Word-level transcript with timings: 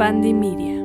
Media. 0.00 0.82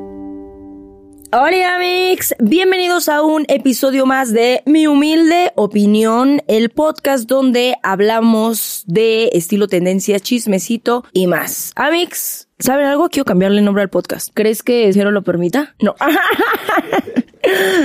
Hola 1.31 1.75
amigos, 1.78 2.36
bienvenidos 2.38 3.08
a 3.08 3.21
un 3.21 3.46
episodio 3.47 4.05
más 4.05 4.34
de 4.34 4.62
Mi 4.65 4.88
Humilde 4.88 5.54
Opinión, 5.55 6.41
el 6.49 6.70
podcast 6.70 7.25
donde 7.25 7.78
hablamos 7.81 8.83
de 8.88 9.29
estilo, 9.31 9.70
tendencia, 9.70 10.20
chismecito 10.20 11.05
y 11.13 11.28
más. 11.28 11.71
Amigos, 11.78 12.49
¿saben 12.59 12.88
algo? 12.88 13.08
Quiero 13.08 13.24
cambiarle 13.24 13.60
el 13.60 13.65
nombre 13.65 13.83
al 13.83 13.90
podcast. 13.90 14.31
¿Crees 14.33 14.62
que 14.63 14.92
Cero 14.92 15.12
lo 15.12 15.24
permita? 15.24 15.76
No. 15.79 15.96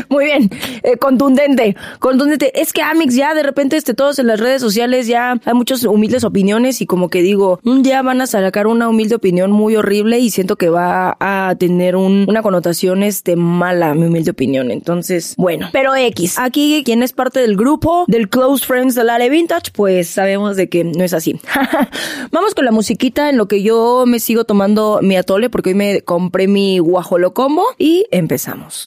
Muy 0.08 0.24
bien, 0.24 0.50
eh, 0.82 0.96
contundente, 0.96 1.76
contundente. 1.98 2.60
Es 2.60 2.72
que 2.72 2.82
Amix 2.82 3.14
ya 3.14 3.34
de 3.34 3.42
repente 3.42 3.76
este, 3.76 3.94
todos 3.94 4.18
en 4.18 4.26
las 4.26 4.40
redes 4.40 4.60
sociales 4.60 5.06
ya 5.06 5.40
hay 5.44 5.54
muchas 5.54 5.84
humildes 5.84 6.24
opiniones 6.24 6.80
y 6.80 6.86
como 6.86 7.08
que 7.08 7.22
digo, 7.22 7.60
un 7.64 7.82
día 7.82 8.02
van 8.02 8.20
a 8.20 8.26
sacar 8.26 8.66
una 8.66 8.88
humilde 8.88 9.14
opinión 9.14 9.50
muy 9.50 9.76
horrible 9.76 10.18
y 10.18 10.30
siento 10.30 10.56
que 10.56 10.68
va 10.68 11.16
a 11.20 11.54
tener 11.58 11.96
una 11.96 12.42
connotación 12.42 13.02
este 13.02 13.36
mala 13.36 13.94
mi 13.94 14.06
humilde 14.06 14.30
opinión. 14.30 14.70
Entonces, 14.70 15.34
bueno, 15.36 15.68
pero 15.72 15.94
X. 15.94 16.38
Aquí 16.38 16.82
quien 16.84 17.02
es 17.02 17.12
parte 17.12 17.40
del 17.40 17.56
grupo 17.56 18.04
del 18.08 18.28
Close 18.28 18.64
Friends 18.64 18.94
de 18.94 19.04
Lale 19.04 19.28
Vintage, 19.28 19.70
pues 19.72 20.08
sabemos 20.08 20.56
de 20.56 20.68
que 20.68 20.84
no 20.84 21.04
es 21.04 21.12
así. 21.12 21.40
Vamos 22.32 22.54
con 22.54 22.64
la 22.64 22.72
musiquita 22.72 23.30
en 23.30 23.36
lo 23.36 23.48
que 23.48 23.62
yo 23.62 24.04
me 24.06 24.20
sigo 24.20 24.44
tomando 24.44 25.00
mi 25.02 25.16
atole 25.16 25.50
porque 25.50 25.70
hoy 25.70 25.74
me 25.74 26.02
compré 26.02 26.48
mi 26.48 26.78
guajolo 26.78 27.34
combo 27.34 27.64
y 27.78 28.06
empezamos. 28.10 28.86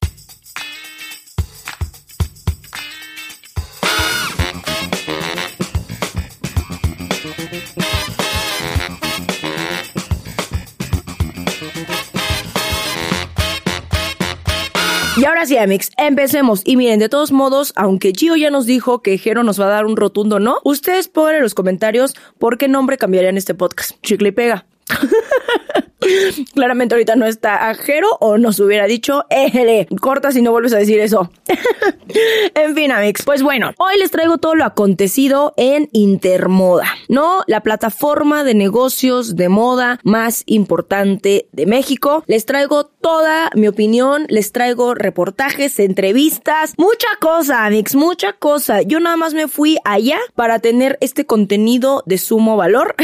Y 15.24 15.26
ahora 15.26 15.46
sí, 15.46 15.56
Amix, 15.56 15.90
empecemos. 15.96 16.64
Y 16.66 16.76
miren, 16.76 17.00
de 17.00 17.08
todos 17.08 17.32
modos, 17.32 17.72
aunque 17.78 18.12
Gio 18.12 18.36
ya 18.36 18.50
nos 18.50 18.66
dijo 18.66 19.02
que 19.02 19.18
Jero 19.18 19.44
nos 19.44 19.58
va 19.58 19.68
a 19.68 19.70
dar 19.70 19.86
un 19.86 19.96
rotundo 19.96 20.38
no, 20.38 20.60
ustedes 20.66 21.08
ponen 21.08 21.38
en 21.38 21.44
los 21.44 21.56
comentarios 21.56 22.14
por 22.40 22.58
qué 22.58 22.68
nombre 22.68 22.98
cambiarían 22.98 23.38
este 23.38 23.56
podcast. 23.56 23.92
Chicle 24.02 24.28
y 24.28 24.32
pega. 24.34 24.66
Claramente 26.53 26.95
ahorita 26.95 27.16
no 27.16 27.25
está 27.25 27.69
ajero 27.69 28.08
o 28.19 28.38
nos 28.38 28.59
hubiera 28.59 28.86
dicho, 28.86 29.25
éjele, 29.30 29.88
corta 30.02 30.31
si 30.31 30.41
no 30.41 30.52
vuelves 30.52 30.73
a 30.73 30.77
decir 30.77 30.99
eso. 30.99 31.31
en 32.55 32.75
fin, 32.75 32.91
amigos, 32.91 33.21
pues 33.25 33.41
bueno, 33.41 33.71
hoy 33.77 33.97
les 33.97 34.11
traigo 34.11 34.38
todo 34.38 34.55
lo 34.55 34.66
acontecido 34.66 35.53
en 35.58 35.89
Intermoda, 35.94 36.88
¿no? 37.08 37.44
La 37.47 37.61
plataforma 37.61 38.44
de 38.44 38.53
negocios 38.53 39.36
de 39.36 39.49
moda 39.49 39.99
más 40.03 40.44
importante 40.45 41.47
de 41.52 41.66
México. 41.66 42.23
Les 42.27 42.45
traigo 42.45 42.86
toda 42.86 43.49
mi 43.55 43.67
opinión, 43.67 44.25
les 44.30 44.52
traigo 44.52 44.95
reportajes, 44.95 45.80
entrevistas, 45.80 46.73
mucha 46.77 47.08
cosa, 47.19 47.66
amigos, 47.66 47.95
mucha 47.95 48.33
cosa. 48.33 48.81
Yo 48.81 48.99
nada 48.99 49.17
más 49.17 49.33
me 49.33 49.47
fui 49.47 49.77
allá 49.86 50.19
para 50.36 50.59
tener 50.59 50.97
este 51.02 51.25
contenido 51.25 52.03
de 52.05 52.17
sumo 52.17 52.58
valor 52.58 52.95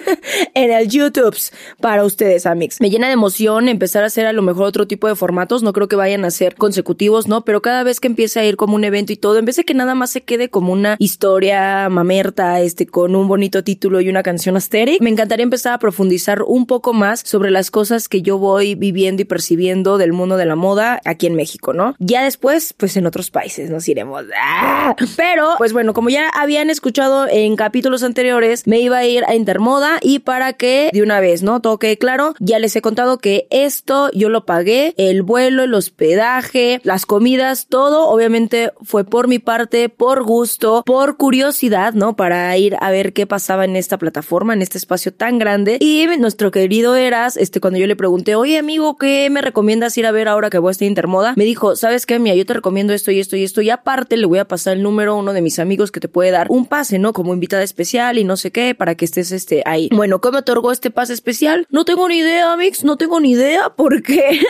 en 0.54 0.72
el 0.72 0.88
YouTube 0.88 1.36
para 1.80 2.04
ustedes, 2.04 2.46
amigos. 2.46 2.76
Me 2.80 2.90
llena 2.90 3.06
de 3.06 3.14
emoción 3.14 3.68
empezar 3.68 4.04
a 4.04 4.06
hacer 4.06 4.26
a 4.26 4.32
lo 4.32 4.42
mejor 4.42 4.64
otro 4.66 4.86
tipo 4.86 5.08
de 5.08 5.14
formatos. 5.14 5.62
No 5.62 5.72
creo 5.72 5.88
que 5.88 5.96
vayan 5.96 6.24
a 6.24 6.30
ser 6.30 6.54
consecutivos, 6.54 7.28
¿no? 7.28 7.44
Pero 7.44 7.62
cada 7.62 7.82
vez 7.82 8.00
que 8.00 8.08
empiece 8.08 8.40
a 8.40 8.44
ir 8.44 8.56
como 8.56 8.74
un 8.74 8.84
evento 8.84 9.12
y 9.12 9.16
todo, 9.16 9.38
en 9.38 9.44
vez 9.44 9.56
de 9.56 9.64
que 9.64 9.74
nada 9.74 9.94
más 9.94 10.10
se 10.10 10.22
quede 10.22 10.48
como 10.48 10.72
una 10.72 10.96
historia 10.98 11.88
mamerta, 11.88 12.60
este, 12.60 12.86
con 12.86 13.14
un 13.14 13.28
bonito 13.28 13.64
título 13.64 14.00
y 14.00 14.08
una 14.08 14.22
canción 14.22 14.56
asteric, 14.56 15.00
me 15.00 15.10
encantaría 15.10 15.42
empezar 15.42 15.74
a 15.74 15.78
profundizar 15.78 16.42
un 16.42 16.66
poco 16.66 16.92
más 16.92 17.20
sobre 17.20 17.50
las 17.50 17.70
cosas 17.70 18.08
que 18.08 18.22
yo 18.22 18.38
voy 18.38 18.74
viviendo 18.74 19.22
y 19.22 19.24
percibiendo 19.24 19.98
del 19.98 20.12
mundo 20.12 20.36
de 20.36 20.46
la 20.46 20.56
moda 20.56 21.00
aquí 21.04 21.26
en 21.26 21.34
México, 21.34 21.72
¿no? 21.72 21.94
Ya 21.98 22.24
después, 22.24 22.74
pues 22.76 22.96
en 22.96 23.06
otros 23.06 23.30
países 23.30 23.70
nos 23.70 23.88
iremos. 23.88 24.24
¡Ah! 24.36 24.94
Pero, 25.16 25.54
pues 25.58 25.72
bueno, 25.72 25.94
como 25.94 26.10
ya 26.10 26.28
habían 26.30 26.70
escuchado 26.70 27.26
en 27.28 27.56
capítulos 27.56 28.02
anteriores, 28.02 28.66
me 28.66 28.80
iba 28.80 28.98
a 28.98 29.06
ir 29.06 29.24
a 29.26 29.34
Intermoda 29.34 29.98
y 30.02 30.20
para 30.20 30.52
que 30.52 30.90
de 30.92 31.02
una 31.02 31.20
vez, 31.20 31.27
¿no? 31.42 31.60
Toque 31.60 31.98
claro, 31.98 32.34
ya 32.40 32.58
les 32.58 32.74
he 32.76 32.82
contado 32.82 33.18
que 33.18 33.46
esto 33.50 34.10
yo 34.12 34.28
lo 34.28 34.44
pagué, 34.44 34.94
el 34.96 35.22
vuelo, 35.22 35.64
el 35.64 35.74
hospedaje, 35.74 36.80
las 36.84 37.06
comidas, 37.06 37.66
todo 37.68 38.08
obviamente 38.08 38.72
fue 38.82 39.04
por 39.04 39.28
mi 39.28 39.38
parte, 39.38 39.88
por 39.88 40.24
gusto, 40.24 40.82
por 40.84 41.16
curiosidad, 41.16 41.94
¿no? 41.94 42.16
Para 42.16 42.56
ir 42.56 42.76
a 42.80 42.90
ver 42.90 43.12
qué 43.12 43.26
pasaba 43.26 43.64
en 43.64 43.76
esta 43.76 43.98
plataforma, 43.98 44.54
en 44.54 44.62
este 44.62 44.78
espacio 44.78 45.12
tan 45.12 45.38
grande. 45.38 45.78
Y 45.80 46.06
nuestro 46.18 46.50
querido 46.50 46.96
Eras, 46.96 47.36
este, 47.36 47.60
cuando 47.60 47.78
yo 47.78 47.86
le 47.86 47.96
pregunté, 47.96 48.34
oye 48.34 48.58
amigo, 48.58 48.96
¿qué 48.96 49.28
me 49.30 49.42
recomiendas 49.42 49.96
ir 49.98 50.06
a 50.06 50.12
ver 50.12 50.28
ahora 50.28 50.50
que 50.50 50.58
voy 50.58 50.70
a 50.70 50.72
estar 50.72 50.88
Intermoda? 50.88 51.34
Me 51.36 51.44
dijo, 51.44 51.76
¿sabes 51.76 52.06
qué, 52.06 52.18
Mía? 52.18 52.34
Yo 52.34 52.46
te 52.46 52.54
recomiendo 52.54 52.92
esto 52.92 53.10
y 53.10 53.20
esto 53.20 53.36
y 53.36 53.44
esto. 53.44 53.62
Y 53.62 53.70
aparte 53.70 54.16
le 54.16 54.26
voy 54.26 54.38
a 54.38 54.46
pasar 54.46 54.76
el 54.76 54.82
número 54.82 55.12
a 55.12 55.16
uno 55.16 55.32
de 55.32 55.42
mis 55.42 55.58
amigos 55.58 55.90
que 55.90 56.00
te 56.00 56.08
puede 56.08 56.30
dar 56.30 56.46
un 56.50 56.66
pase, 56.66 56.98
¿no? 56.98 57.12
Como 57.12 57.34
invitada 57.34 57.62
especial 57.62 58.18
y 58.18 58.24
no 58.24 58.36
sé 58.36 58.50
qué, 58.50 58.74
para 58.74 58.94
que 58.94 59.04
estés 59.04 59.32
este 59.32 59.62
ahí. 59.66 59.88
Bueno, 59.92 60.20
¿cómo 60.20 60.38
otorgó 60.38 60.72
este 60.72 60.90
pase 60.90 61.07
especial? 61.10 61.66
No 61.70 61.84
tengo 61.84 62.08
ni 62.08 62.18
idea, 62.18 62.56
Mix, 62.56 62.84
no 62.84 62.96
tengo 62.96 63.20
ni 63.20 63.32
idea 63.32 63.70
por 63.70 64.02
qué. 64.02 64.40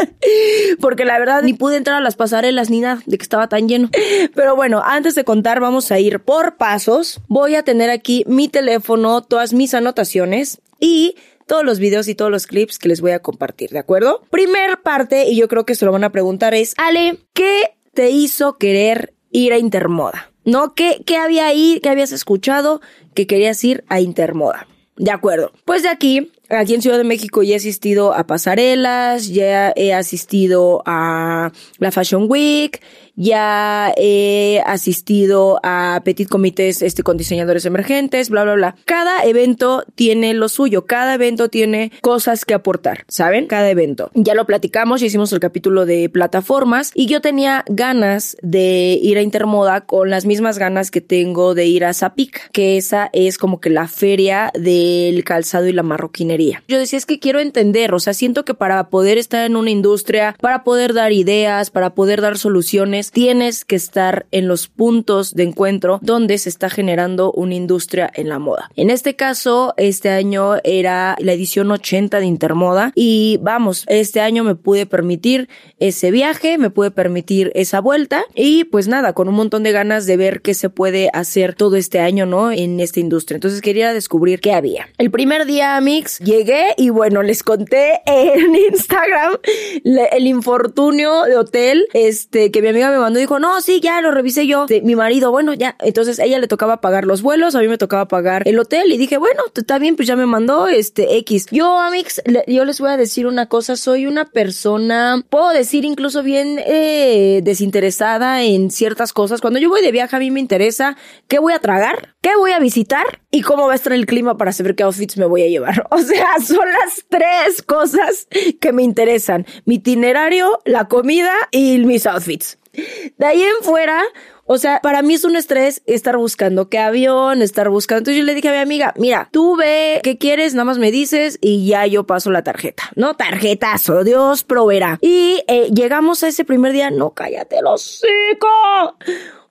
Porque 0.80 1.04
la 1.04 1.18
verdad 1.18 1.42
ni 1.42 1.54
pude 1.54 1.76
entrar 1.76 1.96
a 1.96 2.00
las 2.00 2.16
pasarelas 2.16 2.70
ni 2.70 2.80
nada 2.80 3.02
de 3.06 3.18
que 3.18 3.22
estaba 3.22 3.48
tan 3.48 3.68
lleno. 3.68 3.90
Pero 4.34 4.56
bueno, 4.56 4.82
antes 4.84 5.14
de 5.14 5.24
contar 5.24 5.60
vamos 5.60 5.90
a 5.90 5.98
ir 5.98 6.20
por 6.20 6.56
pasos. 6.56 7.20
Voy 7.28 7.54
a 7.54 7.62
tener 7.62 7.90
aquí 7.90 8.24
mi 8.26 8.48
teléfono, 8.48 9.22
todas 9.22 9.52
mis 9.52 9.74
anotaciones 9.74 10.60
y 10.80 11.16
todos 11.46 11.64
los 11.64 11.78
videos 11.78 12.08
y 12.08 12.14
todos 12.14 12.30
los 12.30 12.46
clips 12.46 12.78
que 12.78 12.88
les 12.88 13.00
voy 13.00 13.12
a 13.12 13.20
compartir, 13.20 13.70
¿de 13.70 13.78
acuerdo? 13.78 14.22
Primer 14.30 14.80
parte, 14.82 15.28
y 15.28 15.36
yo 15.36 15.48
creo 15.48 15.66
que 15.66 15.74
se 15.74 15.84
lo 15.84 15.92
van 15.92 16.04
a 16.04 16.10
preguntar, 16.10 16.54
es, 16.54 16.74
Ale, 16.76 17.18
¿qué 17.34 17.74
te 17.94 18.10
hizo 18.10 18.56
querer 18.58 19.14
ir 19.30 19.52
a 19.52 19.58
Intermoda? 19.58 20.32
¿No? 20.44 20.74
¿Qué, 20.74 21.02
qué 21.06 21.16
había 21.16 21.46
ahí? 21.46 21.78
¿Qué 21.82 21.88
habías 21.88 22.12
escuchado 22.12 22.80
que 23.14 23.26
querías 23.26 23.62
ir 23.64 23.84
a 23.88 24.00
Intermoda? 24.00 24.66
De 24.96 25.10
acuerdo. 25.10 25.52
Pues 25.64 25.82
de 25.82 25.88
aquí 25.88 26.30
Aquí 26.52 26.74
en 26.74 26.82
Ciudad 26.82 26.98
de 26.98 27.04
México 27.04 27.42
ya 27.42 27.54
he 27.54 27.56
asistido 27.56 28.12
a 28.12 28.26
pasarelas, 28.26 29.28
ya 29.28 29.72
he 29.74 29.94
asistido 29.94 30.82
a 30.84 31.50
la 31.78 31.90
Fashion 31.90 32.26
Week, 32.28 32.82
ya 33.16 33.92
he 33.96 34.62
asistido 34.66 35.60
a 35.62 36.00
petit 36.04 36.28
comités 36.28 36.82
este, 36.82 37.02
con 37.02 37.16
diseñadores 37.16 37.64
emergentes, 37.64 38.30
bla, 38.30 38.44
bla, 38.44 38.54
bla. 38.54 38.76
Cada 38.84 39.24
evento 39.24 39.84
tiene 39.94 40.34
lo 40.34 40.48
suyo, 40.48 40.86
cada 40.86 41.14
evento 41.14 41.48
tiene 41.48 41.92
cosas 42.00 42.44
que 42.44 42.54
aportar, 42.54 43.04
¿saben? 43.08 43.46
Cada 43.46 43.70
evento. 43.70 44.10
Ya 44.14 44.34
lo 44.34 44.46
platicamos, 44.46 45.00
ya 45.00 45.06
hicimos 45.06 45.32
el 45.32 45.40
capítulo 45.40 45.86
de 45.86 46.08
plataformas 46.08 46.90
y 46.94 47.06
yo 47.06 47.20
tenía 47.20 47.64
ganas 47.68 48.36
de 48.42 48.98
ir 49.02 49.18
a 49.18 49.22
Intermoda 49.22 49.82
con 49.82 50.10
las 50.10 50.26
mismas 50.26 50.58
ganas 50.58 50.90
que 50.90 51.00
tengo 51.00 51.54
de 51.54 51.66
ir 51.66 51.84
a 51.84 51.94
Zapic, 51.94 52.50
que 52.50 52.76
esa 52.76 53.10
es 53.12 53.38
como 53.38 53.60
que 53.60 53.70
la 53.70 53.88
feria 53.88 54.50
del 54.54 55.24
calzado 55.24 55.66
y 55.66 55.72
la 55.72 55.82
marroquinería. 55.82 56.62
Yo 56.68 56.78
decía, 56.78 56.98
es 56.98 57.06
que 57.06 57.18
quiero 57.18 57.40
entender, 57.40 57.94
o 57.94 58.00
sea, 58.00 58.14
siento 58.14 58.44
que 58.44 58.54
para 58.54 58.88
poder 58.88 59.18
estar 59.18 59.44
en 59.46 59.56
una 59.56 59.70
industria, 59.70 60.36
para 60.40 60.64
poder 60.64 60.92
dar 60.92 61.12
ideas, 61.12 61.70
para 61.70 61.94
poder 61.94 62.20
dar 62.20 62.38
soluciones, 62.38 63.01
tienes 63.10 63.64
que 63.64 63.76
estar 63.76 64.26
en 64.30 64.48
los 64.48 64.68
puntos 64.68 65.34
de 65.34 65.44
encuentro 65.44 65.98
donde 66.02 66.38
se 66.38 66.48
está 66.48 66.70
generando 66.70 67.32
una 67.32 67.54
industria 67.54 68.10
en 68.14 68.28
la 68.28 68.38
moda. 68.38 68.70
En 68.76 68.90
este 68.90 69.16
caso, 69.16 69.74
este 69.76 70.10
año 70.10 70.56
era 70.64 71.16
la 71.18 71.32
edición 71.32 71.70
80 71.70 72.20
de 72.20 72.26
Intermoda 72.26 72.92
y 72.94 73.38
vamos, 73.42 73.84
este 73.88 74.20
año 74.20 74.44
me 74.44 74.54
pude 74.54 74.86
permitir 74.86 75.48
ese 75.78 76.10
viaje, 76.10 76.58
me 76.58 76.70
pude 76.70 76.90
permitir 76.90 77.50
esa 77.54 77.80
vuelta 77.80 78.24
y 78.34 78.64
pues 78.64 78.88
nada, 78.88 79.12
con 79.12 79.28
un 79.28 79.34
montón 79.34 79.62
de 79.62 79.72
ganas 79.72 80.06
de 80.06 80.16
ver 80.16 80.42
qué 80.42 80.54
se 80.54 80.70
puede 80.70 81.10
hacer 81.12 81.54
todo 81.54 81.76
este 81.76 82.00
año, 82.00 82.26
¿no? 82.26 82.52
En 82.52 82.80
esta 82.80 83.00
industria. 83.00 83.36
Entonces 83.36 83.60
quería 83.60 83.92
descubrir 83.92 84.40
qué 84.40 84.52
había. 84.52 84.88
El 84.98 85.10
primer 85.10 85.46
día, 85.46 85.80
Mix, 85.80 86.18
llegué 86.18 86.74
y 86.76 86.90
bueno, 86.90 87.22
les 87.22 87.42
conté 87.42 88.00
en 88.06 88.54
Instagram 88.72 89.36
el 89.84 90.26
infortunio 90.26 91.22
de 91.24 91.36
hotel, 91.36 91.86
este, 91.92 92.50
que 92.50 92.62
mi 92.62 92.68
amiga 92.68 92.90
me 92.92 92.98
mandó 92.98 93.18
y 93.18 93.22
dijo, 93.22 93.38
no, 93.38 93.60
sí, 93.60 93.80
ya 93.80 94.00
lo 94.00 94.10
revisé 94.10 94.46
yo. 94.46 94.66
mi 94.82 94.94
marido, 94.94 95.30
bueno, 95.30 95.54
ya. 95.54 95.76
Entonces 95.80 96.18
ella 96.18 96.38
le 96.38 96.46
tocaba 96.46 96.80
pagar 96.80 97.04
los 97.04 97.22
vuelos, 97.22 97.54
a 97.54 97.60
mí 97.60 97.68
me 97.68 97.78
tocaba 97.78 98.06
pagar 98.06 98.46
el 98.46 98.58
hotel 98.58 98.92
y 98.92 98.98
dije, 98.98 99.16
bueno, 99.16 99.42
está 99.54 99.78
bien, 99.78 99.96
pues 99.96 100.08
ya 100.08 100.16
me 100.16 100.26
mandó 100.26 100.68
este 100.68 101.16
X. 101.18 101.46
Yo, 101.50 101.78
Amix, 101.80 102.22
yo 102.46 102.64
les 102.64 102.80
voy 102.80 102.90
a 102.90 102.96
decir 102.96 103.26
una 103.26 103.46
cosa, 103.46 103.76
soy 103.76 104.06
una 104.06 104.26
persona, 104.26 105.22
puedo 105.28 105.50
decir 105.50 105.84
incluso 105.84 106.22
bien 106.22 106.60
eh, 106.64 107.40
desinteresada 107.42 108.42
en 108.42 108.70
ciertas 108.70 109.12
cosas. 109.12 109.40
Cuando 109.40 109.58
yo 109.58 109.68
voy 109.68 109.82
de 109.82 109.92
viaje 109.92 110.16
a 110.16 110.18
mí 110.18 110.30
me 110.30 110.40
interesa 110.40 110.96
qué 111.28 111.38
voy 111.38 111.52
a 111.52 111.58
tragar, 111.58 112.14
qué 112.20 112.30
voy 112.36 112.52
a 112.52 112.58
visitar 112.58 113.20
y 113.30 113.42
cómo 113.42 113.66
va 113.66 113.72
a 113.72 113.76
estar 113.76 113.92
el 113.92 114.06
clima 114.06 114.36
para 114.36 114.52
saber 114.52 114.74
qué 114.74 114.82
outfits 114.82 115.16
me 115.16 115.26
voy 115.26 115.42
a 115.42 115.48
llevar. 115.48 115.86
O 115.92 115.98
sea, 115.98 116.36
son 116.40 116.66
las 116.66 117.04
tres 117.08 117.62
cosas 117.62 118.26
que 118.60 118.72
me 118.72 118.82
interesan. 118.82 119.46
Mi 119.66 119.76
itinerario, 119.76 120.60
la 120.64 120.88
comida 120.88 121.32
y 121.50 121.78
mis 121.78 122.06
outfits. 122.06 122.58
De 122.72 123.26
ahí 123.26 123.42
en 123.42 123.62
fuera, 123.62 124.02
o 124.44 124.58
sea, 124.58 124.80
para 124.80 125.02
mí 125.02 125.14
es 125.14 125.24
un 125.24 125.36
estrés 125.36 125.82
estar 125.86 126.16
buscando 126.16 126.68
qué 126.68 126.78
avión, 126.78 127.42
estar 127.42 127.68
buscando. 127.68 127.98
Entonces 127.98 128.18
yo 128.18 128.24
le 128.24 128.34
dije 128.34 128.48
a 128.48 128.52
mi 128.52 128.58
amiga, 128.58 128.94
mira, 128.96 129.28
tú 129.30 129.56
ve 129.56 130.00
qué 130.02 130.18
quieres, 130.18 130.54
nada 130.54 130.64
más 130.64 130.78
me 130.78 130.90
dices 130.90 131.38
y 131.40 131.66
ya 131.66 131.86
yo 131.86 132.04
paso 132.06 132.30
la 132.30 132.42
tarjeta. 132.42 132.84
No, 132.96 133.14
tarjetazo, 133.14 134.04
Dios 134.04 134.44
proveerá. 134.44 134.98
Y 135.00 135.42
eh, 135.48 135.70
llegamos 135.72 136.22
a 136.22 136.28
ese 136.28 136.44
primer 136.44 136.72
día, 136.72 136.90
no, 136.90 137.10
cállate 137.10 137.62
los 137.62 138.02
hocico 138.02 138.96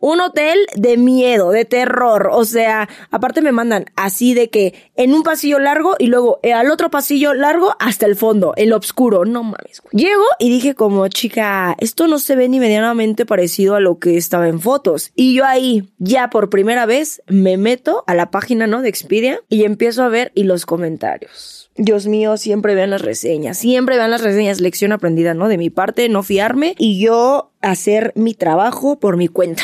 un 0.01 0.19
hotel 0.19 0.59
de 0.75 0.97
miedo, 0.97 1.51
de 1.51 1.63
terror. 1.63 2.29
O 2.31 2.43
sea, 2.43 2.89
aparte 3.09 3.41
me 3.41 3.53
mandan 3.53 3.85
así 3.95 4.33
de 4.33 4.49
que 4.49 4.73
en 4.97 5.13
un 5.13 5.23
pasillo 5.23 5.59
largo 5.59 5.95
y 5.97 6.07
luego 6.07 6.39
eh, 6.43 6.51
al 6.51 6.69
otro 6.69 6.91
pasillo 6.91 7.33
largo 7.33 7.75
hasta 7.79 8.05
el 8.05 8.17
fondo, 8.17 8.53
el 8.57 8.73
oscuro. 8.73 9.23
No 9.23 9.43
mames. 9.43 9.81
Llego 9.91 10.25
y 10.39 10.49
dije 10.49 10.75
como, 10.75 11.07
chica, 11.07 11.75
esto 11.79 12.07
no 12.07 12.19
se 12.19 12.35
ve 12.35 12.49
ni 12.49 12.59
medianamente 12.59 13.25
parecido 13.25 13.75
a 13.75 13.79
lo 13.79 13.99
que 13.99 14.17
estaba 14.17 14.47
en 14.47 14.59
fotos. 14.59 15.11
Y 15.15 15.35
yo 15.35 15.45
ahí, 15.45 15.89
ya 15.99 16.29
por 16.29 16.49
primera 16.49 16.85
vez, 16.85 17.21
me 17.27 17.57
meto 17.57 18.03
a 18.07 18.15
la 18.15 18.31
página, 18.31 18.67
¿no? 18.67 18.81
De 18.81 18.89
Expedia 18.89 19.39
y 19.47 19.63
empiezo 19.63 20.03
a 20.03 20.09
ver 20.09 20.31
y 20.35 20.43
los 20.43 20.65
comentarios. 20.65 21.69
Dios 21.77 22.07
mío, 22.07 22.35
siempre 22.35 22.75
vean 22.75 22.89
las 22.89 23.01
reseñas, 23.01 23.57
siempre 23.57 23.95
vean 23.95 24.11
las 24.11 24.21
reseñas, 24.21 24.59
lección 24.59 24.91
aprendida, 24.91 25.33
¿no? 25.33 25.47
De 25.47 25.57
mi 25.57 25.69
parte, 25.69 26.09
no 26.09 26.21
fiarme 26.21 26.75
y 26.77 26.99
yo 26.99 27.51
hacer 27.61 28.11
mi 28.15 28.33
trabajo 28.33 28.99
por 28.99 29.15
mi 29.15 29.27
cuenta. 29.27 29.63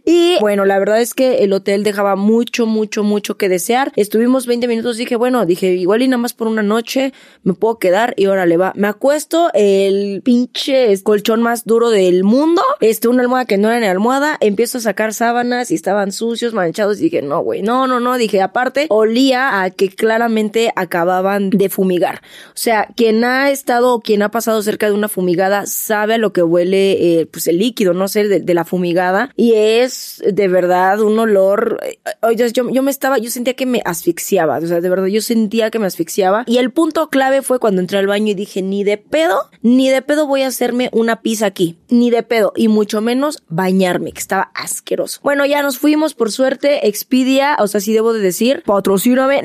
bueno, 0.41 0.65
la 0.65 0.79
verdad 0.79 0.99
es 0.99 1.13
que 1.13 1.43
el 1.43 1.53
hotel 1.53 1.83
dejaba 1.83 2.15
mucho, 2.15 2.65
mucho, 2.65 3.03
mucho 3.03 3.37
que 3.37 3.47
desear. 3.47 3.91
Estuvimos 3.95 4.47
20 4.47 4.67
minutos, 4.67 4.97
dije, 4.97 5.15
bueno, 5.15 5.45
dije, 5.45 5.67
igual 5.75 6.01
y 6.01 6.07
nada 6.07 6.17
más 6.17 6.33
por 6.33 6.47
una 6.47 6.63
noche 6.63 7.13
me 7.43 7.53
puedo 7.53 7.77
quedar 7.77 8.15
y 8.17 8.25
órale 8.25 8.57
va. 8.57 8.73
Me 8.75 8.87
acuesto 8.87 9.51
el 9.53 10.23
pinche 10.23 10.99
colchón 11.03 11.43
más 11.43 11.65
duro 11.65 11.91
del 11.91 12.23
mundo, 12.23 12.63
este, 12.79 13.07
una 13.07 13.21
almohada 13.21 13.45
que 13.45 13.59
no 13.59 13.69
era 13.69 13.79
ni 13.79 13.85
almohada, 13.85 14.37
empiezo 14.41 14.79
a 14.79 14.81
sacar 14.81 15.13
sábanas 15.13 15.69
y 15.69 15.75
estaban 15.75 16.11
sucios, 16.11 16.55
manchados 16.55 16.99
y 16.99 17.03
dije, 17.03 17.21
no, 17.21 17.41
güey, 17.41 17.61
no, 17.61 17.85
no, 17.85 17.99
no, 17.99 18.17
dije, 18.17 18.41
aparte, 18.41 18.87
olía 18.89 19.61
a 19.61 19.69
que 19.69 19.89
claramente 19.89 20.73
acababan 20.75 21.51
de 21.51 21.69
fumigar. 21.69 22.23
O 22.47 22.55
sea, 22.57 22.87
quien 22.95 23.23
ha 23.23 23.51
estado 23.51 23.93
o 23.93 24.01
quien 24.01 24.23
ha 24.23 24.31
pasado 24.31 24.63
cerca 24.63 24.87
de 24.87 24.93
una 24.93 25.07
fumigada 25.07 25.67
sabe 25.67 26.15
a 26.15 26.17
lo 26.17 26.33
que 26.33 26.41
huele, 26.41 27.19
eh, 27.19 27.27
pues 27.27 27.45
el 27.45 27.59
líquido, 27.59 27.93
no 27.93 28.07
sé, 28.07 28.27
de, 28.27 28.39
de 28.39 28.53
la 28.55 28.65
fumigada 28.65 29.29
y 29.35 29.53
es 29.53 30.23
de 30.31 30.47
verdad 30.47 31.01
un 31.01 31.17
olor. 31.19 31.79
Eh, 31.83 32.35
yo, 32.35 32.69
yo 32.69 32.83
me 32.83 32.91
estaba, 32.91 33.17
yo 33.17 33.29
sentía 33.29 33.53
que 33.53 33.65
me 33.65 33.81
asfixiaba. 33.85 34.57
O 34.57 34.65
sea, 34.65 34.81
de 34.81 34.89
verdad, 34.89 35.07
yo 35.07 35.21
sentía 35.21 35.71
que 35.71 35.79
me 35.79 35.87
asfixiaba. 35.87 36.43
Y 36.47 36.57
el 36.57 36.71
punto 36.71 37.09
clave 37.09 37.41
fue 37.41 37.59
cuando 37.59 37.81
entré 37.81 37.97
al 37.97 38.07
baño 38.07 38.31
y 38.31 38.35
dije, 38.35 38.61
ni 38.61 38.83
de 38.83 38.97
pedo, 38.97 39.49
ni 39.61 39.89
de 39.89 40.01
pedo 40.01 40.27
voy 40.27 40.43
a 40.43 40.47
hacerme 40.47 40.89
una 40.93 41.21
pizza 41.21 41.45
aquí. 41.45 41.77
Ni 41.89 42.09
de 42.09 42.23
pedo. 42.23 42.53
Y 42.55 42.67
mucho 42.67 43.01
menos 43.01 43.43
bañarme, 43.47 44.11
que 44.11 44.19
estaba 44.19 44.51
asqueroso. 44.53 45.19
Bueno, 45.23 45.45
ya 45.45 45.61
nos 45.61 45.77
fuimos, 45.77 46.13
por 46.13 46.31
suerte. 46.31 46.87
Expedia, 46.87 47.57
o 47.59 47.67
sea, 47.67 47.81
sí 47.81 47.93
debo 47.93 48.13
de 48.13 48.21
decir, 48.21 48.63
patrocíname. 48.65 49.41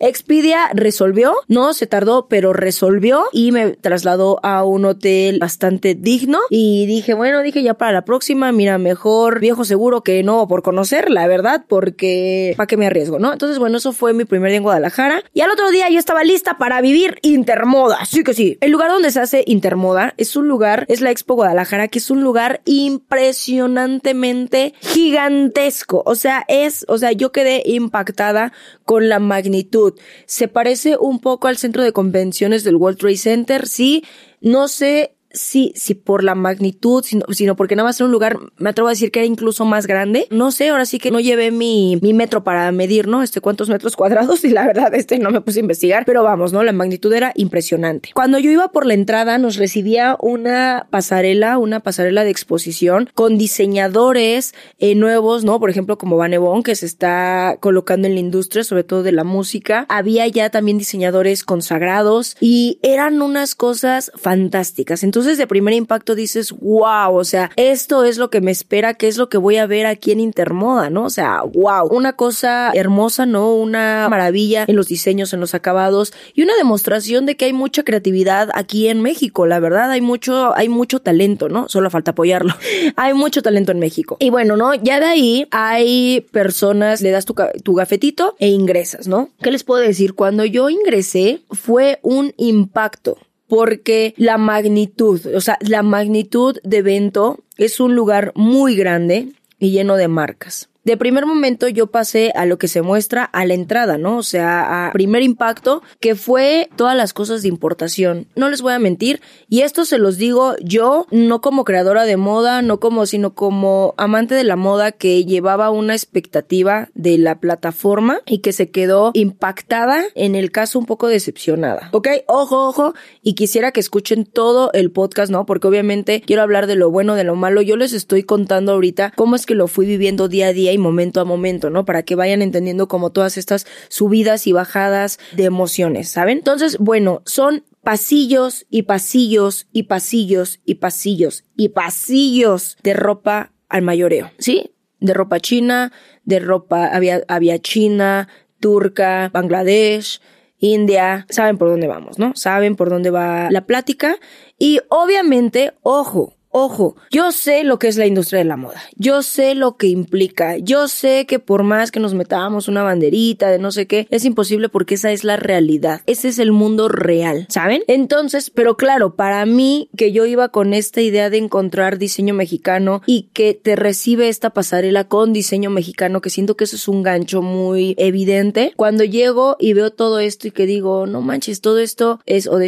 Expedia 0.00 0.70
resolvió. 0.74 1.34
No, 1.48 1.74
se 1.74 1.86
tardó, 1.86 2.26
pero 2.28 2.52
resolvió 2.52 3.24
y 3.32 3.52
me 3.52 3.72
trasladó 3.72 4.40
a 4.42 4.64
un 4.64 4.84
hotel 4.84 5.38
bastante 5.38 5.94
digno. 5.94 6.38
Y 6.50 6.86
dije, 6.86 7.14
bueno, 7.14 7.42
dije 7.42 7.62
ya 7.62 7.74
para 7.74 7.92
la 7.92 8.04
próxima, 8.04 8.52
mira, 8.52 8.78
mejor 8.78 9.40
viejo 9.40 9.64
seguro 9.64 10.02
que 10.02 10.22
no 10.26 10.46
por 10.46 10.62
conocer, 10.62 11.10
la 11.10 11.26
verdad, 11.26 11.64
porque 11.66 12.52
¿para 12.56 12.66
qué 12.66 12.76
me 12.76 12.86
arriesgo, 12.86 13.18
no? 13.18 13.32
Entonces, 13.32 13.58
bueno, 13.58 13.78
eso 13.78 13.94
fue 13.94 14.12
mi 14.12 14.26
primer 14.26 14.50
día 14.50 14.58
en 14.58 14.64
Guadalajara. 14.64 15.22
Y 15.32 15.40
al 15.40 15.50
otro 15.50 15.70
día 15.70 15.88
yo 15.88 15.98
estaba 15.98 16.22
lista 16.24 16.58
para 16.58 16.82
vivir 16.82 17.18
Intermoda. 17.22 18.04
Sí 18.04 18.22
que 18.22 18.34
sí. 18.34 18.58
El 18.60 18.72
lugar 18.72 18.90
donde 18.90 19.10
se 19.10 19.20
hace 19.20 19.42
Intermoda 19.46 20.12
es 20.18 20.36
un 20.36 20.48
lugar, 20.48 20.84
es 20.88 21.00
la 21.00 21.10
Expo 21.10 21.34
Guadalajara, 21.34 21.88
que 21.88 22.00
es 22.00 22.10
un 22.10 22.22
lugar 22.22 22.60
impresionantemente 22.66 24.74
gigantesco. 24.80 26.02
O 26.04 26.14
sea, 26.14 26.44
es, 26.48 26.84
o 26.88 26.98
sea, 26.98 27.12
yo 27.12 27.32
quedé 27.32 27.62
impactada 27.64 28.52
con 28.84 29.08
la 29.08 29.18
magnitud. 29.18 29.94
Se 30.26 30.48
parece 30.48 30.98
un 30.98 31.20
poco 31.20 31.48
al 31.48 31.56
centro 31.56 31.82
de 31.82 31.92
convenciones 31.92 32.64
del 32.64 32.76
World 32.76 32.98
Trade 32.98 33.16
Center, 33.16 33.66
sí. 33.66 34.04
No 34.40 34.68
sé 34.68 35.15
sí, 35.30 35.72
sí 35.76 35.94
por 35.94 36.24
la 36.24 36.34
magnitud, 36.34 37.04
sino, 37.04 37.24
sino 37.30 37.56
porque 37.56 37.76
nada 37.76 37.88
más 37.88 38.00
era 38.00 38.06
un 38.06 38.12
lugar, 38.12 38.38
me 38.56 38.70
atrevo 38.70 38.88
a 38.88 38.92
decir 38.92 39.10
que 39.10 39.20
era 39.20 39.26
incluso 39.26 39.64
más 39.64 39.86
grande. 39.86 40.26
No 40.30 40.50
sé, 40.50 40.68
ahora 40.68 40.86
sí 40.86 40.98
que 40.98 41.10
no 41.10 41.20
llevé 41.20 41.50
mi, 41.50 41.98
mi 42.02 42.12
metro 42.12 42.44
para 42.44 42.70
medir, 42.72 43.08
¿no? 43.08 43.22
Este, 43.22 43.40
cuántos 43.40 43.68
metros 43.68 43.96
cuadrados 43.96 44.44
y 44.44 44.50
la 44.50 44.66
verdad, 44.66 44.94
este 44.94 45.18
no 45.18 45.30
me 45.30 45.40
puse 45.40 45.60
a 45.60 45.62
investigar, 45.62 46.04
pero 46.04 46.22
vamos, 46.22 46.52
¿no? 46.52 46.62
La 46.62 46.72
magnitud 46.72 47.12
era 47.12 47.32
impresionante. 47.34 48.10
Cuando 48.14 48.38
yo 48.38 48.50
iba 48.50 48.68
por 48.68 48.86
la 48.86 48.94
entrada, 48.94 49.38
nos 49.38 49.56
recibía 49.56 50.16
una 50.20 50.86
pasarela, 50.90 51.58
una 51.58 51.80
pasarela 51.80 52.24
de 52.24 52.30
exposición 52.30 53.10
con 53.14 53.38
diseñadores 53.38 54.54
eh, 54.78 54.94
nuevos, 54.94 55.44
¿no? 55.44 55.60
Por 55.60 55.70
ejemplo, 55.70 55.98
como 55.98 56.16
Banebon, 56.16 56.62
que 56.62 56.76
se 56.76 56.86
está 56.86 57.58
colocando 57.60 58.06
en 58.06 58.14
la 58.14 58.20
industria, 58.20 58.64
sobre 58.64 58.84
todo 58.84 59.02
de 59.02 59.12
la 59.12 59.24
música. 59.24 59.86
Había 59.88 60.26
ya 60.28 60.50
también 60.50 60.78
diseñadores 60.78 61.44
consagrados 61.44 62.36
y 62.40 62.78
eran 62.82 63.22
unas 63.22 63.54
cosas 63.54 64.12
fantásticas. 64.16 65.02
Entonces, 65.02 65.25
entonces 65.26 65.38
de 65.38 65.48
primer 65.48 65.74
impacto 65.74 66.14
dices, 66.14 66.52
wow, 66.52 67.16
o 67.16 67.24
sea, 67.24 67.50
esto 67.56 68.04
es 68.04 68.16
lo 68.16 68.30
que 68.30 68.40
me 68.40 68.52
espera, 68.52 68.94
qué 68.94 69.08
es 69.08 69.16
lo 69.16 69.28
que 69.28 69.38
voy 69.38 69.56
a 69.56 69.66
ver 69.66 69.84
aquí 69.84 70.12
en 70.12 70.20
Intermoda, 70.20 70.88
¿no? 70.88 71.02
O 71.02 71.10
sea, 71.10 71.42
wow, 71.42 71.88
una 71.90 72.12
cosa 72.12 72.70
hermosa, 72.74 73.26
¿no? 73.26 73.52
Una 73.52 74.06
maravilla 74.08 74.66
en 74.68 74.76
los 74.76 74.86
diseños, 74.86 75.32
en 75.32 75.40
los 75.40 75.52
acabados 75.52 76.12
y 76.32 76.42
una 76.42 76.54
demostración 76.54 77.26
de 77.26 77.36
que 77.36 77.46
hay 77.46 77.52
mucha 77.52 77.82
creatividad 77.82 78.50
aquí 78.54 78.86
en 78.86 79.02
México, 79.02 79.46
la 79.46 79.58
verdad, 79.58 79.90
hay 79.90 80.00
mucho, 80.00 80.54
hay 80.54 80.68
mucho 80.68 81.00
talento, 81.00 81.48
¿no? 81.48 81.68
Solo 81.68 81.90
falta 81.90 82.12
apoyarlo. 82.12 82.54
hay 82.94 83.12
mucho 83.12 83.42
talento 83.42 83.72
en 83.72 83.80
México. 83.80 84.18
Y 84.20 84.30
bueno, 84.30 84.56
¿no? 84.56 84.76
Ya 84.76 85.00
de 85.00 85.06
ahí 85.06 85.48
hay 85.50 86.24
personas, 86.30 87.00
le 87.00 87.10
das 87.10 87.24
tu, 87.24 87.34
tu 87.64 87.74
gafetito 87.74 88.36
e 88.38 88.46
ingresas, 88.46 89.08
¿no? 89.08 89.30
¿Qué 89.42 89.50
les 89.50 89.64
puedo 89.64 89.80
decir? 89.80 90.14
Cuando 90.14 90.44
yo 90.44 90.70
ingresé 90.70 91.40
fue 91.50 91.98
un 92.02 92.32
impacto 92.36 93.18
porque 93.48 94.14
la 94.16 94.38
magnitud, 94.38 95.20
o 95.34 95.40
sea, 95.40 95.58
la 95.60 95.82
magnitud 95.82 96.58
de 96.62 96.78
evento 96.78 97.38
es 97.56 97.80
un 97.80 97.94
lugar 97.94 98.32
muy 98.34 98.76
grande 98.76 99.28
y 99.58 99.70
lleno 99.70 99.96
de 99.96 100.08
marcas 100.08 100.68
de 100.86 100.96
primer 100.96 101.26
momento 101.26 101.66
yo 101.66 101.88
pasé 101.88 102.30
a 102.36 102.46
lo 102.46 102.58
que 102.58 102.68
se 102.68 102.80
muestra 102.80 103.24
a 103.24 103.44
la 103.44 103.54
entrada, 103.54 103.98
¿no? 103.98 104.18
O 104.18 104.22
sea, 104.22 104.86
a 104.86 104.92
primer 104.92 105.22
impacto, 105.22 105.82
que 105.98 106.14
fue 106.14 106.70
todas 106.76 106.96
las 106.96 107.12
cosas 107.12 107.42
de 107.42 107.48
importación. 107.48 108.28
No 108.36 108.48
les 108.48 108.62
voy 108.62 108.72
a 108.72 108.78
mentir, 108.78 109.20
y 109.48 109.62
esto 109.62 109.84
se 109.84 109.98
los 109.98 110.16
digo 110.16 110.54
yo, 110.62 111.08
no 111.10 111.40
como 111.40 111.64
creadora 111.64 112.04
de 112.04 112.16
moda, 112.16 112.62
no 112.62 112.78
como, 112.78 113.04
sino 113.06 113.34
como 113.34 113.94
amante 113.96 114.36
de 114.36 114.44
la 114.44 114.54
moda 114.54 114.92
que 114.92 115.24
llevaba 115.24 115.70
una 115.70 115.92
expectativa 115.92 116.88
de 116.94 117.18
la 117.18 117.40
plataforma 117.40 118.20
y 118.24 118.38
que 118.38 118.52
se 118.52 118.70
quedó 118.70 119.10
impactada, 119.14 120.04
en 120.14 120.36
el 120.36 120.52
caso 120.52 120.78
un 120.78 120.86
poco 120.86 121.08
decepcionada. 121.08 121.88
¿Ok? 121.90 122.10
Ojo, 122.28 122.68
ojo, 122.68 122.94
y 123.26 123.34
quisiera 123.34 123.72
que 123.72 123.80
escuchen 123.80 124.24
todo 124.24 124.70
el 124.72 124.92
podcast, 124.92 125.32
¿no? 125.32 125.46
Porque 125.46 125.66
obviamente 125.66 126.22
quiero 126.24 126.42
hablar 126.42 126.68
de 126.68 126.76
lo 126.76 126.92
bueno, 126.92 127.16
de 127.16 127.24
lo 127.24 127.34
malo. 127.34 127.60
Yo 127.60 127.76
les 127.76 127.92
estoy 127.92 128.22
contando 128.22 128.70
ahorita 128.70 129.12
cómo 129.16 129.34
es 129.34 129.46
que 129.46 129.56
lo 129.56 129.66
fui 129.66 129.84
viviendo 129.84 130.28
día 130.28 130.46
a 130.46 130.52
día 130.52 130.72
momento 130.78 131.20
a 131.20 131.24
momento, 131.24 131.68
¿no? 131.68 131.84
Para 131.84 132.04
que 132.04 132.14
vayan 132.14 132.40
entendiendo 132.40 132.86
como 132.86 133.10
todas 133.10 133.36
estas 133.36 133.66
subidas 133.88 134.46
y 134.46 134.52
bajadas 134.52 135.18
de 135.34 135.42
emociones, 135.42 136.08
¿saben? 136.08 136.38
Entonces, 136.38 136.78
bueno, 136.78 137.22
son 137.26 137.64
pasillos 137.82 138.64
y 138.70 138.82
pasillos 138.82 139.66
y 139.72 139.82
pasillos 139.82 140.60
y 140.64 140.76
pasillos 140.76 141.42
y 141.56 141.70
pasillos 141.70 142.76
de 142.84 142.94
ropa 142.94 143.52
al 143.68 143.82
mayoreo, 143.82 144.30
¿sí? 144.38 144.70
De 145.00 145.14
ropa 145.14 145.40
china, 145.40 145.92
de 146.22 146.38
ropa 146.38 146.86
había, 146.86 147.24
había 147.26 147.58
china, 147.58 148.28
turca, 148.60 149.30
Bangladesh, 149.32 150.20
India, 150.58 151.26
saben 151.28 151.58
por 151.58 151.68
dónde 151.68 151.86
vamos, 151.86 152.18
¿no? 152.18 152.34
Saben 152.34 152.76
por 152.76 152.88
dónde 152.88 153.10
va 153.10 153.50
la 153.50 153.66
plática 153.66 154.16
y 154.58 154.80
obviamente, 154.88 155.74
ojo, 155.82 156.35
Ojo, 156.58 156.96
yo 157.10 157.32
sé 157.32 157.64
lo 157.64 157.78
que 157.78 157.86
es 157.86 157.98
la 157.98 158.06
industria 158.06 158.38
de 158.38 158.46
la 158.46 158.56
moda, 158.56 158.80
yo 158.96 159.22
sé 159.22 159.54
lo 159.54 159.76
que 159.76 159.88
implica, 159.88 160.56
yo 160.56 160.88
sé 160.88 161.26
que 161.26 161.38
por 161.38 161.64
más 161.64 161.90
que 161.90 162.00
nos 162.00 162.14
metamos 162.14 162.66
una 162.66 162.82
banderita 162.82 163.50
de 163.50 163.58
no 163.58 163.70
sé 163.70 163.86
qué, 163.86 164.06
es 164.08 164.24
imposible 164.24 164.70
porque 164.70 164.94
esa 164.94 165.12
es 165.12 165.22
la 165.22 165.36
realidad, 165.36 166.00
ese 166.06 166.28
es 166.28 166.38
el 166.38 166.52
mundo 166.52 166.88
real, 166.88 167.44
¿saben? 167.50 167.82
Entonces, 167.88 168.48
pero 168.48 168.78
claro, 168.78 169.16
para 169.16 169.44
mí 169.44 169.90
que 169.98 170.12
yo 170.12 170.24
iba 170.24 170.48
con 170.48 170.72
esta 170.72 171.02
idea 171.02 171.28
de 171.28 171.36
encontrar 171.36 171.98
diseño 171.98 172.32
mexicano 172.32 173.02
y 173.04 173.28
que 173.34 173.52
te 173.52 173.76
recibe 173.76 174.30
esta 174.30 174.48
pasarela 174.48 175.08
con 175.08 175.34
diseño 175.34 175.68
mexicano, 175.68 176.22
que 176.22 176.30
siento 176.30 176.56
que 176.56 176.64
eso 176.64 176.76
es 176.76 176.88
un 176.88 177.02
gancho 177.02 177.42
muy 177.42 177.94
evidente, 177.98 178.72
cuando 178.76 179.04
llego 179.04 179.58
y 179.60 179.74
veo 179.74 179.90
todo 179.90 180.20
esto 180.20 180.48
y 180.48 180.52
que 180.52 180.64
digo, 180.64 181.06
no 181.06 181.20
manches, 181.20 181.60
todo 181.60 181.80
esto 181.80 182.20
es 182.24 182.46
o 182.46 182.58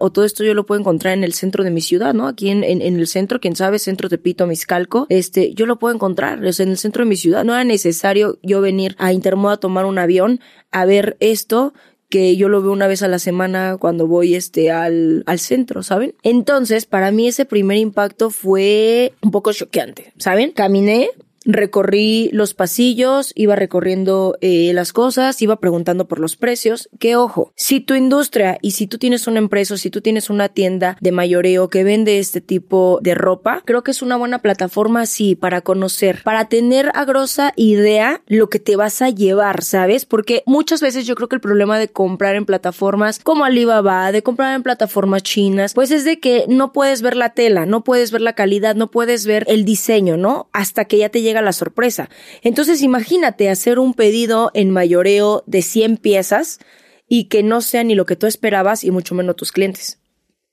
o 0.00 0.12
todo 0.12 0.26
esto 0.26 0.44
yo 0.44 0.52
lo 0.52 0.66
puedo 0.66 0.82
encontrar 0.82 1.14
en 1.14 1.24
el 1.24 1.32
centro 1.32 1.64
de 1.64 1.70
mi 1.70 1.80
ciudad, 1.80 2.12
¿no? 2.12 2.26
Aquí 2.26 2.50
en 2.50 2.62
el 2.62 3.06
centro 3.06 3.37
quien 3.40 3.56
sabe, 3.56 3.78
centro 3.78 4.08
Tepito, 4.08 4.46
Miscalco, 4.46 5.06
este, 5.08 5.54
yo 5.54 5.66
lo 5.66 5.78
puedo 5.78 5.94
encontrar, 5.94 6.38
o 6.44 6.62
en 6.62 6.68
el 6.68 6.78
centro 6.78 7.04
de 7.04 7.08
mi 7.08 7.16
ciudad. 7.16 7.44
No 7.44 7.54
era 7.54 7.64
necesario 7.64 8.38
yo 8.42 8.60
venir 8.60 8.96
a 8.98 9.12
Intermoda 9.12 9.54
a 9.54 9.60
tomar 9.60 9.84
un 9.86 9.98
avión 9.98 10.40
a 10.70 10.84
ver 10.84 11.16
esto 11.20 11.72
que 12.08 12.36
yo 12.36 12.48
lo 12.48 12.62
veo 12.62 12.72
una 12.72 12.86
vez 12.86 13.02
a 13.02 13.08
la 13.08 13.18
semana 13.18 13.76
cuando 13.78 14.06
voy 14.06 14.34
este 14.34 14.70
al, 14.70 15.22
al 15.26 15.38
centro, 15.38 15.82
¿saben? 15.82 16.14
Entonces, 16.22 16.86
para 16.86 17.10
mí 17.10 17.28
ese 17.28 17.44
primer 17.44 17.76
impacto 17.76 18.30
fue 18.30 19.12
un 19.20 19.30
poco 19.30 19.52
choqueante, 19.52 20.12
¿saben? 20.16 20.52
Caminé 20.52 21.10
recorrí 21.52 22.30
los 22.32 22.54
pasillos, 22.54 23.32
iba 23.34 23.56
recorriendo 23.56 24.36
eh, 24.40 24.72
las 24.74 24.92
cosas, 24.92 25.40
iba 25.42 25.56
preguntando 25.56 26.06
por 26.08 26.20
los 26.20 26.36
precios. 26.36 26.88
Que 26.98 27.16
ojo, 27.16 27.52
si 27.56 27.80
tu 27.80 27.94
industria 27.94 28.58
y 28.62 28.72
si 28.72 28.86
tú 28.86 28.98
tienes 28.98 29.26
una 29.26 29.38
empresa 29.38 29.68
si 29.76 29.90
tú 29.90 30.00
tienes 30.00 30.30
una 30.30 30.48
tienda 30.48 30.96
de 31.00 31.12
mayoreo 31.12 31.68
que 31.68 31.84
vende 31.84 32.18
este 32.18 32.40
tipo 32.40 33.00
de 33.02 33.14
ropa, 33.14 33.62
creo 33.64 33.82
que 33.82 33.90
es 33.90 34.02
una 34.02 34.16
buena 34.16 34.38
plataforma 34.40 35.04
sí 35.06 35.34
para 35.34 35.60
conocer, 35.60 36.22
para 36.22 36.48
tener 36.48 36.90
a 36.94 37.04
grosa 37.04 37.52
idea 37.56 38.22
lo 38.26 38.48
que 38.48 38.60
te 38.60 38.76
vas 38.76 39.02
a 39.02 39.10
llevar, 39.10 39.62
¿sabes? 39.64 40.04
Porque 40.04 40.42
muchas 40.46 40.80
veces 40.80 41.06
yo 41.06 41.14
creo 41.14 41.28
que 41.28 41.36
el 41.36 41.40
problema 41.40 41.78
de 41.78 41.88
comprar 41.88 42.36
en 42.36 42.46
plataformas 42.46 43.18
como 43.18 43.44
Alibaba, 43.44 44.12
de 44.12 44.22
comprar 44.22 44.54
en 44.54 44.62
plataformas 44.62 45.22
chinas, 45.22 45.74
pues 45.74 45.90
es 45.90 46.04
de 46.04 46.20
que 46.20 46.44
no 46.48 46.72
puedes 46.72 47.02
ver 47.02 47.16
la 47.16 47.30
tela, 47.30 47.66
no 47.66 47.84
puedes 47.84 48.12
ver 48.12 48.20
la 48.20 48.34
calidad, 48.34 48.74
no 48.74 48.90
puedes 48.90 49.26
ver 49.26 49.44
el 49.48 49.64
diseño, 49.64 50.16
¿no? 50.16 50.48
Hasta 50.52 50.84
que 50.84 50.98
ya 50.98 51.08
te 51.08 51.22
llega 51.22 51.37
la 51.42 51.52
sorpresa. 51.52 52.08
Entonces 52.42 52.82
imagínate 52.82 53.50
hacer 53.50 53.78
un 53.78 53.94
pedido 53.94 54.50
en 54.54 54.70
mayoreo 54.70 55.44
de 55.46 55.62
100 55.62 55.96
piezas 55.98 56.58
y 57.08 57.24
que 57.24 57.42
no 57.42 57.60
sea 57.60 57.84
ni 57.84 57.94
lo 57.94 58.06
que 58.06 58.16
tú 58.16 58.26
esperabas 58.26 58.84
y 58.84 58.90
mucho 58.90 59.14
menos 59.14 59.36
tus 59.36 59.52
clientes. 59.52 59.98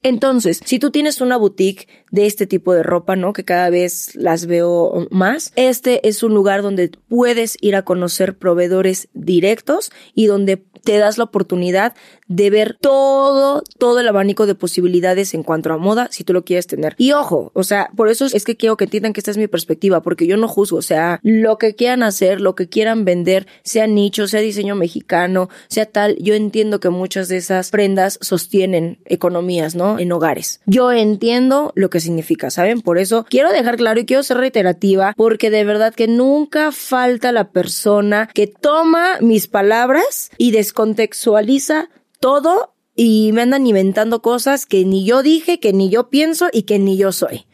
Entonces, 0.05 0.61
si 0.63 0.77
tú 0.77 0.91
tienes 0.91 1.19
una 1.19 1.35
boutique 1.35 1.87
de 2.11 2.27
este 2.27 2.45
tipo 2.45 2.75
de 2.75 2.83
ropa, 2.83 3.15
¿no? 3.15 3.33
Que 3.33 3.43
cada 3.43 3.71
vez 3.71 4.13
las 4.13 4.45
veo 4.45 5.07
más, 5.09 5.51
este 5.55 6.07
es 6.07 6.21
un 6.21 6.35
lugar 6.35 6.61
donde 6.61 6.91
puedes 7.07 7.57
ir 7.59 7.75
a 7.75 7.81
conocer 7.81 8.37
proveedores 8.37 9.07
directos 9.13 9.91
y 10.13 10.27
donde 10.27 10.57
te 10.57 10.99
das 10.99 11.17
la 11.17 11.23
oportunidad 11.23 11.95
de 12.27 12.49
ver 12.49 12.77
todo, 12.79 13.63
todo 13.77 13.99
el 13.99 14.07
abanico 14.07 14.45
de 14.45 14.55
posibilidades 14.55 15.33
en 15.33 15.43
cuanto 15.43 15.71
a 15.71 15.77
moda, 15.77 16.07
si 16.11 16.23
tú 16.23 16.33
lo 16.33 16.43
quieres 16.43 16.67
tener. 16.67 16.95
Y 16.97 17.11
ojo, 17.11 17.51
o 17.53 17.63
sea, 17.63 17.89
por 17.95 18.09
eso 18.09 18.25
es 18.25 18.43
que 18.43 18.55
quiero 18.55 18.77
que 18.77 18.85
entiendan 18.85 19.13
que 19.13 19.19
esta 19.19 19.31
es 19.31 19.37
mi 19.37 19.47
perspectiva, 19.47 20.01
porque 20.01 20.27
yo 20.27 20.37
no 20.37 20.47
juzgo, 20.47 20.77
o 20.77 20.81
sea, 20.81 21.19
lo 21.23 21.57
que 21.57 21.75
quieran 21.75 22.03
hacer, 22.03 22.41
lo 22.41 22.55
que 22.55 22.67
quieran 22.67 23.05
vender, 23.05 23.47
sea 23.63 23.87
nicho, 23.87 24.27
sea 24.27 24.41
diseño 24.41 24.75
mexicano, 24.75 25.49
sea 25.67 25.85
tal, 25.85 26.15
yo 26.19 26.33
entiendo 26.33 26.79
que 26.79 26.89
muchas 26.89 27.27
de 27.27 27.37
esas 27.37 27.69
prendas 27.69 28.17
sostienen 28.21 28.99
economías, 29.05 29.75
¿no? 29.75 29.99
En 29.99 30.11
hogares. 30.11 30.61
Yo 30.65 30.91
entiendo 30.91 31.71
lo 31.75 31.89
que 31.89 31.99
significa, 31.99 32.49
¿saben? 32.49 32.81
Por 32.81 32.97
eso 32.97 33.25
quiero 33.29 33.51
dejar 33.51 33.77
claro 33.77 33.99
y 33.99 34.05
quiero 34.05 34.23
ser 34.23 34.37
reiterativa, 34.37 35.13
porque 35.15 35.49
de 35.49 35.63
verdad 35.63 35.93
que 35.93 36.07
nunca 36.07 36.71
falta 36.71 37.31
la 37.31 37.51
persona 37.51 38.29
que 38.33 38.47
toma 38.47 39.19
mis 39.21 39.47
palabras 39.47 40.31
y 40.37 40.51
descontextualiza 40.51 41.89
todo 42.19 42.73
y 42.95 43.31
me 43.33 43.41
andan 43.41 43.67
inventando 43.67 44.21
cosas 44.21 44.65
que 44.65 44.85
ni 44.85 45.05
yo 45.05 45.21
dije, 45.21 45.59
que 45.59 45.73
ni 45.73 45.89
yo 45.89 46.09
pienso 46.09 46.47
y 46.51 46.63
que 46.63 46.79
ni 46.79 46.97
yo 46.97 47.11
soy. 47.11 47.45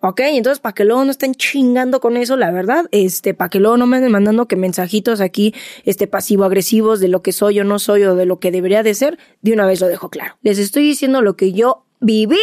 ¿Ok? 0.00 0.20
Entonces, 0.20 0.60
para 0.60 0.74
que 0.74 0.84
luego 0.84 1.04
no 1.04 1.10
estén 1.10 1.34
chingando 1.34 2.00
con 2.00 2.16
eso, 2.16 2.36
la 2.36 2.52
verdad, 2.52 2.86
este, 2.92 3.34
para 3.34 3.50
que 3.50 3.58
luego 3.58 3.76
no 3.76 3.86
me 3.86 3.96
anden 3.96 4.12
mandando 4.12 4.46
que 4.46 4.54
mensajitos 4.54 5.20
aquí, 5.20 5.54
este, 5.84 6.06
pasivo-agresivos 6.06 7.00
de 7.00 7.08
lo 7.08 7.20
que 7.20 7.32
soy 7.32 7.58
o 7.58 7.64
no 7.64 7.80
soy 7.80 8.04
o 8.04 8.14
de 8.14 8.24
lo 8.24 8.38
que 8.38 8.52
debería 8.52 8.84
de 8.84 8.94
ser, 8.94 9.18
de 9.42 9.52
una 9.52 9.66
vez 9.66 9.80
lo 9.80 9.88
dejo 9.88 10.08
claro. 10.08 10.36
Les 10.42 10.58
estoy 10.58 10.84
diciendo 10.84 11.20
lo 11.20 11.36
que 11.36 11.52
yo 11.52 11.84
viví 12.00 12.38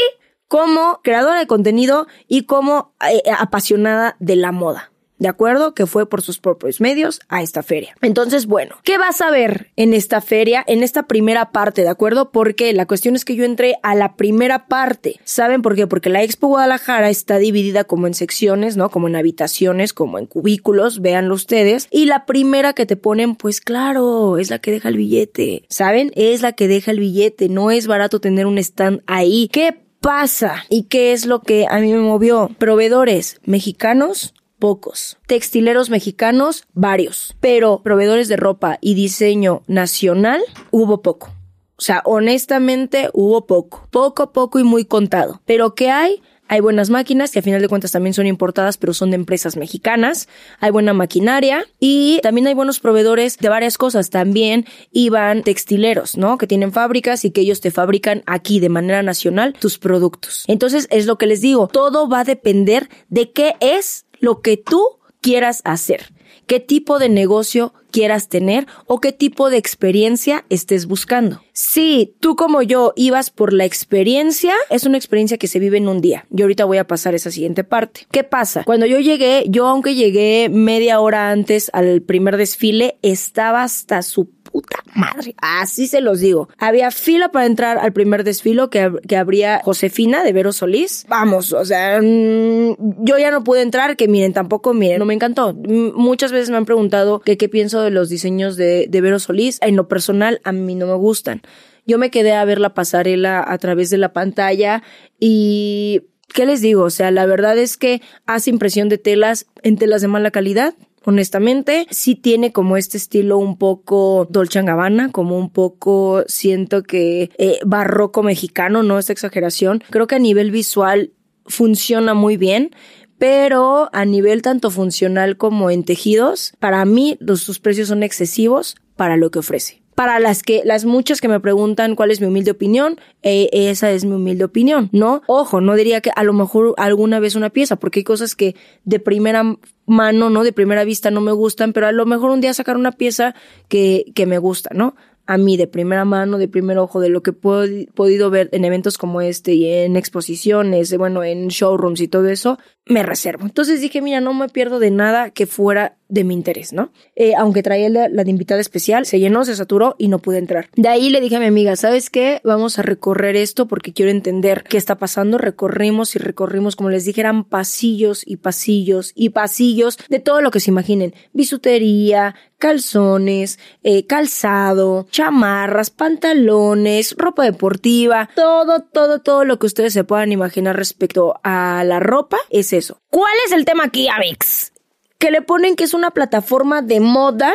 como 0.49 0.99
creadora 1.01 1.39
de 1.39 1.47
contenido 1.47 2.07
y 2.27 2.43
como 2.43 2.93
eh, 3.09 3.21
apasionada 3.37 4.17
de 4.19 4.35
la 4.35 4.51
moda. 4.51 4.91
¿De 5.17 5.29
acuerdo? 5.29 5.73
Que 5.73 5.85
fue 5.85 6.09
por 6.09 6.21
sus 6.21 6.39
propios 6.39 6.81
medios 6.81 7.21
a 7.29 7.41
esta 7.41 7.63
feria. 7.63 7.95
Entonces, 8.01 8.47
bueno, 8.47 8.75
¿qué 8.83 8.97
vas 8.97 9.21
a 9.21 9.31
ver 9.31 9.71
en 9.77 9.93
esta 9.93 10.19
feria, 10.19 10.63
en 10.67 10.83
esta 10.83 11.03
primera 11.03 11.51
parte, 11.51 11.83
¿de 11.83 11.89
acuerdo? 11.89 12.31
Porque 12.31 12.73
la 12.73 12.85
cuestión 12.85 13.15
es 13.15 13.23
que 13.23 13.35
yo 13.35 13.45
entré 13.45 13.75
a 13.81 13.95
la 13.95 14.15
primera 14.15 14.67
parte. 14.67 15.19
¿Saben 15.23 15.61
por 15.61 15.75
qué? 15.75 15.87
Porque 15.87 16.09
la 16.09 16.21
Expo 16.21 16.47
Guadalajara 16.47 17.09
está 17.09 17.37
dividida 17.37 17.85
como 17.85 18.07
en 18.07 18.13
secciones, 18.13 18.75
¿no? 18.75 18.89
Como 18.89 19.07
en 19.07 19.15
habitaciones, 19.15 19.93
como 19.93 20.19
en 20.19 20.25
cubículos, 20.25 21.01
véanlo 21.01 21.35
ustedes. 21.35 21.87
Y 21.91 22.05
la 22.05 22.25
primera 22.25 22.73
que 22.73 22.85
te 22.85 22.97
ponen, 22.97 23.35
pues 23.35 23.61
claro, 23.61 24.37
es 24.37 24.49
la 24.49 24.59
que 24.59 24.71
deja 24.71 24.89
el 24.89 24.97
billete. 24.97 25.63
¿Saben? 25.69 26.11
Es 26.15 26.41
la 26.41 26.51
que 26.53 26.67
deja 26.67 26.91
el 26.91 26.99
billete. 26.99 27.47
No 27.47 27.71
es 27.71 27.87
barato 27.87 28.19
tener 28.19 28.47
un 28.47 28.57
stand 28.57 29.01
ahí. 29.07 29.49
¿Qué 29.51 29.77
pasa? 30.01 30.65
¿Y 30.69 30.83
qué 30.83 31.13
es 31.13 31.25
lo 31.25 31.41
que 31.41 31.67
a 31.69 31.79
mí 31.79 31.93
me 31.93 31.99
movió? 31.99 32.51
Proveedores 32.59 33.39
mexicanos 33.45 34.33
pocos. 34.59 35.17
Textileros 35.27 35.89
mexicanos, 35.89 36.65
varios. 36.73 37.35
Pero 37.39 37.81
proveedores 37.83 38.27
de 38.27 38.37
ropa 38.37 38.77
y 38.81 38.93
diseño 38.93 39.63
nacional, 39.67 40.41
hubo 40.71 41.01
poco. 41.01 41.31
O 41.77 41.81
sea, 41.81 42.01
honestamente 42.05 43.09
hubo 43.13 43.45
poco. 43.45 43.87
Poco, 43.91 44.31
poco 44.31 44.59
y 44.59 44.63
muy 44.63 44.85
contado. 44.85 45.41
Pero 45.45 45.75
¿qué 45.75 45.89
hay? 45.89 46.21
Hay 46.47 46.59
buenas 46.59 46.91
máquinas 46.91 47.31
que 47.31 47.39
a 47.39 47.41
final 47.41 47.59
de 47.59 47.67
cuentas 47.67 47.91
también 47.91 48.13
son 48.13 48.27
importadas, 48.27 48.77
pero 48.77 48.93
son 48.93 49.09
de 49.09 49.15
empresas 49.15 49.57
mexicanas. 49.57 50.29
Hay 50.59 50.69
buena 50.69 50.93
maquinaria 50.93 51.65
y 51.79 52.19
también 52.21 52.45
hay 52.45 52.53
buenos 52.53 52.79
proveedores 52.79 53.39
de 53.39 53.49
varias 53.49 53.79
cosas. 53.79 54.11
También 54.11 54.65
iban 54.91 55.41
textileros, 55.41 56.17
¿no? 56.17 56.37
Que 56.37 56.45
tienen 56.45 56.71
fábricas 56.71 57.25
y 57.25 57.31
que 57.31 57.41
ellos 57.41 57.61
te 57.61 57.71
fabrican 57.71 58.21
aquí 58.27 58.59
de 58.59 58.69
manera 58.69 59.01
nacional 59.01 59.55
tus 59.59 59.79
productos. 59.79 60.43
Entonces 60.47 60.87
es 60.91 61.07
lo 61.07 61.17
que 61.17 61.25
les 61.25 61.41
digo. 61.41 61.67
Todo 61.67 62.07
va 62.07 62.19
a 62.19 62.25
depender 62.25 62.89
de 63.09 63.31
qué 63.31 63.55
es 63.59 64.04
lo 64.19 64.41
que 64.41 64.57
tú 64.57 64.99
quieras 65.21 65.61
hacer, 65.65 66.13
qué 66.47 66.59
tipo 66.59 66.99
de 66.99 67.09
negocio 67.09 67.73
quieras 67.91 68.27
tener 68.27 68.67
o 68.87 68.99
qué 68.99 69.13
tipo 69.13 69.49
de 69.49 69.57
experiencia 69.57 70.45
estés 70.49 70.85
buscando. 70.85 71.41
Si 71.53 72.13
tú 72.19 72.35
como 72.35 72.61
yo 72.61 72.91
ibas 72.97 73.29
por 73.29 73.53
la 73.53 73.63
experiencia, 73.63 74.53
es 74.69 74.85
una 74.85 74.97
experiencia 74.97 75.37
que 75.37 75.47
se 75.47 75.59
vive 75.59 75.77
en 75.77 75.87
un 75.87 76.01
día. 76.01 76.25
Y 76.35 76.41
ahorita 76.41 76.65
voy 76.65 76.77
a 76.77 76.87
pasar 76.87 77.15
esa 77.15 77.31
siguiente 77.31 77.63
parte. 77.63 78.01
¿Qué 78.11 78.25
pasa? 78.25 78.63
Cuando 78.65 78.85
yo 78.85 78.99
llegué, 78.99 79.45
yo 79.47 79.67
aunque 79.67 79.95
llegué 79.95 80.49
media 80.49 80.99
hora 80.99 81.31
antes 81.31 81.69
al 81.71 82.01
primer 82.01 82.35
desfile, 82.35 82.97
estaba 83.01 83.63
hasta 83.63 84.01
su 84.01 84.34
puta 84.55 84.77
madre. 84.93 85.35
Así 85.41 85.85
se 85.85 85.99
los 85.99 86.21
digo. 86.21 86.47
Había 86.57 86.89
fila 86.89 87.29
para 87.29 87.45
entrar 87.45 87.77
al 87.77 87.91
primer 87.91 88.23
desfilo 88.23 88.69
que, 88.69 88.89
que 89.05 89.17
abría 89.17 89.59
Josefina 89.65 90.23
de 90.23 90.31
Vero 90.31 90.53
Solís. 90.53 91.05
Vamos, 91.09 91.51
o 91.51 91.65
sea, 91.65 91.99
mm, 92.01 93.03
yo 93.03 93.17
ya 93.17 93.31
no 93.31 93.43
pude 93.43 93.61
entrar, 93.61 93.97
que 93.97 94.07
miren, 94.07 94.31
tampoco 94.31 94.73
miren, 94.73 94.99
no 94.99 95.05
me 95.05 95.13
encantó. 95.13 95.53
muchas 95.53 96.31
veces 96.31 96.49
me 96.51 96.55
han 96.55 96.63
preguntado 96.63 97.19
qué 97.19 97.49
pienso 97.49 97.81
de 97.81 97.91
los 97.91 98.07
diseños 98.07 98.55
de, 98.55 98.87
de 98.87 99.01
Vero 99.01 99.19
Solís. 99.19 99.59
En 99.61 99.75
lo 99.75 99.89
personal, 99.89 100.39
a 100.45 100.53
mí 100.53 100.73
no 100.73 100.87
me 100.87 100.95
gustan. 100.95 101.41
Yo 101.85 101.97
me 101.97 102.09
quedé 102.09 102.31
a 102.31 102.45
ver 102.45 102.59
la 102.59 102.73
pasarela 102.73 103.43
a 103.45 103.57
través 103.57 103.89
de 103.89 103.97
la 103.97 104.13
pantalla 104.13 104.83
y 105.19 106.03
¿qué 106.33 106.45
les 106.45 106.61
digo? 106.61 106.83
O 106.83 106.89
sea, 106.89 107.11
la 107.11 107.25
verdad 107.25 107.57
es 107.57 107.75
que 107.75 108.01
hace 108.25 108.51
impresión 108.51 108.87
de 108.87 108.97
telas 108.97 109.47
en 109.63 109.77
telas 109.77 110.01
de 110.01 110.07
mala 110.07 110.31
calidad 110.31 110.75
honestamente. 111.05 111.87
Sí 111.89 112.15
tiene 112.15 112.51
como 112.51 112.77
este 112.77 112.97
estilo 112.97 113.37
un 113.37 113.57
poco 113.57 114.27
Dolce 114.29 114.61
Gabbana, 114.61 115.11
como 115.11 115.37
un 115.37 115.49
poco 115.49 116.23
siento 116.27 116.83
que 116.83 117.31
eh, 117.37 117.59
barroco 117.65 118.23
mexicano, 118.23 118.83
no 118.83 118.99
esta 118.99 119.13
exageración. 119.13 119.83
Creo 119.89 120.07
que 120.07 120.15
a 120.15 120.19
nivel 120.19 120.51
visual 120.51 121.13
funciona 121.45 122.13
muy 122.13 122.37
bien, 122.37 122.71
pero 123.17 123.89
a 123.93 124.05
nivel 124.05 124.41
tanto 124.41 124.71
funcional 124.71 125.37
como 125.37 125.69
en 125.69 125.83
tejidos, 125.83 126.53
para 126.59 126.83
mí 126.85 127.17
los, 127.19 127.41
sus 127.41 127.59
precios 127.59 127.87
son 127.87 128.03
excesivos 128.03 128.75
para 128.95 129.15
lo 129.17 129.31
que 129.31 129.39
ofrece. 129.39 129.84
Para 129.95 130.19
las 130.19 130.43
que, 130.43 130.61
las 130.65 130.83
muchas 130.83 131.21
que 131.21 131.29
me 131.29 131.39
preguntan 131.39 131.95
cuál 131.95 132.11
es 132.11 132.19
mi 132.19 132.27
humilde 132.27 132.51
opinión, 132.51 132.99
eh, 133.23 133.49
esa 133.51 133.91
es 133.91 134.03
mi 134.03 134.13
humilde 134.13 134.43
opinión, 134.43 134.89
¿no? 134.91 135.21
Ojo, 135.25 135.61
no 135.61 135.75
diría 135.75 136.01
que 136.01 136.11
a 136.13 136.23
lo 136.23 136.33
mejor 136.33 136.73
alguna 136.77 137.19
vez 137.19 137.35
una 137.35 137.49
pieza, 137.49 137.77
porque 137.77 138.01
hay 138.01 138.03
cosas 138.03 138.35
que 138.35 138.55
de 138.83 138.99
primera 138.99 139.57
mano, 139.85 140.29
¿no? 140.29 140.43
De 140.43 140.51
primera 140.51 140.83
vista 140.83 141.11
no 141.11 141.21
me 141.21 141.31
gustan, 141.31 141.71
pero 141.71 141.87
a 141.87 141.93
lo 141.93 142.05
mejor 142.05 142.31
un 142.31 142.41
día 142.41 142.53
sacar 142.53 142.75
una 142.75 142.91
pieza 142.91 143.35
que, 143.69 144.11
que 144.13 144.25
me 144.25 144.37
gusta, 144.37 144.69
¿no? 144.73 144.95
a 145.27 145.37
mí 145.37 145.57
de 145.57 145.67
primera 145.67 146.05
mano, 146.05 146.37
de 146.37 146.47
primer 146.47 146.77
ojo, 146.77 146.99
de 146.99 147.09
lo 147.09 147.23
que 147.23 147.31
he 147.31 147.87
podido 147.93 148.29
ver 148.29 148.49
en 148.51 148.63
eventos 148.63 148.97
como 148.97 149.21
este 149.21 149.53
y 149.53 149.67
en 149.67 149.95
exposiciones, 149.95 150.95
bueno, 150.97 151.23
en 151.23 151.47
showrooms 151.47 152.01
y 152.01 152.07
todo 152.07 152.27
eso, 152.27 152.59
me 152.85 153.03
reservo. 153.03 153.45
Entonces 153.45 153.81
dije, 153.81 154.01
mira, 154.01 154.21
no 154.21 154.33
me 154.33 154.47
pierdo 154.49 154.79
de 154.79 154.91
nada 154.91 155.31
que 155.31 155.47
fuera 155.47 155.97
de 156.07 156.23
mi 156.23 156.35
interés, 156.35 156.71
¿no? 156.71 156.91
Eh, 157.15 157.33
aunque 157.35 157.63
traía 157.63 157.89
la, 157.89 158.07
de 158.09 158.29
invitada 158.29 158.61
especial, 158.61 159.07
se 159.07 159.19
llenó, 159.19 159.43
se 159.43 159.55
saturó 159.55 159.95
y 159.97 160.07
no 160.07 160.19
pude 160.19 160.37
entrar. 160.37 160.69
De 160.75 160.87
ahí 160.87 161.09
le 161.09 161.19
dije 161.19 161.37
a 161.37 161.39
mi 161.39 161.47
amiga, 161.47 161.75
¿sabes 161.75 162.11
qué? 162.11 162.41
Vamos 162.43 162.77
a 162.77 162.83
recorrer 162.83 163.35
esto 163.35 163.67
porque 163.67 163.91
quiero 163.91 164.11
entender 164.11 164.63
qué 164.69 164.77
está 164.77 164.97
pasando. 164.97 165.39
Recorrimos 165.39 166.15
y 166.15 166.19
recorrimos, 166.19 166.75
como 166.75 166.91
les 166.91 167.05
dije, 167.05 167.21
eran 167.21 167.43
pasillos 167.43 168.21
y 168.25 168.37
pasillos 168.37 169.13
y 169.15 169.29
pasillos 169.29 169.97
de 170.09 170.19
todo 170.19 170.41
lo 170.41 170.51
que 170.51 170.59
se 170.59 170.69
imaginen. 170.69 171.15
Bisutería, 171.33 172.35
calzones, 172.59 173.59
eh, 173.83 174.05
calzado, 174.05 175.07
chamarras, 175.09 175.89
pantalones, 175.89 177.15
ropa 177.17 177.43
deportiva, 177.43 178.29
todo, 178.35 178.81
todo, 178.81 179.21
todo 179.21 179.43
lo 179.43 179.59
que 179.59 179.65
ustedes 179.65 179.93
se 179.93 180.03
puedan 180.03 180.31
imaginar 180.31 180.75
respecto 180.75 181.39
a 181.43 181.83
la 181.83 181.99
ropa 181.99 182.37
es 182.49 182.73
¿Cuál 183.09 183.33
es 183.45 183.51
el 183.51 183.65
tema 183.65 183.85
aquí, 183.85 184.07
Avix? 184.07 184.71
que 185.17 185.31
le 185.31 185.41
ponen 185.41 185.75
que 185.75 185.83
es 185.83 185.93
una 185.93 186.11
plataforma 186.11 186.81
de 186.81 186.99
moda 186.99 187.53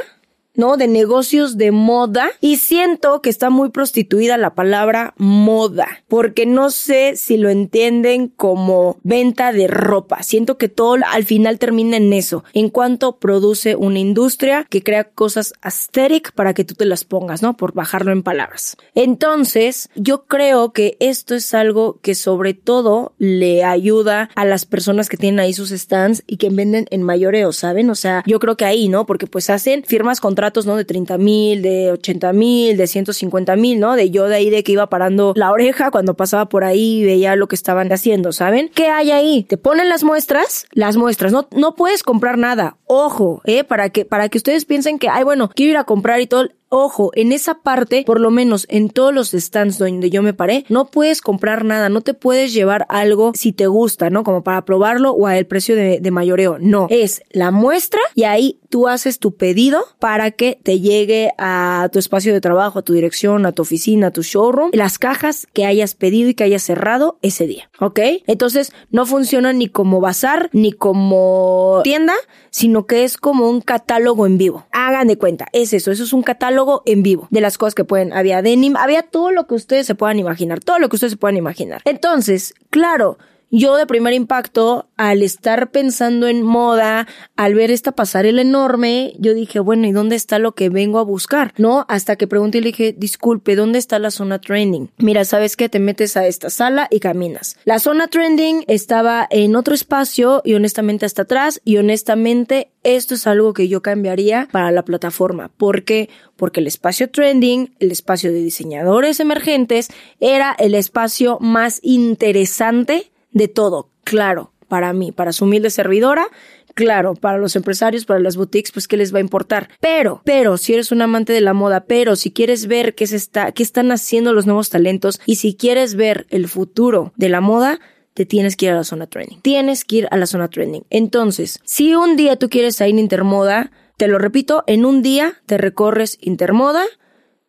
¿no? 0.61 0.77
De 0.77 0.87
negocios 0.87 1.57
de 1.57 1.73
moda 1.73 2.31
y 2.41 2.59
siento 2.59 3.23
que 3.23 3.31
está 3.31 3.51
muy 3.51 3.71
prostituida 3.71 4.37
la 4.37 4.55
palabra 4.55 5.15
moda, 5.17 5.89
porque 6.07 6.47
no 6.47 6.71
sé 6.71 7.17
si 7.17 7.39
lo 7.39 7.49
entienden 7.49 8.29
como 8.29 8.99
venta 9.03 9.53
de 9.53 9.67
ropa. 9.67 10.23
Siento 10.23 10.59
que 10.59 10.69
todo 10.69 10.99
al 11.11 11.25
final 11.25 11.59
termina 11.59 11.97
en 11.97 12.13
eso, 12.13 12.45
en 12.53 12.69
cuanto 12.69 13.17
produce 13.17 13.75
una 13.75 13.99
industria 13.99 14.67
que 14.69 14.83
crea 14.83 15.05
cosas 15.05 15.55
aesthetic 15.63 16.33
para 16.33 16.53
que 16.53 16.65
tú 16.65 16.75
te 16.75 16.85
las 16.85 17.05
pongas, 17.05 17.43
¿no? 17.43 17.57
Por 17.57 17.73
bajarlo 17.73 18.13
en 18.13 18.23
palabras. 18.23 18.77
Entonces, 18.95 19.89
yo 19.95 20.27
creo 20.27 20.73
que 20.73 20.97
esto 21.01 21.35
es 21.35 21.55
algo 21.55 21.99
que 22.03 22.15
sobre 22.15 22.53
todo 22.53 23.15
le 23.17 23.65
ayuda 23.65 24.29
a 24.35 24.45
las 24.45 24.67
personas 24.67 25.09
que 25.09 25.17
tienen 25.17 25.41
ahí 25.41 25.55
sus 25.55 25.71
stands 25.71 26.23
y 26.27 26.37
que 26.37 26.51
venden 26.51 26.87
en 26.91 27.03
mayoreo, 27.03 27.53
¿saben? 27.53 27.89
O 27.89 27.95
sea, 27.95 28.23
yo 28.27 28.39
creo 28.41 28.57
que 28.57 28.67
ahí, 28.67 28.89
¿no? 28.89 29.07
Porque 29.07 29.27
pues 29.27 29.49
hacen 29.49 29.85
firmas 29.85 30.21
contratos, 30.21 30.50
¿no? 30.67 30.77
De 30.77 30.85
30 30.85 31.19
mil, 31.19 31.63
de 31.63 31.93
80 31.93 32.33
mil, 32.33 32.77
de 32.77 32.87
150 32.87 33.57
mil, 33.57 33.81
¿no? 33.81 33.97
De 33.97 34.11
yo 34.11 34.29
de 34.29 34.37
ahí 34.37 34.51
de 34.51 34.63
que 34.63 34.73
iba 34.73 34.89
parando 34.89 35.33
la 35.37 35.51
oreja 35.51 35.91
cuando 35.91 36.15
pasaba 36.15 36.49
por 36.49 36.65
ahí 36.65 37.01
y 37.01 37.05
veía 37.05 37.37
lo 37.37 37.49
que 37.49 37.55
estaban 37.55 37.93
haciendo, 37.93 38.33
¿saben? 38.33 38.71
¿Qué 38.75 38.89
hay 38.89 39.11
ahí? 39.11 39.45
Te 39.45 39.57
ponen 39.57 39.89
las 39.89 40.05
muestras, 40.05 40.67
las 40.73 40.97
muestras, 40.97 41.33
no, 41.33 41.49
no 41.55 41.75
puedes 41.75 42.03
comprar 42.03 42.39
nada. 42.39 42.77
Ojo, 42.87 43.41
eh, 43.45 43.65
para 43.65 43.91
que, 43.91 44.05
para 44.05 44.29
que 44.29 44.39
ustedes 44.39 44.65
piensen 44.65 44.99
que, 44.99 45.09
ay, 45.09 45.25
bueno, 45.25 45.51
quiero 45.55 45.71
ir 45.71 45.77
a 45.77 45.85
comprar 45.85 46.21
y 46.21 46.27
todo 46.27 46.49
Ojo, 46.73 47.11
en 47.15 47.33
esa 47.33 47.63
parte, 47.63 48.05
por 48.07 48.21
lo 48.21 48.31
menos 48.31 48.65
en 48.71 48.91
todos 48.91 49.13
los 49.13 49.31
stands 49.33 49.77
donde 49.77 50.09
yo 50.09 50.23
me 50.23 50.33
paré, 50.33 50.65
no 50.69 50.87
puedes 50.87 51.21
comprar 51.21 51.65
nada, 51.65 51.89
no 51.89 52.01
te 52.01 52.15
puedes 52.15 52.55
llevar 52.55 52.87
algo 52.89 53.33
si 53.35 53.53
te 53.53 53.67
gusta, 53.67 54.09
¿no? 54.09 54.23
Como 54.23 54.45
para 54.45 54.65
probarlo 54.65 55.11
o 55.11 55.27
a 55.27 55.37
el 55.37 55.47
precio 55.47 55.75
de, 55.75 55.99
de 55.99 56.11
mayoreo. 56.13 56.59
No, 56.61 56.87
es 56.89 57.23
la 57.31 57.51
muestra 57.51 58.01
y 58.15 58.23
ahí 58.23 58.61
tú 58.69 58.87
haces 58.87 59.19
tu 59.19 59.35
pedido 59.35 59.85
para 59.99 60.31
que 60.31 60.61
te 60.63 60.79
llegue 60.79 61.33
a 61.39 61.89
tu 61.93 61.99
espacio 61.99 62.33
de 62.33 62.41
trabajo, 62.41 62.79
a 62.79 62.83
tu 62.83 62.93
dirección, 62.93 63.45
a 63.45 63.53
tu 63.53 63.63
oficina, 63.63 64.07
a 64.07 64.11
tu 64.13 64.23
showroom, 64.23 64.71
las 64.73 64.99
cajas 64.99 65.49
que 65.53 65.67
hayas 65.67 65.95
pedido 65.95 66.31
y 66.31 66.35
que 66.35 66.45
hayas 66.45 66.63
cerrado 66.63 67.19
ese 67.21 67.49
día, 67.49 67.69
¿ok? 67.81 67.99
Entonces 68.29 68.73
no 68.91 69.07
funciona 69.07 69.53
ni 69.53 69.67
como 69.67 70.01
bazar 70.01 70.51
ni 70.53 70.73
como 70.73 71.81
tienda, 71.83 72.15
sino 72.51 72.87
que 72.87 73.03
es 73.03 73.17
como 73.17 73.51
un 73.51 73.61
catálogo 73.61 74.27
en 74.27 74.39
vivo. 74.39 74.67
Hagan 74.71 75.09
de 75.09 75.19
cuenta, 75.19 75.49
es 75.53 75.73
eso, 75.73 75.91
eso 75.91 76.05
es 76.05 76.13
un 76.13 76.23
catálogo 76.23 76.60
en 76.87 77.03
vivo 77.03 77.29
de 77.31 77.41
las 77.41 77.59
cosas 77.59 77.75
que 77.75 77.85
pueden. 77.85 78.13
Había 78.13 78.43
denim, 78.43 78.77
había 78.77 79.03
todo 79.03 79.31
lo 79.31 79.47
que 79.47 79.55
ustedes 79.55 79.87
se 79.87 79.95
puedan 79.95 80.19
imaginar, 80.19 80.61
todo 80.61 80.79
lo 80.79 80.89
que 80.89 80.97
ustedes 80.97 81.13
se 81.13 81.17
puedan 81.17 81.37
imaginar. 81.37 81.83
Entonces, 81.85 82.55
claro, 82.71 83.19
yo 83.51 83.77
de 83.77 83.87
primer 83.87 84.15
impacto, 84.15 84.89
al 84.97 85.23
estar 85.23 85.71
pensando 85.71 86.29
en 86.29 86.43
moda, 86.43 87.09
al 87.37 87.55
ver 87.55 87.71
esta 87.71 87.93
pasarela 87.93 88.43
enorme, 88.43 89.15
yo 89.19 89.35
dije, 89.35 89.59
bueno, 89.59 89.87
¿y 89.87 89.93
dónde 89.93 90.17
está 90.17 90.39
lo 90.39 90.55
que 90.55 90.69
vengo 90.69 90.99
a 90.99 91.05
buscar? 91.05 91.53
¿No? 91.57 91.85
Hasta 91.89 92.17
que 92.17 92.29
pregunté 92.29 92.59
y 92.59 92.61
le 92.61 92.69
dije, 92.69 92.95
disculpe, 92.97 93.57
¿dónde 93.57 93.79
está 93.79 93.99
la 93.99 94.11
zona 94.11 94.41
trending? 94.41 94.91
Mira, 94.99 95.25
¿sabes 95.25 95.57
qué? 95.57 95.69
Te 95.69 95.81
metes 95.81 96.17
a 96.17 96.27
esta 96.27 96.51
sala 96.51 96.87
y 96.91 97.01
caminas. 97.01 97.57
La 97.65 97.81
zona 97.81 98.09
trending 98.09 98.65
estaba 98.69 99.27
en 99.31 99.57
otro 99.57 99.75
espacio 99.75 100.43
y 100.45 100.55
honestamente 100.55 101.07
hasta 101.07 101.23
atrás 101.23 101.61
y 101.65 101.79
honestamente 101.79 102.71
esto 102.83 103.15
es 103.15 103.27
algo 103.27 103.53
que 103.53 103.69
yo 103.69 103.83
cambiaría 103.83 104.49
para 104.53 104.71
la 104.71 104.85
plataforma. 104.85 105.51
¿Por 105.57 105.85
qué? 105.85 106.09
Porque 106.37 106.61
el 106.61 106.67
espacio 106.67 107.11
trending, 107.11 107.75
el 107.79 107.91
espacio 107.91 108.33
de 108.33 108.39
diseñadores 108.43 109.21
emergentes, 109.21 109.89
era 110.21 110.55
el 110.59 110.75
espacio 110.75 111.39
más 111.41 111.81
interesante 111.83 113.11
de 113.33 113.49
todo, 113.49 113.91
claro, 114.05 114.53
para 114.69 114.93
mí, 114.93 115.13
para 115.13 115.33
su 115.33 115.45
humilde 115.45 115.71
servidora, 115.71 116.27
claro, 116.75 117.15
para 117.15 117.39
los 117.39 117.57
empresarios, 117.57 118.07
para 118.07 118.21
las 118.21 118.37
boutiques, 118.37 118.73
pues 118.73 118.89
qué 118.89 118.97
les 118.97 119.13
va 119.13 119.19
a 119.19 119.23
importar. 119.23 119.69
Pero, 119.81 120.23
pero, 120.25 120.57
si 120.57 120.73
eres 120.73 120.93
un 120.93 121.03
amante 121.03 121.33
de 121.33 121.41
la 121.41 121.53
moda, 121.53 121.85
pero 121.85 122.17
si 122.17 122.31
quieres 122.31 122.67
ver 122.67 122.95
qué 122.95 123.07
se 123.07 123.17
está, 123.17 123.53
qué 123.53 123.63
están 123.63 123.91
haciendo 123.93 124.33
los 124.33 124.47
nuevos 124.47 124.71
talentos 124.71 125.21
y 125.27 125.37
si 125.37 125.55
quieres 125.55 125.95
ver 125.95 126.27
el 126.31 126.49
futuro 126.49 127.13
de 127.17 127.29
la 127.29 127.41
moda, 127.41 127.81
te 128.15 128.27
tienes 128.27 128.57
que 128.57 128.67
ir 128.67 128.73
a 128.73 128.77
la 128.77 128.85
zona 128.85 129.07
trending. 129.07 129.41
Tienes 129.41 129.85
que 129.85 129.97
ir 129.97 130.09
a 130.11 130.17
la 130.17 130.27
zona 130.27 130.49
trending. 130.49 130.85
Entonces, 130.91 131.61
si 131.65 131.95
un 131.95 132.17
día 132.17 132.37
tú 132.37 132.49
quieres 132.49 132.81
ir 132.81 132.85
a 132.85 132.89
Intermoda, 132.89 133.71
te 133.97 134.09
lo 134.09 134.19
repito, 134.19 134.65
en 134.67 134.85
un 134.85 135.03
día 135.03 135.41
te 135.47 135.59
recorres 135.59 136.19
Intermoda. 136.21 136.85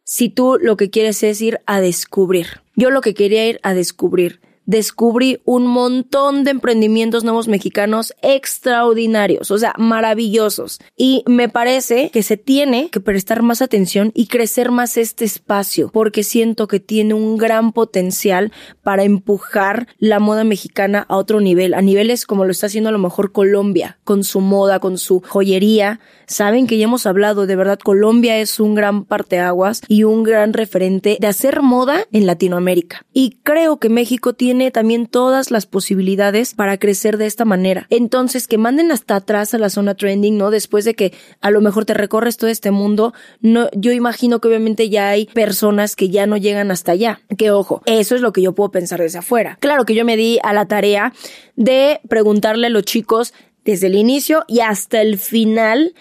Si 0.03 0.29
tú 0.29 0.57
lo 0.61 0.75
que 0.77 0.89
quieres 0.89 1.23
es 1.23 1.41
ir 1.41 1.59
a 1.65 1.79
descubrir. 1.79 2.61
Yo 2.75 2.89
lo 2.89 3.01
que 3.01 3.13
quería 3.13 3.47
ir 3.47 3.59
a 3.63 3.73
descubrir 3.73 4.41
descubrí 4.65 5.39
un 5.45 5.67
montón 5.67 6.43
de 6.43 6.51
emprendimientos 6.51 7.23
nuevos 7.23 7.47
mexicanos 7.47 8.13
extraordinarios, 8.21 9.51
o 9.51 9.57
sea, 9.57 9.73
maravillosos. 9.77 10.79
Y 10.95 11.23
me 11.27 11.49
parece 11.49 12.09
que 12.11 12.23
se 12.23 12.37
tiene 12.37 12.89
que 12.89 12.99
prestar 12.99 13.41
más 13.41 13.61
atención 13.61 14.11
y 14.15 14.27
crecer 14.27 14.71
más 14.71 14.97
este 14.97 15.25
espacio, 15.25 15.89
porque 15.91 16.23
siento 16.23 16.67
que 16.67 16.79
tiene 16.79 17.13
un 17.13 17.37
gran 17.37 17.73
potencial 17.73 18.51
para 18.83 19.03
empujar 19.03 19.87
la 19.97 20.19
moda 20.19 20.43
mexicana 20.43 21.05
a 21.09 21.17
otro 21.17 21.41
nivel, 21.41 21.73
a 21.73 21.81
niveles 21.81 22.25
como 22.25 22.45
lo 22.45 22.51
está 22.51 22.67
haciendo 22.67 22.89
a 22.89 22.93
lo 22.93 22.99
mejor 22.99 23.31
Colombia, 23.31 23.99
con 24.03 24.23
su 24.23 24.41
moda, 24.41 24.79
con 24.79 24.97
su 24.97 25.21
joyería. 25.21 25.99
Saben 26.27 26.67
que 26.67 26.77
ya 26.77 26.85
hemos 26.85 27.05
hablado, 27.05 27.45
de 27.45 27.55
verdad, 27.55 27.79
Colombia 27.79 28.37
es 28.37 28.59
un 28.59 28.75
gran 28.75 29.05
parteaguas 29.05 29.81
y 29.87 30.03
un 30.03 30.23
gran 30.23 30.53
referente 30.53 31.17
de 31.19 31.27
hacer 31.27 31.61
moda 31.61 32.05
en 32.11 32.25
Latinoamérica. 32.25 33.05
Y 33.11 33.39
creo 33.43 33.79
que 33.79 33.89
México 33.89 34.33
tiene 34.33 34.60
también 34.69 35.07
todas 35.07 35.49
las 35.49 35.65
posibilidades 35.65 36.53
para 36.53 36.77
crecer 36.77 37.17
de 37.17 37.25
esta 37.25 37.45
manera. 37.45 37.87
Entonces, 37.89 38.47
que 38.47 38.59
manden 38.59 38.91
hasta 38.91 39.15
atrás 39.15 39.53
a 39.53 39.57
la 39.57 39.69
zona 39.69 39.95
trending, 39.95 40.37
¿no? 40.37 40.51
Después 40.51 40.85
de 40.85 40.93
que 40.93 41.13
a 41.39 41.49
lo 41.49 41.61
mejor 41.61 41.85
te 41.85 41.95
recorres 41.95 42.37
todo 42.37 42.49
este 42.49 42.69
mundo, 42.69 43.13
no, 43.39 43.69
yo 43.73 43.91
imagino 43.91 44.39
que 44.39 44.49
obviamente 44.49 44.89
ya 44.89 45.09
hay 45.09 45.25
personas 45.25 45.95
que 45.95 46.09
ya 46.09 46.27
no 46.27 46.37
llegan 46.37 46.69
hasta 46.69 46.91
allá. 46.91 47.21
Que 47.37 47.49
ojo, 47.49 47.81
eso 47.85 48.13
es 48.13 48.21
lo 48.21 48.33
que 48.33 48.41
yo 48.41 48.53
puedo 48.53 48.69
pensar 48.71 48.99
desde 48.99 49.19
afuera. 49.19 49.57
Claro 49.61 49.85
que 49.85 49.95
yo 49.95 50.05
me 50.05 50.17
di 50.17 50.37
a 50.43 50.53
la 50.53 50.67
tarea 50.67 51.13
de 51.55 52.01
preguntarle 52.07 52.67
a 52.67 52.69
los 52.69 52.83
chicos 52.83 53.33
desde 53.63 53.87
el 53.87 53.95
inicio 53.95 54.43
y 54.47 54.59
hasta 54.59 55.01
el 55.01 55.17
final, 55.17 55.93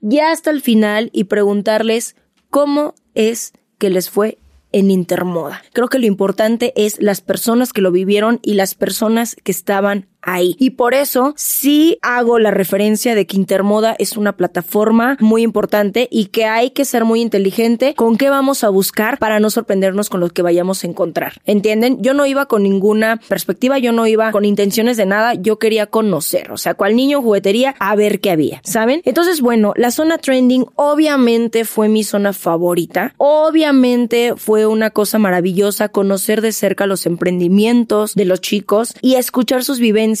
ya 0.00 0.30
hasta 0.30 0.50
el 0.50 0.62
final 0.62 1.10
y 1.12 1.24
preguntarles 1.24 2.16
cómo 2.50 2.94
es 3.14 3.52
que 3.78 3.90
les 3.90 4.10
fue 4.10 4.38
en 4.76 4.90
Intermoda. 4.90 5.62
Creo 5.72 5.88
que 5.88 5.98
lo 5.98 6.04
importante 6.04 6.74
es 6.76 7.00
las 7.00 7.22
personas 7.22 7.72
que 7.72 7.80
lo 7.80 7.90
vivieron 7.90 8.40
y 8.42 8.54
las 8.54 8.74
personas 8.74 9.34
que 9.42 9.50
estaban 9.50 10.06
ahí. 10.26 10.56
Y 10.58 10.70
por 10.70 10.92
eso 10.92 11.32
sí 11.36 11.98
hago 12.02 12.38
la 12.38 12.50
referencia 12.50 13.14
de 13.14 13.26
que 13.26 13.36
Intermoda 13.36 13.96
es 13.98 14.16
una 14.16 14.36
plataforma 14.36 15.16
muy 15.20 15.42
importante 15.42 16.08
y 16.10 16.26
que 16.26 16.44
hay 16.44 16.70
que 16.70 16.84
ser 16.84 17.04
muy 17.04 17.22
inteligente 17.22 17.94
con 17.94 18.18
qué 18.18 18.28
vamos 18.28 18.64
a 18.64 18.68
buscar 18.68 19.18
para 19.18 19.40
no 19.40 19.48
sorprendernos 19.48 20.10
con 20.10 20.20
lo 20.20 20.28
que 20.28 20.42
vayamos 20.42 20.82
a 20.82 20.88
encontrar. 20.88 21.40
¿Entienden? 21.46 22.02
Yo 22.02 22.12
no 22.12 22.26
iba 22.26 22.46
con 22.46 22.64
ninguna 22.64 23.20
perspectiva, 23.28 23.78
yo 23.78 23.92
no 23.92 24.06
iba 24.06 24.32
con 24.32 24.44
intenciones 24.44 24.96
de 24.96 25.06
nada, 25.06 25.34
yo 25.34 25.58
quería 25.58 25.86
conocer, 25.86 26.50
o 26.50 26.58
sea, 26.58 26.74
cual 26.74 26.96
niño 26.96 27.22
juguetería 27.22 27.76
a 27.78 27.94
ver 27.94 28.20
qué 28.20 28.32
había, 28.32 28.60
¿saben? 28.64 29.02
Entonces, 29.04 29.40
bueno, 29.40 29.72
la 29.76 29.92
zona 29.92 30.18
trending 30.18 30.66
obviamente 30.74 31.64
fue 31.64 31.88
mi 31.88 32.02
zona 32.02 32.32
favorita. 32.32 33.14
Obviamente 33.16 34.34
fue 34.36 34.66
una 34.66 34.90
cosa 34.90 35.18
maravillosa 35.18 35.88
conocer 35.88 36.40
de 36.40 36.50
cerca 36.50 36.86
los 36.86 37.06
emprendimientos 37.06 38.14
de 38.14 38.24
los 38.24 38.40
chicos 38.40 38.94
y 39.00 39.14
escuchar 39.14 39.62
sus 39.62 39.78
vivencias 39.78 40.15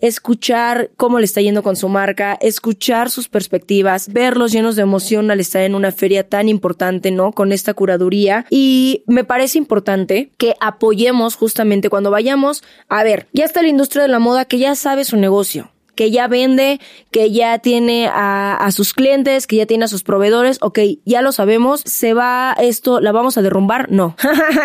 escuchar 0.00 0.90
cómo 0.96 1.18
le 1.18 1.24
está 1.24 1.40
yendo 1.40 1.62
con 1.62 1.76
su 1.76 1.88
marca, 1.88 2.38
escuchar 2.40 3.10
sus 3.10 3.28
perspectivas, 3.28 4.12
verlos 4.12 4.52
llenos 4.52 4.76
de 4.76 4.82
emoción 4.82 5.30
al 5.30 5.40
estar 5.40 5.62
en 5.62 5.74
una 5.74 5.92
feria 5.92 6.28
tan 6.28 6.48
importante, 6.48 7.10
¿no? 7.10 7.32
Con 7.32 7.52
esta 7.52 7.74
curaduría. 7.74 8.46
Y 8.50 9.02
me 9.06 9.24
parece 9.24 9.58
importante 9.58 10.30
que 10.38 10.54
apoyemos 10.60 11.36
justamente 11.36 11.90
cuando 11.90 12.10
vayamos. 12.10 12.62
A 12.88 13.02
ver, 13.02 13.26
ya 13.32 13.44
está 13.44 13.62
la 13.62 13.68
industria 13.68 14.02
de 14.02 14.08
la 14.08 14.18
moda 14.18 14.44
que 14.44 14.58
ya 14.58 14.74
sabe 14.74 15.04
su 15.04 15.16
negocio 15.16 15.71
que 15.94 16.10
ya 16.10 16.28
vende, 16.28 16.80
que 17.10 17.30
ya 17.30 17.58
tiene 17.58 18.08
a, 18.12 18.68
sus 18.72 18.94
clientes, 18.94 19.46
que 19.46 19.56
ya 19.56 19.66
tiene 19.66 19.84
a 19.84 19.88
sus 19.88 20.02
proveedores, 20.02 20.58
ok, 20.60 20.78
ya 21.04 21.22
lo 21.22 21.32
sabemos, 21.32 21.82
se 21.84 22.14
va 22.14 22.54
esto, 22.58 23.00
la 23.00 23.12
vamos 23.12 23.36
a 23.36 23.42
derrumbar, 23.42 23.90
no. 23.90 24.16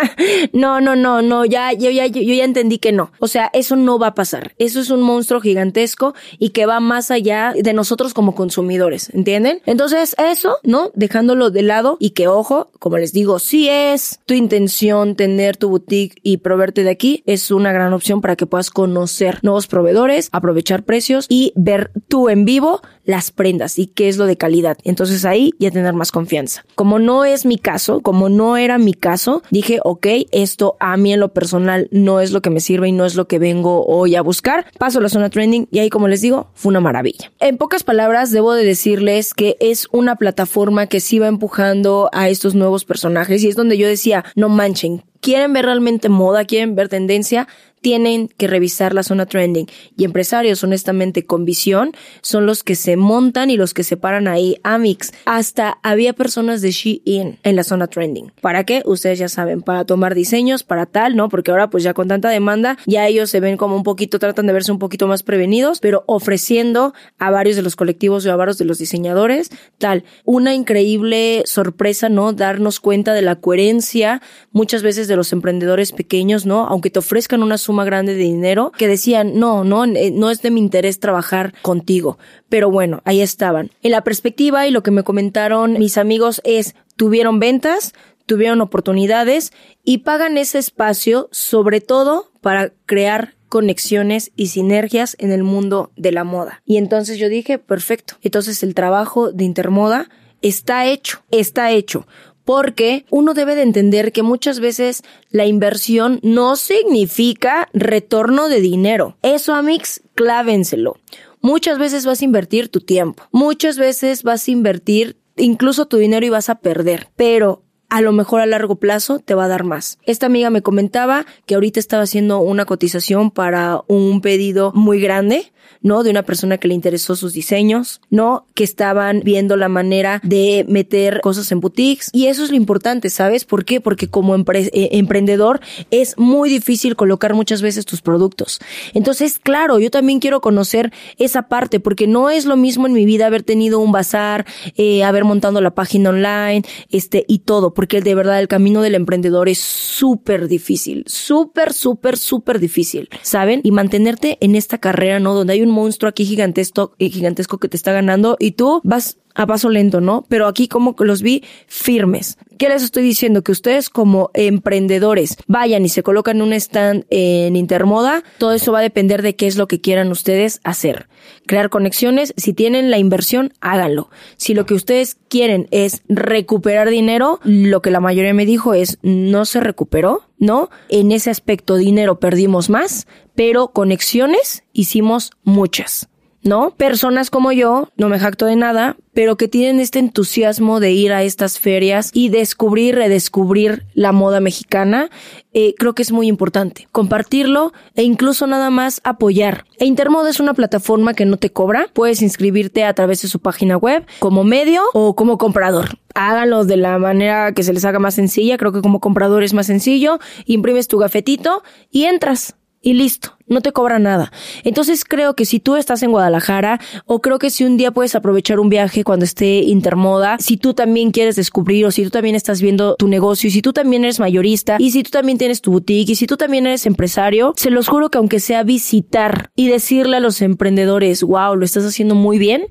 no, 0.52 0.80
no, 0.80 0.96
no, 0.96 1.22
no, 1.22 1.44
ya, 1.44 1.72
yo 1.72 1.90
ya, 1.90 2.06
yo 2.06 2.20
ya 2.22 2.44
entendí 2.44 2.78
que 2.78 2.92
no. 2.92 3.12
O 3.18 3.28
sea, 3.28 3.50
eso 3.52 3.76
no 3.76 3.98
va 3.98 4.08
a 4.08 4.14
pasar. 4.14 4.54
Eso 4.58 4.80
es 4.80 4.90
un 4.90 5.02
monstruo 5.02 5.40
gigantesco 5.40 6.14
y 6.38 6.50
que 6.50 6.66
va 6.66 6.80
más 6.80 7.10
allá 7.10 7.52
de 7.54 7.72
nosotros 7.72 8.14
como 8.14 8.34
consumidores, 8.34 9.10
¿entienden? 9.10 9.60
Entonces, 9.66 10.14
eso, 10.18 10.56
¿no? 10.62 10.90
Dejándolo 10.94 11.50
de 11.50 11.62
lado 11.62 11.96
y 12.00 12.10
que, 12.10 12.28
ojo, 12.28 12.70
como 12.78 12.98
les 12.98 13.12
digo, 13.12 13.38
si 13.38 13.68
es 13.68 14.20
tu 14.26 14.34
intención 14.34 15.14
tener 15.14 15.56
tu 15.56 15.68
boutique 15.68 16.18
y 16.22 16.38
proveerte 16.38 16.84
de 16.84 16.90
aquí, 16.90 17.22
es 17.26 17.50
una 17.50 17.72
gran 17.72 17.92
opción 17.92 18.20
para 18.20 18.36
que 18.36 18.46
puedas 18.46 18.70
conocer 18.70 19.40
nuevos 19.42 19.66
proveedores, 19.66 20.28
aprovechar 20.32 20.84
precios 20.84 21.17
y 21.28 21.52
ver 21.56 21.90
tú 22.08 22.28
en 22.28 22.44
vivo 22.44 22.80
las 23.04 23.30
prendas 23.30 23.78
y 23.78 23.86
qué 23.86 24.08
es 24.08 24.18
lo 24.18 24.26
de 24.26 24.36
calidad. 24.36 24.76
Entonces 24.84 25.24
ahí 25.24 25.52
ya 25.58 25.70
tener 25.70 25.94
más 25.94 26.12
confianza. 26.12 26.64
Como 26.74 26.98
no 26.98 27.24
es 27.24 27.46
mi 27.46 27.56
caso, 27.56 28.00
como 28.00 28.28
no 28.28 28.56
era 28.56 28.76
mi 28.76 28.92
caso, 28.92 29.42
dije, 29.50 29.80
ok, 29.82 30.06
esto 30.30 30.76
a 30.78 30.96
mí 30.96 31.14
en 31.14 31.20
lo 31.20 31.32
personal 31.32 31.88
no 31.90 32.20
es 32.20 32.32
lo 32.32 32.42
que 32.42 32.50
me 32.50 32.60
sirve 32.60 32.88
y 32.88 32.92
no 32.92 33.06
es 33.06 33.14
lo 33.14 33.26
que 33.26 33.38
vengo 33.38 33.86
hoy 33.86 34.14
a 34.14 34.22
buscar. 34.22 34.66
Paso 34.78 34.98
a 34.98 35.02
la 35.02 35.08
zona 35.08 35.30
trending 35.30 35.68
y 35.70 35.78
ahí, 35.78 35.88
como 35.88 36.06
les 36.06 36.20
digo, 36.20 36.50
fue 36.54 36.70
una 36.70 36.80
maravilla. 36.80 37.32
En 37.40 37.56
pocas 37.56 37.82
palabras, 37.82 38.30
debo 38.30 38.52
de 38.52 38.64
decirles 38.64 39.32
que 39.32 39.56
es 39.60 39.88
una 39.90 40.16
plataforma 40.16 40.86
que 40.86 41.00
sí 41.00 41.18
va 41.18 41.28
empujando 41.28 42.10
a 42.12 42.28
estos 42.28 42.54
nuevos 42.54 42.84
personajes 42.84 43.42
y 43.42 43.48
es 43.48 43.56
donde 43.56 43.78
yo 43.78 43.88
decía, 43.88 44.24
no 44.36 44.50
manchen, 44.50 45.02
quieren 45.20 45.52
ver 45.52 45.64
realmente 45.64 46.08
moda, 46.08 46.44
quieren 46.44 46.74
ver 46.74 46.88
tendencia, 46.88 47.48
tienen 47.80 48.28
que 48.28 48.46
revisar 48.46 48.94
la 48.94 49.02
zona 49.02 49.26
trending. 49.26 49.66
Y 49.96 50.04
empresarios, 50.04 50.62
honestamente, 50.64 51.24
con 51.24 51.44
visión, 51.44 51.92
son 52.20 52.46
los 52.46 52.62
que 52.62 52.74
se 52.74 52.96
montan 52.96 53.50
y 53.50 53.56
los 53.56 53.74
que 53.74 53.84
se 53.84 53.96
paran 53.96 54.28
ahí. 54.28 54.56
Amix, 54.62 55.12
hasta 55.24 55.78
había 55.82 56.12
personas 56.12 56.62
de 56.62 56.70
Shein 56.70 57.38
en 57.42 57.56
la 57.56 57.64
zona 57.64 57.86
trending. 57.86 58.32
¿Para 58.40 58.64
qué? 58.64 58.82
Ustedes 58.84 59.18
ya 59.18 59.28
saben, 59.28 59.62
para 59.62 59.84
tomar 59.84 60.14
diseños, 60.14 60.62
para 60.62 60.86
tal, 60.86 61.16
¿no? 61.16 61.28
Porque 61.28 61.50
ahora 61.50 61.70
pues 61.70 61.84
ya 61.84 61.94
con 61.94 62.08
tanta 62.08 62.28
demanda, 62.28 62.78
ya 62.86 63.06
ellos 63.06 63.30
se 63.30 63.40
ven 63.40 63.56
como 63.56 63.76
un 63.76 63.82
poquito, 63.82 64.18
tratan 64.18 64.46
de 64.46 64.52
verse 64.52 64.72
un 64.72 64.78
poquito 64.78 65.06
más 65.06 65.22
prevenidos, 65.22 65.80
pero 65.80 66.04
ofreciendo 66.06 66.94
a 67.18 67.30
varios 67.30 67.56
de 67.56 67.62
los 67.62 67.76
colectivos 67.76 68.26
o 68.26 68.32
a 68.32 68.36
varios 68.36 68.58
de 68.58 68.64
los 68.64 68.78
diseñadores, 68.78 69.50
tal, 69.78 70.04
una 70.24 70.54
increíble 70.54 71.42
sorpresa, 71.46 72.08
¿no? 72.08 72.32
Darnos 72.32 72.80
cuenta 72.80 73.14
de 73.14 73.22
la 73.22 73.36
coherencia 73.36 74.22
muchas 74.52 74.82
veces 74.82 75.08
de 75.08 75.16
los 75.16 75.32
emprendedores 75.32 75.92
pequeños, 75.92 76.46
¿no? 76.46 76.66
Aunque 76.66 76.90
te 76.90 76.98
ofrezcan 76.98 77.42
una 77.42 77.58
grande 77.76 78.14
de 78.14 78.22
dinero, 78.22 78.72
que 78.76 78.88
decían, 78.88 79.38
no, 79.38 79.64
no, 79.64 79.84
eh, 79.84 80.10
no 80.10 80.30
es 80.30 80.42
de 80.42 80.50
mi 80.50 80.60
interés 80.60 81.00
trabajar 81.00 81.54
contigo. 81.62 82.18
Pero 82.48 82.70
bueno, 82.70 83.02
ahí 83.04 83.20
estaban. 83.20 83.70
En 83.82 83.92
la 83.92 84.02
perspectiva 84.02 84.66
y 84.66 84.70
lo 84.70 84.82
que 84.82 84.90
me 84.90 85.02
comentaron 85.02 85.74
mis 85.74 85.98
amigos 85.98 86.40
es, 86.44 86.74
tuvieron 86.96 87.38
ventas, 87.38 87.94
tuvieron 88.26 88.60
oportunidades 88.60 89.52
y 89.84 89.98
pagan 89.98 90.38
ese 90.38 90.58
espacio 90.58 91.28
sobre 91.32 91.80
todo 91.80 92.30
para 92.40 92.72
crear 92.86 93.34
conexiones 93.48 94.30
y 94.36 94.48
sinergias 94.48 95.16
en 95.18 95.32
el 95.32 95.42
mundo 95.42 95.90
de 95.96 96.12
la 96.12 96.24
moda. 96.24 96.62
Y 96.66 96.76
entonces 96.76 97.18
yo 97.18 97.28
dije, 97.28 97.58
perfecto. 97.58 98.14
Entonces 98.22 98.62
el 98.62 98.74
trabajo 98.74 99.32
de 99.32 99.44
Intermoda 99.44 100.10
está 100.42 100.86
hecho, 100.86 101.22
está 101.30 101.72
hecho 101.72 102.06
porque 102.48 103.04
uno 103.10 103.34
debe 103.34 103.54
de 103.54 103.60
entender 103.60 104.10
que 104.10 104.22
muchas 104.22 104.58
veces 104.58 105.02
la 105.28 105.44
inversión 105.44 106.18
no 106.22 106.56
significa 106.56 107.68
retorno 107.74 108.48
de 108.48 108.62
dinero. 108.62 109.18
Eso, 109.20 109.52
Amix, 109.52 110.00
clávenselo. 110.14 110.96
Muchas 111.42 111.78
veces 111.78 112.06
vas 112.06 112.22
a 112.22 112.24
invertir 112.24 112.70
tu 112.70 112.80
tiempo, 112.80 113.24
muchas 113.32 113.76
veces 113.76 114.22
vas 114.22 114.48
a 114.48 114.50
invertir 114.50 115.18
incluso 115.36 115.88
tu 115.88 115.98
dinero 115.98 116.24
y 116.24 116.30
vas 116.30 116.48
a 116.48 116.60
perder, 116.60 117.10
pero 117.16 117.64
a 117.88 118.00
lo 118.00 118.12
mejor 118.12 118.40
a 118.40 118.46
largo 118.46 118.76
plazo 118.76 119.18
te 119.18 119.34
va 119.34 119.44
a 119.44 119.48
dar 119.48 119.64
más. 119.64 119.98
Esta 120.04 120.26
amiga 120.26 120.50
me 120.50 120.62
comentaba 120.62 121.26
que 121.46 121.54
ahorita 121.54 121.80
estaba 121.80 122.02
haciendo 122.02 122.40
una 122.40 122.64
cotización 122.64 123.30
para 123.30 123.82
un 123.86 124.20
pedido 124.20 124.72
muy 124.74 125.00
grande 125.00 125.52
¿no? 125.82 126.02
De 126.02 126.10
una 126.10 126.22
persona 126.22 126.58
que 126.58 126.68
le 126.68 126.74
interesó 126.74 127.16
sus 127.16 127.32
diseños, 127.32 128.00
¿no? 128.10 128.46
Que 128.54 128.64
estaban 128.64 129.20
viendo 129.24 129.56
la 129.56 129.68
manera 129.68 130.20
de 130.24 130.64
meter 130.68 131.20
cosas 131.20 131.50
en 131.52 131.60
boutiques. 131.60 132.10
Y 132.12 132.26
eso 132.26 132.44
es 132.44 132.50
lo 132.50 132.56
importante, 132.56 133.10
¿sabes? 133.10 133.44
¿Por 133.44 133.64
qué? 133.64 133.80
Porque 133.80 134.08
como 134.08 134.34
eh, 134.36 134.88
emprendedor 134.92 135.60
es 135.90 136.18
muy 136.18 136.50
difícil 136.50 136.96
colocar 136.96 137.34
muchas 137.34 137.62
veces 137.62 137.86
tus 137.86 138.00
productos. 138.00 138.60
Entonces, 138.94 139.38
claro, 139.38 139.78
yo 139.78 139.90
también 139.90 140.20
quiero 140.20 140.40
conocer 140.40 140.92
esa 141.16 141.42
parte, 141.48 141.80
porque 141.80 142.06
no 142.06 142.30
es 142.30 142.44
lo 142.44 142.56
mismo 142.56 142.86
en 142.86 142.92
mi 142.92 143.04
vida 143.04 143.26
haber 143.26 143.42
tenido 143.42 143.80
un 143.80 143.92
bazar, 143.92 144.46
eh, 144.76 145.04
haber 145.04 145.24
montado 145.24 145.60
la 145.60 145.74
página 145.74 146.10
online, 146.10 146.62
este, 146.90 147.24
y 147.28 147.40
todo, 147.40 147.74
porque 147.78 148.00
de 148.00 148.16
verdad 148.16 148.40
el 148.40 148.48
camino 148.48 148.82
del 148.82 148.96
emprendedor 148.96 149.48
es 149.48 149.58
súper 149.60 150.48
difícil, 150.48 151.04
súper, 151.06 151.72
súper, 151.72 152.16
súper 152.16 152.58
difícil, 152.58 153.08
¿saben? 153.22 153.60
Y 153.62 153.70
mantenerte 153.70 154.36
en 154.40 154.56
esta 154.56 154.78
carrera, 154.78 155.20
¿no? 155.20 155.32
Donde 155.32 155.52
hay 155.52 155.62
un 155.62 155.70
monstruo 155.70 156.08
aquí 156.08 156.24
gigantesco, 156.24 156.96
gigantesco 156.98 157.58
que 157.58 157.68
te 157.68 157.76
está 157.76 157.92
ganando 157.92 158.36
y 158.40 158.50
tú 158.50 158.80
vas 158.82 159.18
a 159.38 159.46
paso 159.46 159.70
lento, 159.70 160.00
¿no? 160.00 160.26
Pero 160.28 160.48
aquí 160.48 160.66
como 160.66 160.96
los 160.98 161.22
vi 161.22 161.44
firmes. 161.68 162.36
¿Qué 162.58 162.68
les 162.68 162.82
estoy 162.82 163.04
diciendo? 163.04 163.42
Que 163.42 163.52
ustedes 163.52 163.88
como 163.88 164.30
emprendedores 164.34 165.36
vayan 165.46 165.84
y 165.84 165.88
se 165.88 166.02
colocan 166.02 166.42
un 166.42 166.52
stand 166.52 167.06
en 167.08 167.54
Intermoda, 167.54 168.24
todo 168.38 168.52
eso 168.52 168.72
va 168.72 168.80
a 168.80 168.82
depender 168.82 169.22
de 169.22 169.36
qué 169.36 169.46
es 169.46 169.56
lo 169.56 169.68
que 169.68 169.80
quieran 169.80 170.10
ustedes 170.10 170.60
hacer. 170.64 171.08
Crear 171.46 171.70
conexiones, 171.70 172.34
si 172.36 172.52
tienen 172.52 172.90
la 172.90 172.98
inversión, 172.98 173.52
háganlo. 173.60 174.10
Si 174.36 174.54
lo 174.54 174.66
que 174.66 174.74
ustedes 174.74 175.16
quieren 175.28 175.68
es 175.70 176.02
recuperar 176.08 176.90
dinero, 176.90 177.38
lo 177.44 177.80
que 177.80 177.92
la 177.92 178.00
mayoría 178.00 178.34
me 178.34 178.44
dijo 178.44 178.74
es 178.74 178.98
no 179.02 179.44
se 179.44 179.60
recuperó, 179.60 180.22
¿no? 180.38 180.68
En 180.88 181.12
ese 181.12 181.30
aspecto 181.30 181.76
dinero 181.76 182.18
perdimos 182.18 182.70
más, 182.70 183.06
pero 183.36 183.68
conexiones 183.68 184.64
hicimos 184.72 185.30
muchas. 185.44 186.08
¿No? 186.42 186.70
Personas 186.70 187.30
como 187.30 187.52
yo, 187.52 187.88
no 187.96 188.08
me 188.08 188.18
jacto 188.18 188.46
de 188.46 188.56
nada, 188.56 188.96
pero 189.12 189.36
que 189.36 189.48
tienen 189.48 189.80
este 189.80 189.98
entusiasmo 189.98 190.80
de 190.80 190.92
ir 190.92 191.12
a 191.12 191.22
estas 191.22 191.58
ferias 191.58 192.10
y 192.14 192.28
descubrir, 192.28 192.94
redescubrir 192.94 193.84
la 193.94 194.12
moda 194.12 194.40
mexicana, 194.40 195.10
eh, 195.52 195.74
creo 195.76 195.94
que 195.94 196.02
es 196.02 196.12
muy 196.12 196.28
importante. 196.28 196.86
Compartirlo 196.92 197.72
e 197.96 198.04
incluso 198.04 198.46
nada 198.46 198.70
más 198.70 199.00
apoyar. 199.02 199.64
E 199.78 199.86
Intermoda 199.86 200.30
es 200.30 200.38
una 200.38 200.54
plataforma 200.54 201.14
que 201.14 201.26
no 201.26 201.36
te 201.36 201.50
cobra. 201.50 201.88
Puedes 201.92 202.22
inscribirte 202.22 202.84
a 202.84 202.94
través 202.94 203.22
de 203.22 203.28
su 203.28 203.40
página 203.40 203.76
web 203.76 204.06
como 204.20 204.44
medio 204.44 204.82
o 204.92 205.16
como 205.16 205.36
comprador. 205.38 205.98
Háganlo 206.14 206.64
de 206.64 206.76
la 206.76 206.98
manera 206.98 207.52
que 207.52 207.62
se 207.64 207.72
les 207.72 207.84
haga 207.84 207.98
más 207.98 208.14
sencilla. 208.14 208.56
Creo 208.56 208.72
que 208.72 208.82
como 208.82 209.00
comprador 209.00 209.42
es 209.42 209.54
más 209.54 209.66
sencillo. 209.66 210.20
Imprimes 210.44 210.86
tu 210.86 210.98
gafetito 210.98 211.62
y 211.90 212.04
entras 212.04 212.54
y 212.80 212.94
listo, 212.94 213.36
no 213.48 213.60
te 213.60 213.72
cobra 213.72 213.98
nada. 213.98 214.32
Entonces 214.64 215.04
creo 215.04 215.34
que 215.34 215.44
si 215.44 215.60
tú 215.60 215.76
estás 215.76 216.02
en 216.02 216.10
Guadalajara 216.10 216.80
o 217.06 217.20
creo 217.20 217.38
que 217.38 217.50
si 217.50 217.64
un 217.64 217.76
día 217.76 217.90
puedes 217.90 218.14
aprovechar 218.14 218.60
un 218.60 218.68
viaje 218.68 219.04
cuando 219.04 219.24
esté 219.24 219.60
Intermoda, 219.60 220.36
si 220.38 220.56
tú 220.56 220.74
también 220.74 221.10
quieres 221.10 221.36
descubrir 221.36 221.86
o 221.86 221.90
si 221.90 222.04
tú 222.04 222.10
también 222.10 222.34
estás 222.34 222.60
viendo 222.60 222.96
tu 222.96 223.08
negocio 223.08 223.48
y 223.48 223.50
si 223.50 223.62
tú 223.62 223.72
también 223.72 224.04
eres 224.04 224.20
mayorista 224.20 224.76
y 224.78 224.90
si 224.90 225.02
tú 225.02 225.10
también 225.10 225.38
tienes 225.38 225.60
tu 225.60 225.72
boutique 225.72 226.12
y 226.12 226.14
si 226.14 226.26
tú 226.26 226.36
también 226.36 226.66
eres 226.66 226.86
empresario, 226.86 227.52
se 227.56 227.70
los 227.70 227.88
juro 227.88 228.10
que 228.10 228.18
aunque 228.18 228.40
sea 228.40 228.62
visitar 228.62 229.50
y 229.56 229.68
decirle 229.68 230.16
a 230.16 230.20
los 230.20 230.42
emprendedores, 230.42 231.22
wow, 231.22 231.54
lo 231.54 231.64
estás 231.64 231.84
haciendo 231.84 232.14
muy 232.14 232.38
bien, 232.38 232.66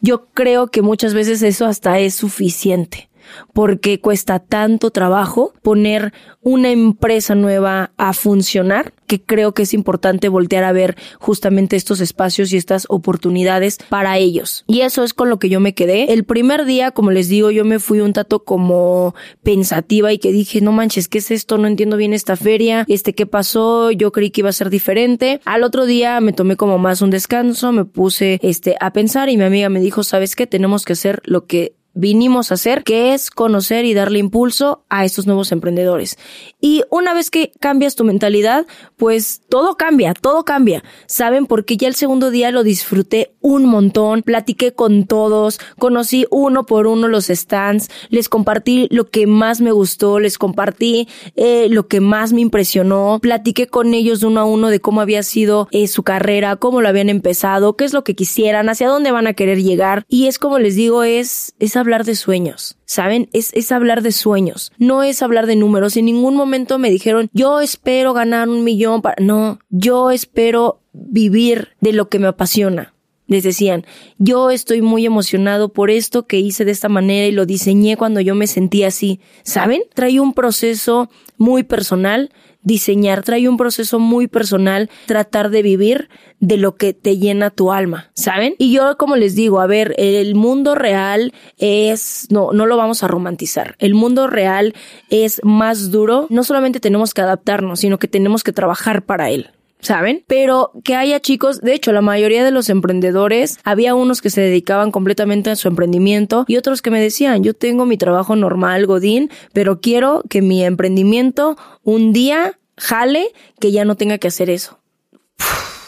yo 0.00 0.26
creo 0.34 0.68
que 0.68 0.82
muchas 0.82 1.14
veces 1.14 1.42
eso 1.42 1.66
hasta 1.66 1.98
es 1.98 2.14
suficiente 2.14 3.05
porque 3.52 4.00
cuesta 4.00 4.38
tanto 4.38 4.90
trabajo 4.90 5.52
poner 5.62 6.12
una 6.42 6.70
empresa 6.70 7.34
nueva 7.34 7.90
a 7.96 8.12
funcionar 8.12 8.92
que 9.06 9.22
creo 9.22 9.54
que 9.54 9.62
es 9.62 9.74
importante 9.74 10.28
voltear 10.28 10.64
a 10.64 10.72
ver 10.72 10.96
justamente 11.18 11.76
estos 11.76 12.00
espacios 12.00 12.52
y 12.52 12.56
estas 12.56 12.86
oportunidades 12.88 13.78
para 13.88 14.18
ellos. 14.18 14.64
Y 14.66 14.80
eso 14.80 15.04
es 15.04 15.14
con 15.14 15.30
lo 15.30 15.38
que 15.38 15.48
yo 15.48 15.60
me 15.60 15.74
quedé. 15.74 16.12
El 16.12 16.24
primer 16.24 16.64
día, 16.64 16.90
como 16.90 17.10
les 17.10 17.28
digo, 17.28 17.50
yo 17.50 17.64
me 17.64 17.78
fui 17.78 18.00
un 18.00 18.12
tato 18.12 18.44
como 18.44 19.14
pensativa 19.42 20.12
y 20.12 20.18
que 20.18 20.32
dije, 20.32 20.60
no 20.60 20.72
manches, 20.72 21.08
¿qué 21.08 21.18
es 21.18 21.30
esto? 21.30 21.58
No 21.58 21.68
entiendo 21.68 21.96
bien 21.96 22.12
esta 22.12 22.36
feria. 22.36 22.84
Este, 22.88 23.14
¿qué 23.14 23.26
pasó? 23.26 23.90
Yo 23.90 24.12
creí 24.12 24.30
que 24.30 24.42
iba 24.42 24.50
a 24.50 24.52
ser 24.52 24.70
diferente. 24.70 25.40
Al 25.44 25.62
otro 25.62 25.86
día 25.86 26.20
me 26.20 26.32
tomé 26.32 26.56
como 26.56 26.78
más 26.78 27.02
un 27.02 27.10
descanso, 27.10 27.72
me 27.72 27.84
puse 27.84 28.38
este 28.42 28.76
a 28.80 28.92
pensar 28.92 29.28
y 29.28 29.36
mi 29.36 29.44
amiga 29.44 29.68
me 29.68 29.80
dijo, 29.80 30.02
¿sabes 30.02 30.36
qué? 30.36 30.46
Tenemos 30.46 30.84
que 30.84 30.94
hacer 30.94 31.22
lo 31.24 31.46
que 31.46 31.74
vinimos 31.96 32.50
a 32.50 32.54
hacer, 32.54 32.84
que 32.84 33.14
es 33.14 33.30
conocer 33.30 33.84
y 33.84 33.94
darle 33.94 34.20
impulso 34.20 34.84
a 34.88 35.04
estos 35.04 35.26
nuevos 35.26 35.50
emprendedores. 35.50 36.18
Y 36.60 36.82
una 36.90 37.14
vez 37.14 37.30
que 37.30 37.52
cambias 37.58 37.96
tu 37.96 38.04
mentalidad, 38.04 38.66
pues 38.96 39.42
todo 39.48 39.76
cambia, 39.76 40.14
todo 40.14 40.44
cambia. 40.44 40.84
¿Saben? 41.06 41.46
Porque 41.46 41.76
ya 41.76 41.88
el 41.88 41.94
segundo 41.94 42.30
día 42.30 42.50
lo 42.50 42.62
disfruté 42.62 43.34
un 43.40 43.64
montón, 43.64 44.22
platiqué 44.22 44.72
con 44.72 45.06
todos, 45.06 45.58
conocí 45.78 46.26
uno 46.30 46.66
por 46.66 46.86
uno 46.86 47.08
los 47.08 47.26
stands, 47.26 47.88
les 48.10 48.28
compartí 48.28 48.88
lo 48.90 49.08
que 49.08 49.26
más 49.26 49.60
me 49.60 49.72
gustó, 49.72 50.18
les 50.18 50.36
compartí 50.38 51.08
eh, 51.36 51.68
lo 51.70 51.86
que 51.88 52.00
más 52.00 52.32
me 52.32 52.40
impresionó, 52.40 53.18
platiqué 53.22 53.68
con 53.68 53.94
ellos 53.94 54.22
uno 54.22 54.40
a 54.40 54.44
uno 54.44 54.68
de 54.68 54.80
cómo 54.80 55.00
había 55.00 55.22
sido 55.22 55.68
eh, 55.70 55.86
su 55.86 56.02
carrera, 56.02 56.56
cómo 56.56 56.82
lo 56.82 56.88
habían 56.88 57.08
empezado, 57.08 57.76
qué 57.76 57.84
es 57.84 57.92
lo 57.92 58.04
que 58.04 58.14
quisieran, 58.14 58.68
hacia 58.68 58.88
dónde 58.88 59.12
van 59.12 59.26
a 59.26 59.32
querer 59.32 59.62
llegar. 59.62 60.04
Y 60.08 60.26
es 60.26 60.38
como 60.38 60.58
les 60.58 60.74
digo, 60.74 61.04
es, 61.04 61.54
esa 61.58 61.85
hablar 61.86 62.04
de 62.04 62.16
sueños, 62.16 62.76
¿saben? 62.84 63.28
Es, 63.32 63.52
es 63.54 63.70
hablar 63.70 64.02
de 64.02 64.10
sueños, 64.10 64.72
no 64.76 65.04
es 65.04 65.22
hablar 65.22 65.46
de 65.46 65.54
números. 65.54 65.96
En 65.96 66.06
ningún 66.06 66.34
momento 66.34 66.78
me 66.78 66.90
dijeron, 66.90 67.30
yo 67.32 67.60
espero 67.60 68.12
ganar 68.12 68.48
un 68.48 68.64
millón 68.64 69.02
para... 69.02 69.22
No, 69.22 69.60
yo 69.70 70.10
espero 70.10 70.80
vivir 70.92 71.68
de 71.80 71.92
lo 71.92 72.08
que 72.08 72.18
me 72.18 72.26
apasiona. 72.26 72.92
Les 73.28 73.42
decían, 73.42 73.84
yo 74.18 74.50
estoy 74.50 74.82
muy 74.82 75.04
emocionado 75.06 75.72
por 75.72 75.90
esto 75.90 76.26
que 76.26 76.38
hice 76.38 76.64
de 76.64 76.72
esta 76.72 76.88
manera 76.88 77.26
y 77.26 77.32
lo 77.32 77.46
diseñé 77.46 77.96
cuando 77.96 78.20
yo 78.20 78.34
me 78.34 78.46
sentí 78.46 78.84
así. 78.84 79.20
¿Saben? 79.42 79.82
Trae 79.94 80.20
un 80.20 80.32
proceso 80.32 81.08
muy 81.36 81.62
personal 81.62 82.30
diseñar, 82.66 83.22
trae 83.22 83.48
un 83.48 83.56
proceso 83.56 84.00
muy 84.00 84.26
personal, 84.26 84.90
tratar 85.06 85.50
de 85.50 85.62
vivir 85.62 86.08
de 86.40 86.56
lo 86.56 86.74
que 86.74 86.92
te 86.92 87.16
llena 87.16 87.50
tu 87.50 87.72
alma, 87.72 88.10
¿saben? 88.12 88.56
Y 88.58 88.72
yo 88.72 88.96
como 88.98 89.14
les 89.16 89.36
digo, 89.36 89.60
a 89.60 89.66
ver, 89.66 89.94
el 89.98 90.34
mundo 90.34 90.74
real 90.74 91.32
es, 91.58 92.26
no, 92.28 92.50
no 92.52 92.66
lo 92.66 92.76
vamos 92.76 93.04
a 93.04 93.08
romantizar. 93.08 93.76
El 93.78 93.94
mundo 93.94 94.26
real 94.26 94.74
es 95.10 95.40
más 95.44 95.92
duro. 95.92 96.26
No 96.28 96.42
solamente 96.42 96.80
tenemos 96.80 97.14
que 97.14 97.20
adaptarnos, 97.20 97.80
sino 97.80 97.98
que 97.98 98.08
tenemos 98.08 98.42
que 98.42 98.52
trabajar 98.52 99.04
para 99.04 99.30
él. 99.30 99.50
¿Saben? 99.86 100.24
Pero 100.26 100.72
que 100.84 100.94
haya 100.94 101.20
chicos, 101.20 101.60
de 101.60 101.74
hecho, 101.74 101.92
la 101.92 102.02
mayoría 102.02 102.44
de 102.44 102.50
los 102.50 102.68
emprendedores, 102.68 103.58
había 103.64 103.94
unos 103.94 104.20
que 104.20 104.30
se 104.30 104.40
dedicaban 104.40 104.90
completamente 104.90 105.50
a 105.50 105.56
su 105.56 105.68
emprendimiento 105.68 106.44
y 106.48 106.56
otros 106.56 106.82
que 106.82 106.90
me 106.90 107.00
decían, 107.00 107.42
yo 107.42 107.54
tengo 107.54 107.86
mi 107.86 107.96
trabajo 107.96 108.36
normal, 108.36 108.86
Godín, 108.86 109.30
pero 109.52 109.80
quiero 109.80 110.22
que 110.28 110.42
mi 110.42 110.64
emprendimiento 110.64 111.56
un 111.82 112.12
día 112.12 112.58
jale 112.76 113.28
que 113.60 113.72
ya 113.72 113.84
no 113.84 113.96
tenga 113.96 114.18
que 114.18 114.28
hacer 114.28 114.50
eso. 114.50 114.78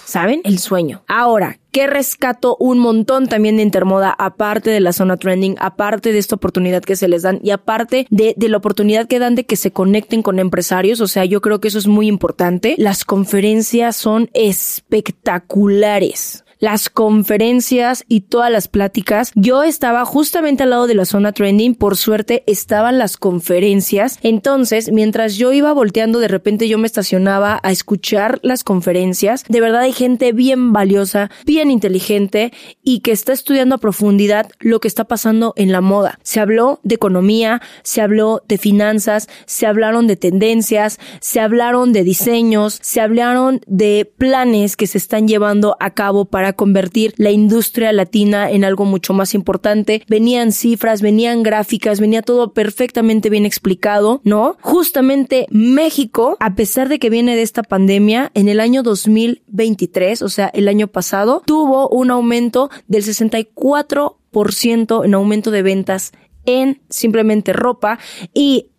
¿Saben? 0.08 0.40
El 0.44 0.58
sueño. 0.58 1.04
Ahora, 1.06 1.60
¿qué 1.70 1.86
rescato 1.86 2.56
un 2.58 2.78
montón 2.78 3.26
también 3.26 3.58
de 3.58 3.62
Intermoda, 3.62 4.08
aparte 4.18 4.70
de 4.70 4.80
la 4.80 4.94
zona 4.94 5.18
trending, 5.18 5.56
aparte 5.60 6.12
de 6.12 6.18
esta 6.18 6.36
oportunidad 6.36 6.82
que 6.82 6.96
se 6.96 7.08
les 7.08 7.24
dan 7.24 7.40
y 7.42 7.50
aparte 7.50 8.06
de, 8.08 8.32
de 8.34 8.48
la 8.48 8.56
oportunidad 8.56 9.06
que 9.06 9.18
dan 9.18 9.34
de 9.34 9.44
que 9.44 9.56
se 9.56 9.70
conecten 9.70 10.22
con 10.22 10.38
empresarios? 10.38 11.02
O 11.02 11.08
sea, 11.08 11.26
yo 11.26 11.42
creo 11.42 11.60
que 11.60 11.68
eso 11.68 11.76
es 11.76 11.88
muy 11.88 12.06
importante. 12.06 12.74
Las 12.78 13.04
conferencias 13.04 13.96
son 13.96 14.30
espectaculares 14.32 16.42
las 16.58 16.90
conferencias 16.90 18.04
y 18.08 18.22
todas 18.22 18.50
las 18.50 18.68
pláticas. 18.68 19.32
Yo 19.34 19.62
estaba 19.62 20.04
justamente 20.04 20.62
al 20.62 20.70
lado 20.70 20.86
de 20.86 20.94
la 20.94 21.04
zona 21.04 21.32
trending, 21.32 21.74
por 21.74 21.96
suerte 21.96 22.44
estaban 22.46 22.98
las 22.98 23.16
conferencias. 23.16 24.18
Entonces, 24.22 24.90
mientras 24.92 25.36
yo 25.36 25.52
iba 25.52 25.72
volteando, 25.72 26.18
de 26.18 26.28
repente 26.28 26.68
yo 26.68 26.78
me 26.78 26.86
estacionaba 26.86 27.60
a 27.62 27.70
escuchar 27.70 28.40
las 28.42 28.64
conferencias. 28.64 29.44
De 29.48 29.60
verdad 29.60 29.82
hay 29.82 29.92
gente 29.92 30.32
bien 30.32 30.72
valiosa, 30.72 31.30
bien 31.44 31.70
inteligente 31.70 32.52
y 32.82 33.00
que 33.00 33.12
está 33.12 33.32
estudiando 33.32 33.76
a 33.76 33.78
profundidad 33.78 34.50
lo 34.60 34.80
que 34.80 34.88
está 34.88 35.04
pasando 35.04 35.52
en 35.56 35.72
la 35.72 35.80
moda. 35.80 36.18
Se 36.22 36.40
habló 36.40 36.80
de 36.82 36.94
economía, 36.94 37.62
se 37.82 38.00
habló 38.00 38.42
de 38.48 38.58
finanzas, 38.58 39.28
se 39.46 39.66
hablaron 39.66 40.06
de 40.06 40.16
tendencias, 40.16 40.98
se 41.20 41.40
hablaron 41.40 41.92
de 41.92 42.04
diseños, 42.04 42.78
se 42.82 43.00
hablaron 43.00 43.60
de 43.66 44.10
planes 44.16 44.76
que 44.76 44.86
se 44.86 44.98
están 44.98 45.28
llevando 45.28 45.76
a 45.80 45.94
cabo 45.94 46.24
para 46.24 46.47
convertir 46.52 47.14
la 47.16 47.30
industria 47.30 47.92
latina 47.92 48.50
en 48.50 48.64
algo 48.64 48.84
mucho 48.84 49.12
más 49.12 49.34
importante. 49.34 50.02
Venían 50.08 50.52
cifras, 50.52 51.02
venían 51.02 51.42
gráficas, 51.42 52.00
venía 52.00 52.22
todo 52.22 52.52
perfectamente 52.52 53.30
bien 53.30 53.46
explicado, 53.46 54.20
¿no? 54.24 54.56
Justamente 54.60 55.46
México, 55.50 56.36
a 56.40 56.54
pesar 56.54 56.88
de 56.88 56.98
que 56.98 57.10
viene 57.10 57.36
de 57.36 57.42
esta 57.42 57.62
pandemia, 57.62 58.30
en 58.34 58.48
el 58.48 58.60
año 58.60 58.82
2023, 58.82 60.22
o 60.22 60.28
sea, 60.28 60.48
el 60.48 60.68
año 60.68 60.88
pasado, 60.88 61.42
tuvo 61.44 61.88
un 61.88 62.10
aumento 62.10 62.70
del 62.86 63.04
64% 63.04 65.04
en 65.04 65.14
aumento 65.14 65.50
de 65.50 65.62
ventas 65.62 66.12
en 66.46 66.80
simplemente 66.88 67.52
ropa 67.52 67.98
y 68.32 68.70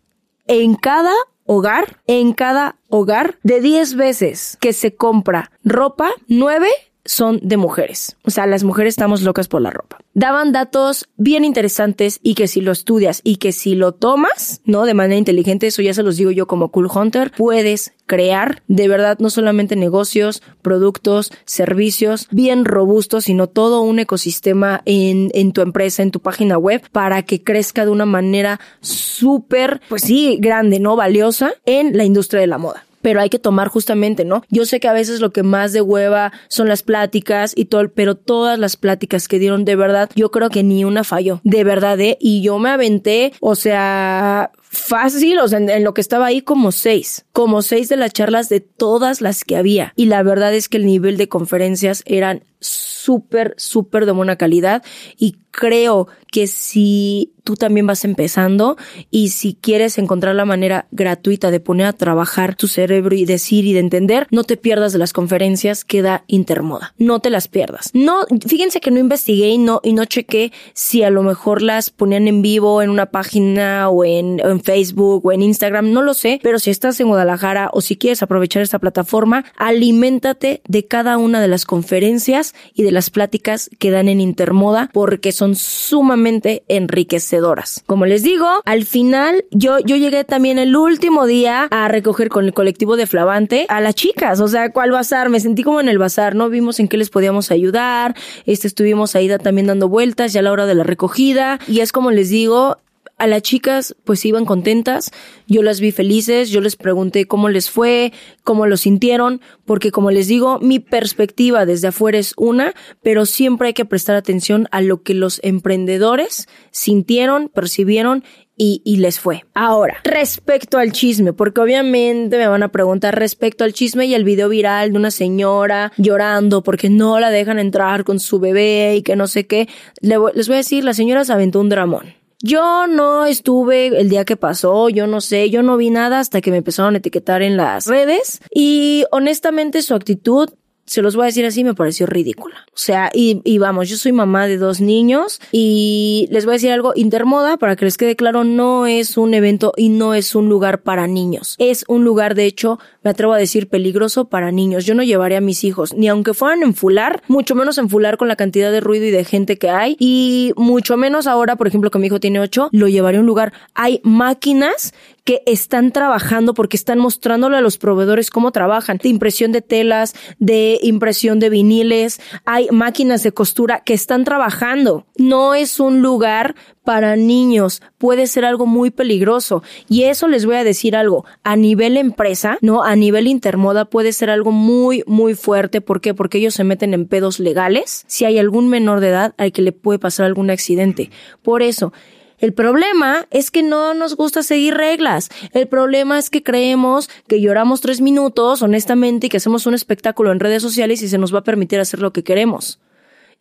en 0.47 0.75
cada 0.75 1.13
hogar, 1.45 2.01
en 2.08 2.34
cada 2.34 2.77
hogar, 2.89 3.38
de 3.43 3.62
10 3.62 3.95
veces 3.95 4.58
que 4.60 4.73
se 4.73 4.95
compra 4.95 5.51
ropa, 5.63 6.10
9 6.27 6.67
son 7.10 7.39
de 7.41 7.58
mujeres. 7.58 8.15
O 8.24 8.30
sea, 8.30 8.45
las 8.45 8.63
mujeres 8.63 8.91
estamos 8.91 9.24
locas 9.24 9.48
por 9.48 9.63
la 9.63 9.72
ropa. 9.72 9.98
Daban 10.13 10.52
datos 10.52 11.10
bien 11.17 11.43
interesantes 11.43 12.19
y 12.22 12.36
que 12.36 12.48
si 12.48 12.62
lo 12.62 12.72
estudias 12.72 13.22
y 13.24 13.38
que 13.38 13.52
si 13.52 13.74
lo 13.74 13.93
tomas, 13.93 14.62
¿no? 14.63 14.86
De 14.86 14.93
manera 14.93 15.17
inteligente, 15.17 15.65
eso 15.65 15.82
ya 15.82 15.95
se 15.95 16.04
los 16.04 16.17
digo 16.17 16.30
yo 16.30 16.45
como 16.45 16.69
Cool 16.69 16.88
Hunter, 16.93 17.32
puedes 17.36 17.93
crear 18.06 18.62
de 18.67 18.88
verdad 18.88 19.17
no 19.19 19.32
solamente 19.32 19.76
negocios, 19.76 20.43
productos, 20.62 21.32
servicios 21.45 22.28
bien 22.30 22.63
robustos, 22.63 23.26
sino 23.26 23.48
todo 23.48 23.82
un 23.82 23.98
ecosistema 23.98 24.84
en, 24.86 25.32
en 25.34 25.52
tu 25.52 25.62
empresa, 25.62 26.04
en 26.04 26.12
tu 26.12 26.19
página 26.19 26.60
web, 26.60 26.84
para 26.91 27.24
que 27.24 27.43
crezca 27.43 27.86
de 27.86 27.91
una 27.91 28.06
manera 28.06 28.60
súper, 28.82 29.82
pues 29.89 30.04
sí, 30.04 30.38
grande, 30.39 30.80
¿no? 30.80 30.95
Valiosa 30.95 31.54
en 31.65 31.98
la 31.98 32.04
industria 32.04 32.41
de 32.41 32.48
la 32.48 32.60
moda 32.60 32.86
pero 33.01 33.21
hay 33.21 33.29
que 33.29 33.39
tomar 33.39 33.67
justamente, 33.67 34.25
¿no? 34.25 34.43
Yo 34.49 34.65
sé 34.65 34.79
que 34.79 34.88
a 34.88 34.93
veces 34.93 35.19
lo 35.19 35.31
que 35.31 35.43
más 35.43 35.73
de 35.73 35.81
hueva 35.81 36.31
son 36.47 36.67
las 36.67 36.83
pláticas 36.83 37.53
y 37.55 37.65
todo, 37.65 37.89
pero 37.89 38.15
todas 38.15 38.59
las 38.59 38.77
pláticas 38.77 39.27
que 39.27 39.39
dieron 39.39 39.65
de 39.65 39.75
verdad, 39.75 40.09
yo 40.15 40.31
creo 40.31 40.49
que 40.49 40.63
ni 40.63 40.83
una 40.83 41.03
falló, 41.03 41.41
de 41.43 41.63
verdad, 41.63 41.99
¿eh? 41.99 42.17
Y 42.19 42.41
yo 42.41 42.59
me 42.59 42.69
aventé, 42.69 43.33
o 43.39 43.55
sea, 43.55 44.51
fácil, 44.69 45.39
o 45.39 45.47
sea, 45.47 45.58
en, 45.58 45.84
lo 45.84 45.93
que 45.95 46.01
estaba 46.01 46.27
ahí 46.27 46.41
como 46.41 46.71
seis, 46.71 47.25
como 47.34 47.63
seis 47.63 47.89
de 47.89 47.97
las 47.97 48.13
charlas 48.13 48.49
de 48.49 48.60
todas 48.60 49.19
las 49.19 49.43
que 49.43 49.58
había. 49.58 49.93
Y 49.95 50.05
la 50.05 50.21
verdad 50.21 50.53
es 50.53 50.69
que 50.69 50.77
el 50.77 50.86
nivel 50.86 51.17
de 51.17 51.27
conferencias 51.27 52.03
eran 52.05 52.43
súper, 52.60 53.55
súper 53.58 54.05
de 54.05 54.12
buena 54.12 54.36
calidad 54.36 54.84
y 55.17 55.38
creo 55.51 56.08
que 56.32 56.45
si 56.47 57.34
tú 57.43 57.55
también 57.55 57.88
vas 57.88 58.05
empezando 58.05 58.77
y 59.10 59.29
si 59.29 59.55
quieres 59.55 59.97
encontrar 59.97 60.36
la 60.36 60.45
manera 60.45 60.88
gratuita 60.91 61.49
de 61.49 61.60
poner 61.60 61.88
a 61.88 61.93
trabajar 61.93 62.55
tu 62.55 62.67
cerebro 62.67 63.15
y 63.15 63.25
decir 63.25 63.65
y 63.65 63.73
de 63.73 63.79
entender, 63.79 64.27
no 64.29 64.43
te 64.43 64.58
pierdas 64.58 64.93
de 64.93 64.99
las 64.99 65.13
conferencias 65.13 65.84
que 65.84 66.01
da 66.01 66.23
Intermoda. 66.27 66.93
No 66.97 67.19
te 67.19 67.29
las 67.29 67.47
pierdas. 67.47 67.89
No, 67.93 68.25
fíjense 68.45 68.79
que 68.79 68.91
no 68.91 68.99
investigué 68.99 69.49
y 69.49 69.58
no, 69.58 69.79
y 69.84 69.93
no 69.93 70.05
chequé 70.05 70.51
si 70.73 71.01
a 71.01 71.10
lo 71.10 71.23
mejor 71.23 71.62
las 71.62 71.89
ponían 71.89 72.27
en 72.27 72.41
vivo 72.41 72.82
en 72.82 72.89
una 72.89 73.08
página 73.08 73.89
o 73.89 74.05
en, 74.05 74.39
en 74.39 74.59
Facebook 74.62 75.26
o 75.26 75.32
en 75.32 75.41
Instagram, 75.41 75.91
no 75.91 76.02
lo 76.02 76.13
sé, 76.13 76.39
pero 76.43 76.60
si 76.60 76.69
estás 76.69 77.00
en 77.00 77.08
Guadalajara 77.08 77.69
o 77.74 77.82
si 77.82 77.98
quieres 77.98 78.24
aprovechar 78.24 78.62
esta 78.62 78.80
plataforma, 78.80 79.45
aliméntate 79.58 80.62
de 80.67 80.86
cada 80.86 81.17
una 81.17 81.41
de 81.41 81.48
las 81.48 81.65
conferencias 81.65 82.54
y 82.74 82.84
de 82.84 82.91
las 82.91 83.10
pláticas 83.10 83.69
que 83.80 83.91
dan 83.91 84.10
en 84.10 84.22
Intermoda 84.22 84.89
porque 84.93 85.32
son 85.32 85.56
sumamente 85.56 86.63
enriquecedoras. 86.67 87.84
Como 87.86 88.06
les 88.06 88.24
digo, 88.24 88.48
al 88.65 88.86
final 88.86 89.45
yo, 89.52 89.80
yo 89.80 89.95
llegué 89.95 90.24
también 90.24 90.60
el 90.60 90.76
último 90.76 91.26
día 91.26 91.67
a 91.72 91.88
recoger 91.88 92.30
con 92.30 92.45
el 92.45 92.54
colectivo 92.54 92.98
de 92.98 93.08
Flavante 93.08 93.65
a 93.69 93.82
las 93.82 93.95
chicas, 93.95 94.39
o 94.39 94.48
sea, 94.48 94.72
¿cuál 94.72 94.91
bazar? 94.91 95.30
Me 95.30 95.39
sentí 95.39 95.63
como 95.63 95.80
en 95.82 95.89
el 95.89 95.98
bazar, 95.98 96.36
¿no? 96.36 96.50
Vimos 96.50 96.80
en 96.80 96.88
qué 96.88 96.98
les 96.98 97.10
podíamos 97.10 97.52
ayudar, 97.52 98.15
este, 98.45 98.67
estuvimos 98.67 99.15
ahí 99.15 99.30
también 99.38 99.67
dando 99.67 99.88
vueltas 99.88 100.34
ya 100.34 100.39
a 100.39 100.43
la 100.43 100.52
hora 100.52 100.65
de 100.65 100.76
la 100.76 100.84
recogida 100.84 101.60
y 101.67 101.82
es 101.82 101.91
como 101.91 102.12
les 102.12 102.30
digo, 102.30 102.78
a 103.19 103.27
las 103.27 103.43
chicas 103.43 103.95
pues 104.05 104.25
iban 104.25 104.45
contentas, 104.45 105.12
yo 105.47 105.62
las 105.62 105.79
vi 105.79 105.91
felices, 105.91 106.49
yo 106.49 106.62
les 106.62 106.75
pregunté 106.75 107.25
cómo 107.25 107.49
les 107.49 107.69
fue, 107.69 108.12
cómo 108.43 108.65
lo 108.65 108.77
sintieron, 108.77 109.41
porque 109.65 109.91
como 109.91 110.10
les 110.10 110.27
digo, 110.27 110.60
mi 110.60 110.79
perspectiva 110.79 111.65
desde 111.65 111.89
afuera 111.89 112.17
es 112.17 112.34
una, 112.38 112.73
pero 113.03 113.25
siempre 113.25 113.67
hay 113.67 113.73
que 113.73 113.86
prestar 113.86 114.15
atención 114.15 114.67
a 114.71 114.82
lo 114.82 115.03
que 115.03 115.13
los 115.13 115.39
emprendedores 115.43 116.47
sintieron, 116.71 117.49
percibieron 117.49 118.23
y, 118.62 118.82
y, 118.84 118.97
les 118.97 119.21
fue. 119.21 119.45
Ahora, 119.53 120.01
respecto 120.03 120.79
al 120.79 120.91
chisme, 120.91 121.32
porque 121.32 121.62
obviamente 121.62 122.38
me 122.38 122.47
van 122.47 122.62
a 122.62 122.71
preguntar 122.73 123.17
respecto 123.17 123.63
al 123.63 123.71
chisme 123.71 124.05
y 124.05 124.13
el 124.13 124.25
video 124.25 124.49
viral 124.49 124.91
de 124.91 124.97
una 124.97 125.12
señora 125.12 125.93
llorando 125.95 126.62
porque 126.62 126.89
no 126.89 127.21
la 127.21 127.29
dejan 127.29 127.58
entrar 127.58 128.03
con 128.03 128.19
su 128.19 128.39
bebé 128.39 128.97
y 128.97 129.01
que 129.01 129.15
no 129.15 129.27
sé 129.27 129.47
qué, 129.47 129.69
les 130.01 130.17
voy 130.19 130.55
a 130.55 130.58
decir, 130.58 130.84
la 130.84 130.93
señora 130.93 131.23
se 131.23 131.32
aventó 131.32 131.62
un 131.62 131.69
dramón. 131.69 132.18
Yo 132.41 132.88
no 132.88 133.25
estuve 133.25 133.88
el 133.88 134.08
día 134.08 134.23
que 134.23 134.38
pasó, 134.38 134.88
yo 134.88 135.08
no 135.08 135.19
sé, 135.19 135.49
yo 135.49 135.62
no 135.62 135.75
vi 135.75 135.89
nada 135.89 136.19
hasta 136.19 136.39
que 136.39 136.52
me 136.52 136.58
empezaron 136.58 136.95
a 136.95 136.99
etiquetar 136.99 137.41
en 137.41 137.58
las 137.58 137.86
redes 137.88 138.41
y 138.49 139.04
honestamente 139.12 139.82
su 139.82 139.93
actitud 139.93 140.49
se 140.89 141.04
los 141.04 141.15
voy 141.15 141.23
a 141.23 141.25
decir 141.28 141.45
así, 141.45 141.63
me 141.63 141.75
pareció 141.75 142.08
ridícula. 142.08 142.65
O 142.73 142.78
sea, 142.78 143.12
y, 143.13 143.58
vamos, 143.60 143.89
yo 143.89 143.95
soy 143.95 144.12
mamá 144.12 144.47
de 144.47 144.58
dos 144.58 144.82
niños 144.82 145.39
y 145.52 146.28
les 146.32 146.45
voy 146.45 146.54
a 146.54 146.56
decir 146.56 146.71
algo, 146.71 146.93
Intermoda, 146.95 147.58
para 147.58 147.75
que 147.75 147.86
les 147.86 147.95
quede 147.95 148.15
claro, 148.15 148.43
no 148.43 148.88
es 148.88 149.15
un 149.15 149.36
evento 149.36 149.71
y 149.78 149.89
no 149.89 150.15
es 150.15 150.34
un 150.34 150.49
lugar 150.49 150.82
para 150.82 151.06
niños. 151.06 151.56
Es 151.60 151.86
un 151.88 152.04
lugar, 152.04 152.34
de 152.34 152.45
hecho, 152.45 152.80
me 153.03 153.12
atrevo 153.12 153.33
a 153.33 153.38
decir, 153.38 153.69
peligroso 153.69 154.25
para 154.25 154.51
niños. 154.51 154.85
Yo 154.85 154.95
no 154.95 155.03
llevaré 155.03 155.38
a 155.38 155.41
mis 155.41 155.63
hijos, 155.63 155.93
ni 155.93 156.07
aunque 156.07 156.33
fueran 156.33 156.63
en 156.63 156.73
fular, 156.73 157.21
mucho 157.27 157.55
menos 157.55 157.77
en 157.77 157.89
fular 157.89 158.17
con 158.17 158.27
la 158.27 158.35
cantidad 158.35 158.71
de 158.71 158.81
ruido 158.81 159.05
y 159.05 159.12
de 159.12 159.23
gente 159.23 159.57
que 159.57 159.69
hay, 159.69 159.95
y 159.99 160.53
mucho 160.55 160.97
menos 160.97 161.27
ahora, 161.27 161.55
por 161.55 161.67
ejemplo, 161.67 161.91
que 161.91 161.99
mi 161.99 162.07
hijo 162.07 162.19
tiene 162.19 162.39
ocho, 162.39 162.69
lo 162.71 162.88
llevaré 162.88 163.17
a 163.17 163.21
un 163.21 163.25
lugar. 163.25 163.53
Hay 163.73 164.01
máquinas 164.03 164.93
que 165.23 165.43
están 165.45 165.91
trabajando 165.91 166.53
porque 166.53 166.75
están 166.75 166.97
mostrándole 166.97 167.57
a 167.57 167.62
los 167.62 167.77
proveedores 167.77 168.31
cómo 168.31 168.51
trabajan, 168.51 168.97
de 168.97 169.09
impresión 169.09 169.51
de 169.51 169.62
telas, 169.62 170.15
de 170.39 170.79
impresión 170.81 171.39
de 171.39 171.49
viniles, 171.49 172.19
hay 172.45 172.67
máquinas 172.71 173.21
de 173.23 173.31
costura 173.31 173.81
que 173.85 173.93
están 173.93 174.23
trabajando. 174.23 175.05
No 175.17 175.53
es 175.53 175.79
un 175.79 176.01
lugar 176.01 176.55
para 176.89 177.15
niños, 177.15 177.84
puede 177.99 178.25
ser 178.25 178.45
algo 178.45 178.65
muy 178.65 178.89
peligroso. 178.89 179.62
Y 179.88 180.06
eso 180.06 180.28
les 180.28 180.47
voy 180.47 180.56
a 180.56 180.63
decir 180.63 180.95
algo, 180.95 181.23
a 181.43 181.56
nivel 181.56 181.97
empresa, 181.97 182.58
¿no? 182.62 182.84
A 182.84 182.95
nivel 182.95 183.28
intermoda 183.28 183.86
puede 183.86 184.12
ser 184.12 184.32
algo 184.32 184.52
muy, 184.52 185.04
muy 185.06 185.36
fuerte. 185.36 185.82
¿Por 185.82 186.02
qué? 186.02 186.15
Porque 186.15 186.39
ellos 186.39 186.56
se 186.56 186.63
meten 186.63 186.95
en 186.95 187.06
pedos 187.06 187.39
legales. 187.39 188.06
Si 188.08 188.25
hay 188.25 188.39
algún 188.39 188.69
menor 188.69 189.02
de 189.02 189.10
edad 189.10 189.36
al 189.38 189.52
que 189.52 189.62
le 189.62 189.71
puede 189.71 189.99
pasar 189.99 190.25
algún 190.25 190.49
accidente. 190.49 191.12
Por 191.43 191.62
eso, 191.62 191.93
El 192.39 192.54
problema 192.54 193.28
es 193.30 193.52
que 193.52 193.62
no 193.62 193.93
nos 193.93 194.15
gusta 194.15 194.41
seguir 194.41 194.73
reglas. 194.73 195.30
El 195.52 195.67
problema 195.67 196.17
es 196.17 196.32
que 196.32 196.41
creemos 196.41 197.08
que 197.28 197.39
lloramos 197.39 197.82
tres 197.82 198.02
minutos, 198.02 198.63
honestamente, 198.63 199.28
y 199.28 199.30
que 199.30 199.38
hacemos 199.38 199.67
un 199.67 199.75
espectáculo 199.75 200.32
en 200.32 200.39
redes 200.39 200.63
sociales 200.63 201.04
y 201.04 201.10
se 201.10 201.19
nos 201.19 201.36
va 201.36 201.39
a 201.39 201.43
permitir 201.43 201.80
hacer 201.80 201.99
lo 201.99 202.13
que 202.13 202.23
queremos. 202.23 202.80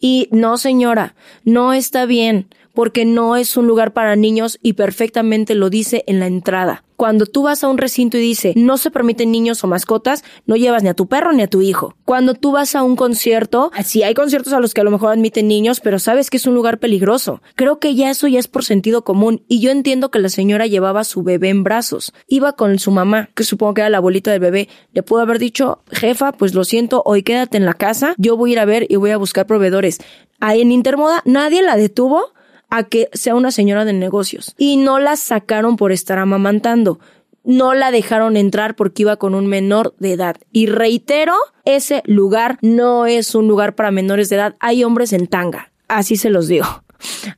Y 0.01 0.29
no, 0.31 0.59
señora, 0.59 1.15
no 1.45 1.73
está 1.73 2.07
bien 2.07 2.49
porque 2.79 3.05
no 3.05 3.35
es 3.35 3.57
un 3.57 3.67
lugar 3.67 3.93
para 3.93 4.15
niños 4.15 4.61
y 4.63 4.75
perfectamente 4.75 5.57
lo 5.57 5.69
dice 5.69 6.05
en 6.07 6.21
la 6.21 6.29
entrada. 6.29 6.85
Cuando 6.95 7.27
tú 7.27 7.43
vas 7.43 7.65
a 7.65 7.69
un 7.69 7.77
recinto 7.77 8.19
y 8.19 8.21
dice 8.21 8.53
no 8.55 8.79
se 8.79 8.93
permiten 8.93 9.33
niños 9.33 9.65
o 9.65 9.67
mascotas, 9.67 10.23
no 10.47 10.55
llevas 10.55 10.85
ni 10.85 10.89
a 10.89 10.95
tu 10.95 11.09
perro 11.09 11.33
ni 11.33 11.43
a 11.43 11.49
tu 11.49 11.61
hijo. 11.61 11.97
Cuando 12.05 12.35
tú 12.35 12.53
vas 12.53 12.77
a 12.77 12.85
un 12.85 12.95
concierto, 12.95 13.73
sí 13.85 14.05
hay 14.05 14.15
conciertos 14.15 14.53
a 14.53 14.61
los 14.61 14.75
que 14.75 14.83
a 14.83 14.85
lo 14.85 14.93
mejor 14.93 15.11
admiten 15.11 15.49
niños, 15.49 15.81
pero 15.81 15.99
sabes 15.99 16.31
que 16.31 16.37
es 16.37 16.47
un 16.47 16.55
lugar 16.55 16.79
peligroso. 16.79 17.43
Creo 17.57 17.81
que 17.81 17.97
ya 17.97 18.11
eso 18.11 18.29
ya 18.29 18.39
es 18.39 18.47
por 18.47 18.65
sentido 18.65 19.03
común 19.03 19.43
y 19.49 19.59
yo 19.59 19.73
entiendo 19.73 20.13
que 20.13 20.21
la 20.21 20.29
señora 20.29 20.69
llevaba 20.69 21.01
a 21.01 21.05
su 21.05 21.25
bebé 21.25 21.49
en 21.49 21.65
brazos. 21.65 22.13
Iba 22.29 22.53
con 22.53 22.79
su 22.79 22.93
mamá, 22.93 23.31
que 23.35 23.43
supongo 23.43 23.75
que 23.75 23.81
era 23.81 23.91
la 23.91 23.99
abuelita 23.99 24.31
del 24.31 24.39
bebé. 24.39 24.69
Le 24.93 25.03
pudo 25.03 25.23
haber 25.23 25.41
dicho, 25.41 25.83
jefa, 25.91 26.31
pues 26.31 26.55
lo 26.55 26.63
siento, 26.63 27.03
hoy 27.05 27.25
quédate 27.25 27.57
en 27.57 27.65
la 27.65 27.75
casa, 27.75 28.15
yo 28.19 28.37
voy 28.37 28.51
a 28.51 28.53
ir 28.53 28.59
a 28.61 28.67
ver 28.67 28.87
y 28.89 28.95
voy 28.95 29.11
a 29.11 29.17
buscar 29.17 29.49
proveedores. 29.49 29.99
Ahí 30.39 30.61
en 30.61 30.71
Intermoda 30.71 31.23
nadie 31.25 31.63
la 31.63 31.77
detuvo 31.77 32.38
a 32.71 32.85
que 32.85 33.09
sea 33.13 33.35
una 33.35 33.51
señora 33.51 33.85
de 33.85 33.93
negocios. 33.93 34.55
Y 34.59 34.77
no 34.77 34.99
la 34.99 35.17
sacaron 35.17 35.77
por 35.77 35.93
estar 35.93 36.19
amamantando. 36.19 37.01
No 37.45 37.75
la 37.75 37.91
dejaron 37.91 38.37
entrar 38.37 38.77
porque 38.77 39.03
iba 39.03 39.17
con 39.17 39.35
un 39.35 39.47
menor 39.47 39.95
de 39.99 40.13
edad. 40.13 40.37
Y 40.53 40.67
reitero, 40.67 41.35
ese 41.65 42.03
lugar 42.05 42.59
no 42.61 43.07
es 43.07 43.35
un 43.35 43.49
lugar 43.49 43.75
para 43.75 43.91
menores 43.91 44.29
de 44.29 44.37
edad. 44.37 44.57
Hay 44.61 44.85
hombres 44.85 45.13
en 45.13 45.27
tanga. 45.27 45.73
Así 45.89 46.17
se 46.17 46.31
los 46.31 46.49
digo. 46.49 46.67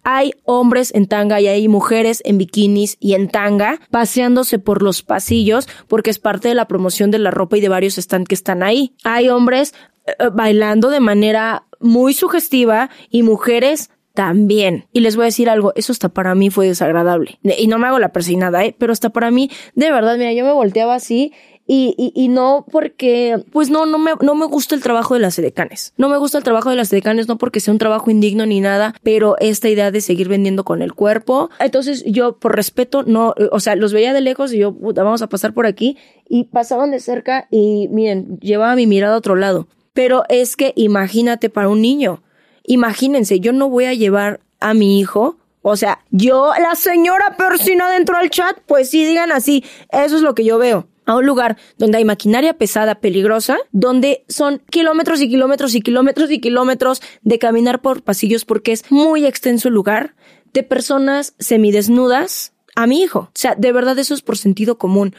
Hay 0.03 0.33
hombres 0.45 0.93
en 0.95 1.07
tanga 1.07 1.41
y 1.41 1.47
hay 1.47 1.69
mujeres 1.69 2.23
en 2.25 2.39
bikinis 2.39 2.97
y 2.99 3.15
en 3.15 3.29
tanga 3.29 3.79
paseándose 3.91 4.59
por 4.59 4.83
los 4.83 5.03
pasillos 5.03 5.69
porque 5.87 6.11
es 6.11 6.19
parte 6.19 6.49
de 6.49 6.55
la 6.55 6.67
promoción 6.67 7.11
de 7.11 7.19
la 7.19 7.31
ropa 7.31 7.59
y 7.59 7.61
de 7.61 7.69
varios 7.69 7.97
stands 7.97 8.29
que 8.29 8.35
están 8.35 8.63
ahí. 8.63 8.95
Hay 9.05 9.29
hombres 9.29 9.75
eh, 10.07 10.15
bailando 10.33 10.89
de 10.91 11.01
manera 11.01 11.65
muy 11.79 12.15
sugestiva 12.15 12.91
y 13.11 13.23
mujeres 13.23 13.91
también. 14.15 14.87
Y 14.93 15.01
les 15.01 15.17
voy 15.17 15.25
a 15.25 15.27
decir 15.27 15.49
algo, 15.49 15.73
eso 15.77 15.93
hasta 15.93 16.09
para 16.09 16.35
mí 16.35 16.51
fue 16.51 16.67
desagradable. 16.67 17.39
Y 17.43 17.67
no 17.67 17.79
me 17.79 17.87
hago 17.87 17.99
la 17.99 18.13
persignada, 18.13 18.65
¿eh? 18.65 18.75
Pero 18.79 18.93
hasta 18.93 19.11
para 19.11 19.31
mí, 19.31 19.51
de 19.75 19.91
verdad, 19.91 20.17
mira, 20.17 20.33
yo 20.33 20.45
me 20.45 20.53
volteaba 20.53 20.95
así 20.95 21.33
y, 21.73 21.95
y, 21.97 22.13
y, 22.21 22.27
no 22.27 22.67
porque, 22.69 23.45
pues 23.53 23.71
no, 23.71 23.87
no 23.87 23.97
me, 23.97 24.11
no 24.23 24.35
me 24.35 24.47
gusta 24.47 24.75
el 24.75 24.83
trabajo 24.83 25.15
de 25.15 25.21
las 25.21 25.39
edecanes. 25.39 25.95
No 25.97 26.09
me 26.09 26.17
gusta 26.17 26.37
el 26.39 26.43
trabajo 26.43 26.69
de 26.69 26.75
las 26.75 26.93
edecanes, 26.93 27.29
no 27.29 27.39
porque 27.39 27.61
sea 27.61 27.73
un 27.73 27.79
trabajo 27.79 28.11
indigno 28.11 28.45
ni 28.45 28.61
nada, 28.61 28.93
pero 29.05 29.37
esta 29.39 29.69
idea 29.69 29.93
de 29.93 30.01
seguir 30.01 30.29
vendiendo 30.29 30.65
con 30.65 30.83
el 30.83 30.95
cuerpo. 30.95 31.49
Entonces 31.61 32.03
yo, 32.07 32.39
por 32.39 32.57
respeto, 32.57 33.05
no, 33.05 33.35
o 33.53 33.61
sea, 33.61 33.77
los 33.77 33.93
veía 33.93 34.13
de 34.13 34.21
lejos 34.21 34.53
y 34.53 34.59
yo, 34.59 34.73
puta, 34.75 35.05
vamos 35.05 35.23
a 35.23 35.29
pasar 35.29 35.55
por 35.55 35.67
aquí. 35.67 35.97
Y 36.29 36.45
pasaban 36.45 36.91
de 36.91 36.99
cerca 36.99 37.47
y 37.53 37.87
miren, 37.93 38.41
llevaba 38.41 38.75
mi 38.75 38.89
mirada 38.89 39.15
a 39.15 39.19
otro 39.19 39.37
lado. 39.37 39.69
Pero 39.93 40.25
es 40.29 40.57
que 40.57 40.73
imagínate 40.75 41.51
para 41.51 41.69
un 41.69 41.81
niño 41.83 42.21
Imagínense, 42.71 43.41
yo 43.41 43.53
no 43.53 43.69
voy 43.69 43.87
a 43.87 43.95
llevar 43.95 44.41
a 44.61 44.75
mi 44.75 45.01
hijo 45.01 45.41
o 45.63 45.77
sea, 45.77 46.01
yo, 46.11 46.53
la 46.61 46.75
señora 46.75 47.37
Persina 47.37 47.91
dentro 47.91 48.19
del 48.19 48.31
chat, 48.31 48.59
pues 48.67 48.91
sí, 48.91 49.05
digan 49.05 49.31
así, 49.31 49.65
eso 49.91 50.17
es 50.17 50.23
lo 50.23 50.35
que 50.35 50.45
yo 50.45 50.59
veo. 50.59 50.87
A 51.05 51.17
un 51.17 51.27
lugar 51.27 51.57
donde 51.77 51.99
hay 51.99 52.05
maquinaria 52.05 52.57
pesada, 52.57 53.01
peligrosa, 53.01 53.59
donde 53.73 54.25
son 54.29 54.63
kilómetros 54.71 55.21
y 55.21 55.29
kilómetros 55.29 55.75
y 55.75 55.81
kilómetros 55.81 56.31
y 56.31 56.41
kilómetros 56.41 57.03
de 57.23 57.39
caminar 57.39 57.83
por 57.83 58.03
pasillos 58.03 58.45
porque 58.45 58.73
es 58.73 58.91
muy 58.91 59.27
extenso 59.27 59.69
el 59.69 59.75
lugar, 59.75 60.15
de 60.53 60.63
personas 60.63 61.35
semidesnudas 61.39 62.55
a 62.75 62.87
mi 62.87 63.03
hijo. 63.03 63.19
O 63.21 63.31
sea, 63.35 63.55
de 63.55 63.73
verdad 63.73 63.99
eso 63.99 64.15
es 64.15 64.23
por 64.23 64.39
sentido 64.39 64.79
común. 64.79 65.15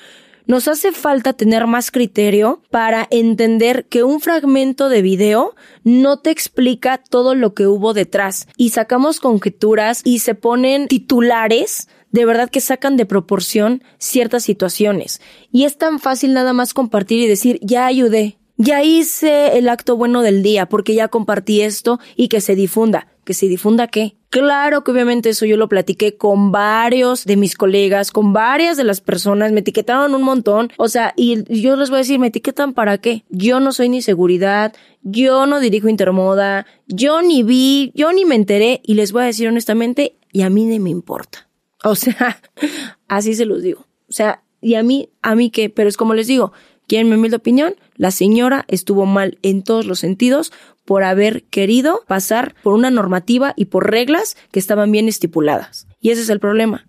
Nos 0.46 0.68
hace 0.68 0.92
falta 0.92 1.34
tener 1.34 1.68
más 1.68 1.92
criterio 1.92 2.62
para 2.70 3.08
entender 3.12 3.86
que 3.86 4.04
un 4.04 4.20
fragmento 4.20 4.90
de 4.90 5.02
video 5.02 5.56
no 5.84 6.20
te 6.20 6.32
explica 6.32 6.98
todo 6.98 7.36
lo 7.36 7.54
que 7.54 7.68
hubo 7.68 7.94
detrás 7.94 8.48
y 8.58 8.70
sacamos 8.70 9.20
conjeturas 9.20 10.02
y 10.04 10.20
se 10.20 10.36
ponen 10.36 10.88
titulares 10.88 11.88
de 12.12 12.26
verdad 12.26 12.50
que 12.50 12.62
sacan 12.62 12.98
de 12.98 13.06
proporción 13.06 13.84
ciertas 13.98 14.44
situaciones. 14.44 15.22
Y 15.52 15.64
es 15.64 15.78
tan 15.78 16.00
fácil 16.00 16.34
nada 16.34 16.54
más 16.54 16.74
compartir 16.74 17.20
y 17.20 17.28
decir, 17.28 17.60
ya 17.62 17.86
ayudé, 17.86 18.38
ya 18.58 18.84
hice 18.84 19.58
el 19.58 19.70
acto 19.70 19.96
bueno 19.96 20.22
del 20.22 20.44
día 20.44 20.68
porque 20.68 20.94
ya 20.94 21.08
compartí 21.08 21.62
esto 21.62 22.00
y 22.16 22.28
que 22.28 22.42
se 22.42 22.56
difunda. 22.56 23.08
¿Que 23.24 23.34
se 23.34 23.48
difunda 23.48 23.88
qué? 23.88 24.18
Claro 24.32 24.86
que 24.86 24.92
obviamente 24.92 25.28
eso 25.28 25.46
yo 25.46 25.58
lo 25.58 25.68
platiqué 25.68 26.16
con 26.16 26.54
varios 26.54 27.26
de 27.26 27.36
mis 27.36 27.54
colegas, 27.56 28.12
con 28.12 28.32
varias 28.32 28.78
de 28.78 28.86
las 28.86 29.02
personas, 29.02 29.52
me 29.52 29.60
etiquetaron 29.60 30.16
un 30.16 30.24
montón, 30.24 30.72
o 30.78 30.88
sea, 30.88 31.14
y 31.18 31.44
yo 31.62 31.76
les 31.76 31.90
voy 31.90 31.98
a 31.98 32.00
decir, 32.00 32.18
¿me 32.18 32.28
etiquetan 32.28 32.72
para 32.72 32.98
qué? 32.98 33.26
Yo 33.28 33.60
no 33.60 33.74
soy 33.74 33.90
ni 33.90 34.02
seguridad, 34.02 34.74
yo 35.02 35.48
no 35.48 35.60
dirijo 35.60 35.90
Intermoda, 35.90 36.66
yo 36.88 37.22
ni 37.22 37.44
vi, 37.44 37.92
yo 37.94 38.14
ni 38.14 38.24
me 38.24 38.36
enteré 38.36 38.80
y 38.86 38.94
les 38.94 39.12
voy 39.12 39.24
a 39.24 39.26
decir 39.26 39.50
honestamente, 39.50 40.16
y 40.32 40.44
a 40.44 40.50
mí 40.50 40.64
ni 40.64 40.80
me 40.80 40.92
importa. 40.92 41.50
O 41.84 41.96
sea, 41.96 42.42
así 43.10 43.36
se 43.36 43.46
los 43.46 43.62
digo. 43.62 43.82
O 44.08 44.14
sea, 44.14 44.44
y 44.62 44.76
a 44.76 44.84
mí, 44.84 45.10
a 45.22 45.36
mí 45.36 45.50
qué, 45.50 45.70
pero 45.70 45.90
es 45.90 45.98
como 45.98 46.14
les 46.14 46.28
digo, 46.28 46.54
¿quieren 46.92 47.08
mi 47.08 47.16
humilde 47.16 47.38
opinión? 47.38 47.76
La 47.96 48.12
señora 48.12 48.66
estuvo 48.68 49.06
mal 49.06 49.40
en 49.44 49.64
todos 49.64 49.86
los 49.86 50.00
sentidos 50.00 50.52
por 50.84 51.06
haber 51.06 51.44
querido 51.44 52.04
pasar 52.06 52.54
por 52.64 52.74
una 52.74 52.92
normativa 52.92 53.54
y 53.56 53.68
por 53.68 53.90
reglas 53.90 54.36
que 54.52 54.60
estaban 54.60 54.92
bien 54.92 55.08
estipuladas. 55.08 55.88
Y 56.02 56.10
ese 56.10 56.24
es 56.24 56.28
el 56.30 56.42
problema. 56.42 56.86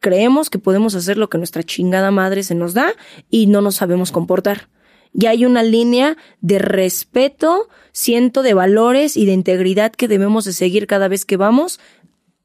Creemos 0.00 0.48
que 0.48 0.58
podemos 0.58 0.94
hacer 0.94 1.18
lo 1.18 1.28
que 1.28 1.36
nuestra 1.36 1.62
chingada 1.62 2.10
madre 2.10 2.42
se 2.42 2.54
nos 2.54 2.72
da 2.72 2.94
y 3.28 3.46
no 3.46 3.60
nos 3.60 3.74
sabemos 3.74 4.12
comportar. 4.12 4.70
Y 5.12 5.26
hay 5.26 5.44
una 5.44 5.62
línea 5.62 6.16
de 6.40 6.58
respeto, 6.58 7.68
siento 7.92 8.42
de 8.42 8.54
valores 8.54 9.14
y 9.14 9.26
de 9.26 9.34
integridad 9.34 9.92
que 9.92 10.08
debemos 10.08 10.46
de 10.46 10.54
seguir 10.54 10.86
cada 10.86 11.08
vez 11.08 11.26
que 11.26 11.36
vamos 11.36 11.80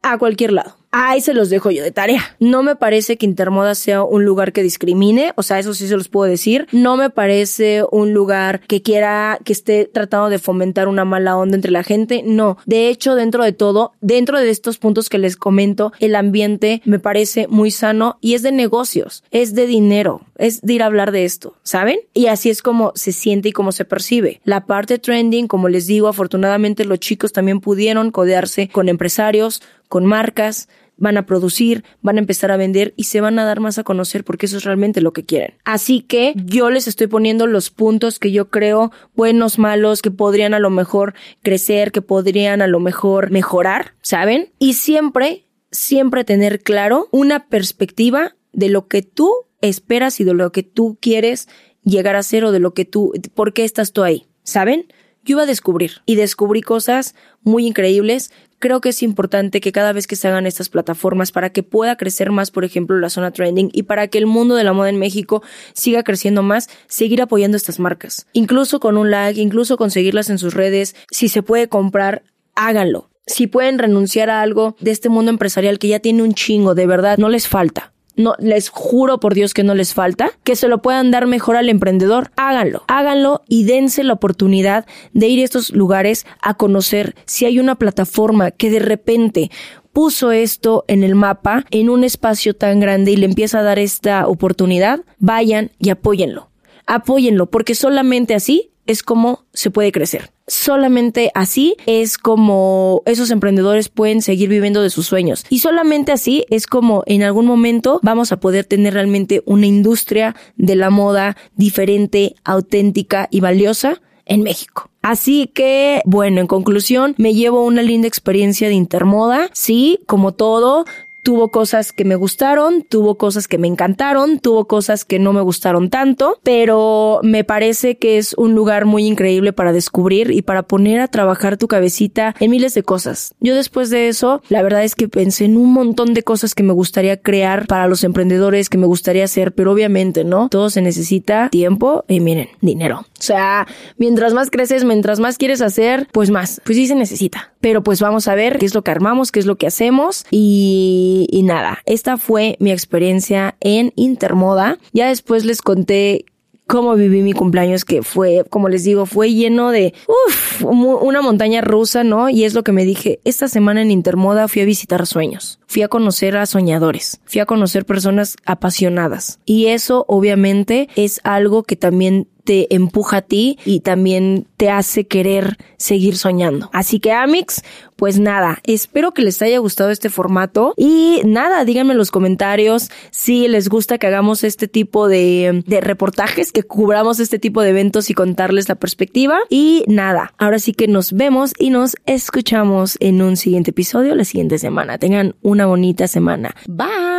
a 0.01 0.17
cualquier 0.17 0.51
lado. 0.51 0.78
Ahí 0.91 1.21
se 1.21 1.34
los 1.34 1.49
dejo 1.49 1.69
yo 1.71 1.84
de 1.84 1.91
tarea. 1.91 2.36
No 2.39 2.63
me 2.63 2.75
parece 2.75 3.17
que 3.17 3.25
Intermoda 3.25 3.75
sea 3.75 4.04
un 4.04 4.25
lugar 4.25 4.54
que 4.54 4.63
discrimine, 4.63 5.34
o 5.36 5.43
sea, 5.43 5.60
eso 5.60 5.73
sí 5.73 5.88
se 5.88 5.95
los 5.95 6.10
puedo 6.10 6.30
decir. 6.30 6.67
No 6.71 6.97
me 6.97 7.10
parece 7.10 7.84
un 7.91 8.13
lugar 8.13 8.62
que 8.62 8.82
quiera 8.82 9.39
que 9.43 9.54
esté 9.54 9.86
tratando 9.86 10.30
de 10.30 10.39
fomentar 10.39 10.88
una 10.88 11.06
mala 11.06 11.38
onda 11.38 11.56
entre 11.56 11.71
la 11.71 11.84
gente. 11.84 12.23
No. 12.25 12.58
De 12.65 12.89
hecho, 12.89 13.15
dentro 13.15 13.43
de 13.43 13.54
todo, 13.54 13.93
dentro 14.02 14.39
de 14.39 14.49
estos 14.49 14.80
puntos 14.80 15.10
que 15.10 15.19
les 15.19 15.36
comento, 15.36 15.93
el 15.99 16.15
ambiente 16.15 16.82
me 16.86 16.99
parece 16.99 17.47
muy 17.47 17.69
sano 17.69 18.17
y 18.21 18.34
es 18.34 18.41
de 18.41 18.52
negocios, 18.52 19.23
es 19.32 19.54
de 19.54 19.67
dinero, 19.67 20.21
es 20.39 20.62
de 20.62 20.73
ir 20.73 20.84
a 20.84 20.88
hablar 20.88 21.12
de 21.12 21.25
esto, 21.25 21.58
¿saben? 21.62 21.99
Y 22.13 22.28
así 22.28 22.49
es 22.49 22.63
como 22.63 22.91
se 22.95 23.12
siente 23.12 23.49
y 23.49 23.52
como 23.52 23.71
se 23.71 23.86
percibe. 23.86 24.41
La 24.43 24.65
parte 24.65 24.97
trending, 24.97 25.47
como 25.47 25.69
les 25.69 25.86
digo, 25.86 26.08
afortunadamente 26.08 26.86
los 26.86 26.99
chicos 26.99 27.34
también 27.34 27.60
pudieron 27.60 28.10
codearse 28.10 28.69
con 28.69 28.89
empresarios, 28.89 29.62
con 29.88 30.06
marcas, 30.06 30.69
van 30.99 31.17
a 31.17 31.25
producir, 31.25 31.84
van 32.02 32.17
a 32.17 32.19
empezar 32.19 32.52
a 32.52 32.58
vender 32.58 32.93
y 32.95 33.06
se 33.06 33.21
van 33.21 33.39
a 33.39 33.45
dar 33.45 33.60
más 33.60 33.78
a 33.78 33.84
conocer 33.84 34.23
porque 34.23 34.45
eso 34.45 34.58
es 34.58 34.63
realmente 34.63 35.02
lo 35.02 35.13
que 35.13 35.25
quieren. 35.25 35.56
Así 35.63 36.02
que 36.02 36.34
yo 36.36 36.69
les 36.69 36.88
estoy 36.88 37.08
poniendo 37.08 37.47
los 37.47 37.69
puntos 37.69 38.19
que 38.19 38.32
yo 38.32 38.49
creo 38.49 38.91
buenos, 39.15 39.58
malos, 39.60 40.02
que 40.02 40.12
podrían 40.12 40.54
a 40.54 40.60
lo 40.60 40.69
mejor 40.69 41.13
crecer, 41.41 41.91
que 41.91 42.02
podrían 42.02 42.62
a 42.62 42.67
lo 42.67 42.80
mejor 42.80 43.32
mejorar, 43.32 43.93
¿saben? 44.02 44.52
Y 44.60 44.73
siempre, 44.73 45.45
siempre 45.71 46.23
tener 46.23 46.62
claro 46.62 47.08
una 47.12 47.47
perspectiva 47.47 48.36
de 48.52 48.69
lo 48.69 48.88
que 48.88 49.02
tú 49.02 49.32
esperas 49.61 50.19
y 50.19 50.23
de 50.23 50.33
lo 50.33 50.51
que 50.51 50.63
tú 50.63 50.97
quieres 51.01 51.47
llegar 51.83 52.15
a 52.15 52.23
ser 52.23 52.45
o 52.45 52.51
de 52.51 52.59
lo 52.59 52.73
que 52.73 52.85
tú, 52.85 53.13
por 53.33 53.53
qué 53.53 53.63
estás 53.63 53.93
tú 53.93 54.03
ahí, 54.03 54.27
¿saben? 54.43 54.91
Yo 55.23 55.33
iba 55.33 55.43
a 55.43 55.47
descubrir 55.47 56.01
y 56.05 56.15
descubrí 56.15 56.61
cosas 56.61 57.15
muy 57.43 57.67
increíbles 57.67 58.31
creo 58.59 58.81
que 58.81 58.89
es 58.89 59.01
importante 59.01 59.61
que 59.61 59.71
cada 59.71 59.93
vez 59.93 60.05
que 60.05 60.15
se 60.15 60.27
hagan 60.27 60.45
estas 60.45 60.69
plataformas 60.69 61.31
para 61.31 61.49
que 61.49 61.63
pueda 61.63 61.95
crecer 61.95 62.31
más, 62.31 62.51
por 62.51 62.65
ejemplo, 62.65 62.99
la 62.99 63.09
zona 63.09 63.31
trending 63.31 63.69
y 63.73 63.83
para 63.83 64.07
que 64.07 64.17
el 64.17 64.25
mundo 64.25 64.55
de 64.55 64.63
la 64.63 64.73
moda 64.73 64.89
en 64.89 64.99
México 64.99 65.41
siga 65.73 66.03
creciendo 66.03 66.43
más, 66.43 66.69
seguir 66.87 67.21
apoyando 67.21 67.57
estas 67.57 67.79
marcas. 67.79 68.27
Incluso 68.33 68.79
con 68.79 68.97
un 68.97 69.09
like, 69.09 69.41
incluso 69.41 69.77
conseguirlas 69.77 70.29
en 70.29 70.37
sus 70.37 70.53
redes, 70.53 70.95
si 71.09 71.29
se 71.29 71.41
puede 71.41 71.69
comprar, 71.69 72.23
háganlo. 72.55 73.09
Si 73.25 73.47
pueden 73.47 73.79
renunciar 73.79 74.29
a 74.29 74.41
algo 74.41 74.75
de 74.79 74.91
este 74.91 75.09
mundo 75.09 75.31
empresarial 75.31 75.79
que 75.79 75.87
ya 75.87 75.99
tiene 75.99 76.23
un 76.23 76.33
chingo, 76.33 76.75
de 76.75 76.87
verdad, 76.87 77.17
no 77.17 77.29
les 77.29 77.47
falta 77.47 77.93
no 78.19 78.36
les 78.38 78.69
juro 78.69 79.19
por 79.19 79.34
Dios 79.34 79.53
que 79.53 79.63
no 79.63 79.73
les 79.73 79.93
falta, 79.93 80.32
que 80.43 80.58
se 80.58 80.67
lo 80.67 80.82
puedan 80.82 81.10
dar 81.10 81.25
mejor 81.25 81.55
al 81.55 81.69
emprendedor, 81.69 82.32
háganlo, 82.36 82.84
háganlo 82.88 83.43
y 83.47 83.63
dense 83.63 84.03
la 84.03 84.13
oportunidad 84.13 84.86
de 85.13 85.27
ir 85.27 85.39
a 85.39 85.45
estos 85.45 85.71
lugares 85.71 86.25
a 86.41 86.53
conocer 86.53 87.15
si 87.25 87.45
hay 87.45 87.60
una 87.60 87.75
plataforma 87.75 88.51
que 88.51 88.69
de 88.69 88.79
repente 88.79 89.49
puso 89.93 90.32
esto 90.32 90.84
en 90.88 91.03
el 91.03 91.15
mapa 91.15 91.65
en 91.71 91.89
un 91.89 92.03
espacio 92.03 92.53
tan 92.53 92.82
grande 92.82 93.12
y 93.12 93.15
le 93.15 93.25
empieza 93.25 93.60
a 93.60 93.63
dar 93.63 93.79
esta 93.79 94.27
oportunidad, 94.27 94.99
vayan 95.17 95.71
y 95.79 95.89
apóyenlo. 95.89 96.49
Apóyenlo, 96.86 97.49
porque 97.49 97.73
solamente 97.73 98.36
así 98.36 98.71
es 98.89 99.04
como 99.04 99.45
se 99.54 99.69
puede 99.69 99.91
crecer. 99.91 100.32
Solamente 100.47 101.32
así 101.36 101.75
es 101.86 102.17
como 102.17 103.04
esos 103.06 103.30
emprendedores 103.30 103.88
pueden 103.88 104.23
seguir 104.23 104.49
viviendo 104.49 104.82
de 104.82 104.89
sus 104.89 105.06
sueños. 105.06 105.46
Y 105.50 105.60
solamente 105.60 106.12
así 106.12 106.44
es 106.50 106.65
como 106.65 107.04
en 107.06 107.21
algún 107.21 107.46
momento 107.46 108.00
vamos 108.02 108.31
a 108.31 108.40
poder 108.40 108.65
tener 108.65 108.96
realmente 108.96 109.44
una 109.46 109.67
industria 109.67 110.35
de 110.58 110.75
la 110.75 110.90
moda 110.90 111.37
diferente, 111.56 112.35
auténtica 112.44 113.27
y 113.29 113.42
valiosa 113.42 114.02
en 114.25 114.42
México. 114.42 114.90
Así 115.04 115.52
que, 115.54 116.02
bueno, 116.06 116.42
en 116.42 116.48
conclusión, 116.48 117.13
me 117.17 117.35
llevo 117.35 117.63
una 117.63 117.83
linda 117.83 118.08
experiencia 118.08 118.69
de 118.69 118.73
Intermoda. 118.73 119.50
Sí, 119.54 120.00
como 120.08 120.33
todo, 120.33 120.85
Tuvo 121.23 121.49
cosas 121.49 121.93
que 121.93 122.05
me 122.05 122.15
gustaron, 122.15 122.83
tuvo 122.83 123.15
cosas 123.15 123.47
que 123.47 123.57
me 123.57 123.67
encantaron, 123.67 124.39
tuvo 124.39 124.65
cosas 124.65 125.05
que 125.05 125.19
no 125.19 125.33
me 125.33 125.41
gustaron 125.41 125.89
tanto, 125.89 126.39
pero 126.43 127.19
me 127.23 127.43
parece 127.43 127.97
que 127.97 128.17
es 128.17 128.33
un 128.35 128.55
lugar 128.55 128.85
muy 128.85 129.05
increíble 129.05 129.53
para 129.53 129.73
descubrir 129.73 130.31
y 130.31 130.41
para 130.41 130.63
poner 130.63 131.01
a 131.01 131.07
trabajar 131.07 131.57
tu 131.57 131.67
cabecita 131.67 132.35
en 132.39 132.51
miles 132.51 132.73
de 132.73 132.83
cosas. 132.83 133.33
Yo 133.39 133.55
después 133.55 133.89
de 133.89 134.07
eso, 134.07 134.41
la 134.49 134.61
verdad 134.61 134.83
es 134.83 134.95
que 134.95 135.07
pensé 135.07 135.45
en 135.45 135.57
un 135.57 135.73
montón 135.73 136.13
de 136.13 136.23
cosas 136.23 136.55
que 136.55 136.63
me 136.63 136.73
gustaría 136.73 137.17
crear 137.17 137.67
para 137.67 137.87
los 137.87 138.03
emprendedores, 138.03 138.69
que 138.69 138.77
me 138.77 138.87
gustaría 138.87 139.25
hacer, 139.25 139.53
pero 139.53 139.71
obviamente, 139.71 140.23
¿no? 140.23 140.49
Todo 140.49 140.69
se 140.69 140.81
necesita 140.81 141.49
tiempo 141.49 142.05
y 142.07 142.19
miren, 142.19 142.49
dinero. 142.61 142.99
O 142.99 143.21
sea, 143.21 143.67
mientras 143.97 144.33
más 144.33 144.49
creces, 144.49 144.85
mientras 144.85 145.19
más 145.19 145.37
quieres 145.37 145.61
hacer, 145.61 146.07
pues 146.11 146.29
más, 146.29 146.61
pues 146.63 146.77
sí 146.77 146.87
se 146.87 146.95
necesita. 146.95 147.53
Pero 147.59 147.83
pues 147.83 147.99
vamos 147.99 148.27
a 148.27 148.35
ver 148.35 148.57
qué 148.57 148.65
es 148.65 148.73
lo 148.73 148.83
que 148.83 148.91
armamos, 148.91 149.31
qué 149.31 149.39
es 149.39 149.45
lo 149.45 149.57
que 149.57 149.67
hacemos 149.67 150.25
y 150.31 151.08
y, 151.29 151.43
nada, 151.43 151.79
esta 151.85 152.17
fue 152.17 152.55
mi 152.60 152.71
experiencia 152.71 153.55
en 153.60 153.93
Intermoda. 153.95 154.77
Ya 154.93 155.07
después 155.07 155.45
les 155.45 155.62
conté 155.62 156.25
cómo 156.67 156.95
viví 156.95 157.23
mi 157.23 157.33
cumpleaños, 157.33 157.83
que 157.83 158.03
fue, 158.03 158.45
como 158.49 158.69
les 158.69 158.83
digo, 158.83 159.05
fue 159.05 159.33
lleno 159.33 159.71
de, 159.71 159.93
uff, 160.07 160.63
una 160.63 161.21
montaña 161.21 161.62
rusa, 161.62 162.03
¿no? 162.03 162.29
Y 162.29 162.43
es 162.43 162.53
lo 162.53 162.63
que 162.63 162.71
me 162.71 162.85
dije, 162.85 163.19
esta 163.25 163.47
semana 163.47 163.81
en 163.81 163.89
Intermoda 163.89 164.47
fui 164.47 164.62
a 164.62 164.65
visitar 164.65 165.05
sueños, 165.07 165.58
fui 165.69 165.83
a 165.83 165.87
conocer 165.87 166.35
a 166.35 166.47
soñadores, 166.47 167.21
fui 167.25 167.39
a 167.39 167.45
conocer 167.45 167.85
personas 167.85 168.37
apasionadas. 168.45 169.39
Y 169.45 169.67
eso 169.67 170.03
obviamente 170.07 170.89
es 170.95 171.21
algo 171.23 171.61
que 171.61 171.75
también 171.75 172.27
te 172.43 172.73
empuja 172.73 173.17
a 173.17 173.21
ti 173.21 173.59
y 173.63 173.81
también 173.81 174.47
te 174.57 174.71
hace 174.71 175.05
querer 175.05 175.57
seguir 175.77 176.17
soñando. 176.17 176.71
Así 176.73 176.99
que 176.99 177.11
Amix, 177.11 177.61
pues 177.95 178.17
nada, 178.17 178.59
espero 178.63 179.13
que 179.13 179.21
les 179.21 179.41
haya 179.41 179.59
gustado 179.59 179.91
este 179.91 180.09
formato 180.09 180.73
y 180.75 181.21
nada, 181.25 181.63
díganme 181.63 181.91
en 181.91 181.97
los 181.97 182.11
comentarios 182.11 182.89
si 183.11 183.47
les 183.47 183.69
gusta 183.69 183.97
que 183.97 184.07
hagamos 184.07 184.43
este 184.43 184.67
tipo 184.67 185.07
de, 185.07 185.63
reportajes, 185.81 186.51
que 186.51 186.63
cubramos 186.63 187.19
este 187.19 187.39
tipo 187.39 187.61
de 187.61 187.69
eventos 187.69 188.09
y 188.09 188.13
contarles 188.13 188.67
la 188.67 188.75
perspectiva. 188.75 189.37
Y 189.49 189.83
nada, 189.87 190.33
ahora 190.37 190.59
sí 190.59 190.73
que 190.73 190.87
nos 190.87 191.13
vemos 191.13 191.53
y 191.59 191.69
nos 191.69 191.97
escuchamos 192.05 192.97
en 192.99 193.21
un 193.21 193.37
siguiente 193.37 193.71
episodio 193.71 194.15
la 194.15 194.25
siguiente 194.25 194.57
semana. 194.57 194.97
Tengan 194.97 195.35
una 195.41 195.58
bonita 195.65 196.07
semana. 196.07 196.55
Bye. 196.67 197.10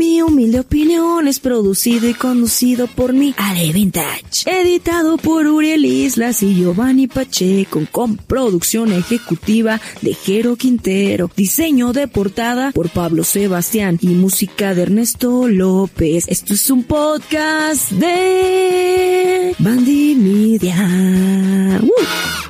Mi 0.00 0.22
humilde 0.22 0.60
opinión 0.60 1.28
es 1.28 1.40
producido 1.40 2.08
y 2.08 2.14
conducido 2.14 2.86
por 2.86 3.12
mi 3.12 3.34
Ale 3.36 3.70
Vintage. 3.72 4.46
Editado 4.46 5.18
por 5.18 5.46
Uriel 5.46 5.84
Islas 5.84 6.42
y 6.42 6.54
Giovanni 6.54 7.06
Pacheco 7.06 7.82
con 7.90 8.16
producción 8.16 8.92
ejecutiva 8.92 9.80
de 10.00 10.14
Jero 10.14 10.56
Quintero. 10.56 11.30
Diseño 11.36 11.92
de 11.92 12.08
portada 12.08 12.72
por 12.72 12.88
Pablo 12.88 13.24
Sebastián 13.24 13.98
y 14.00 14.08
música 14.08 14.74
de 14.74 14.82
Ernesto 14.82 15.48
López. 15.48 16.24
Esto 16.28 16.54
es 16.54 16.70
un 16.70 16.84
podcast 16.84 17.90
de 17.90 19.54
Bandy 19.58 20.14
Media. 20.14 21.80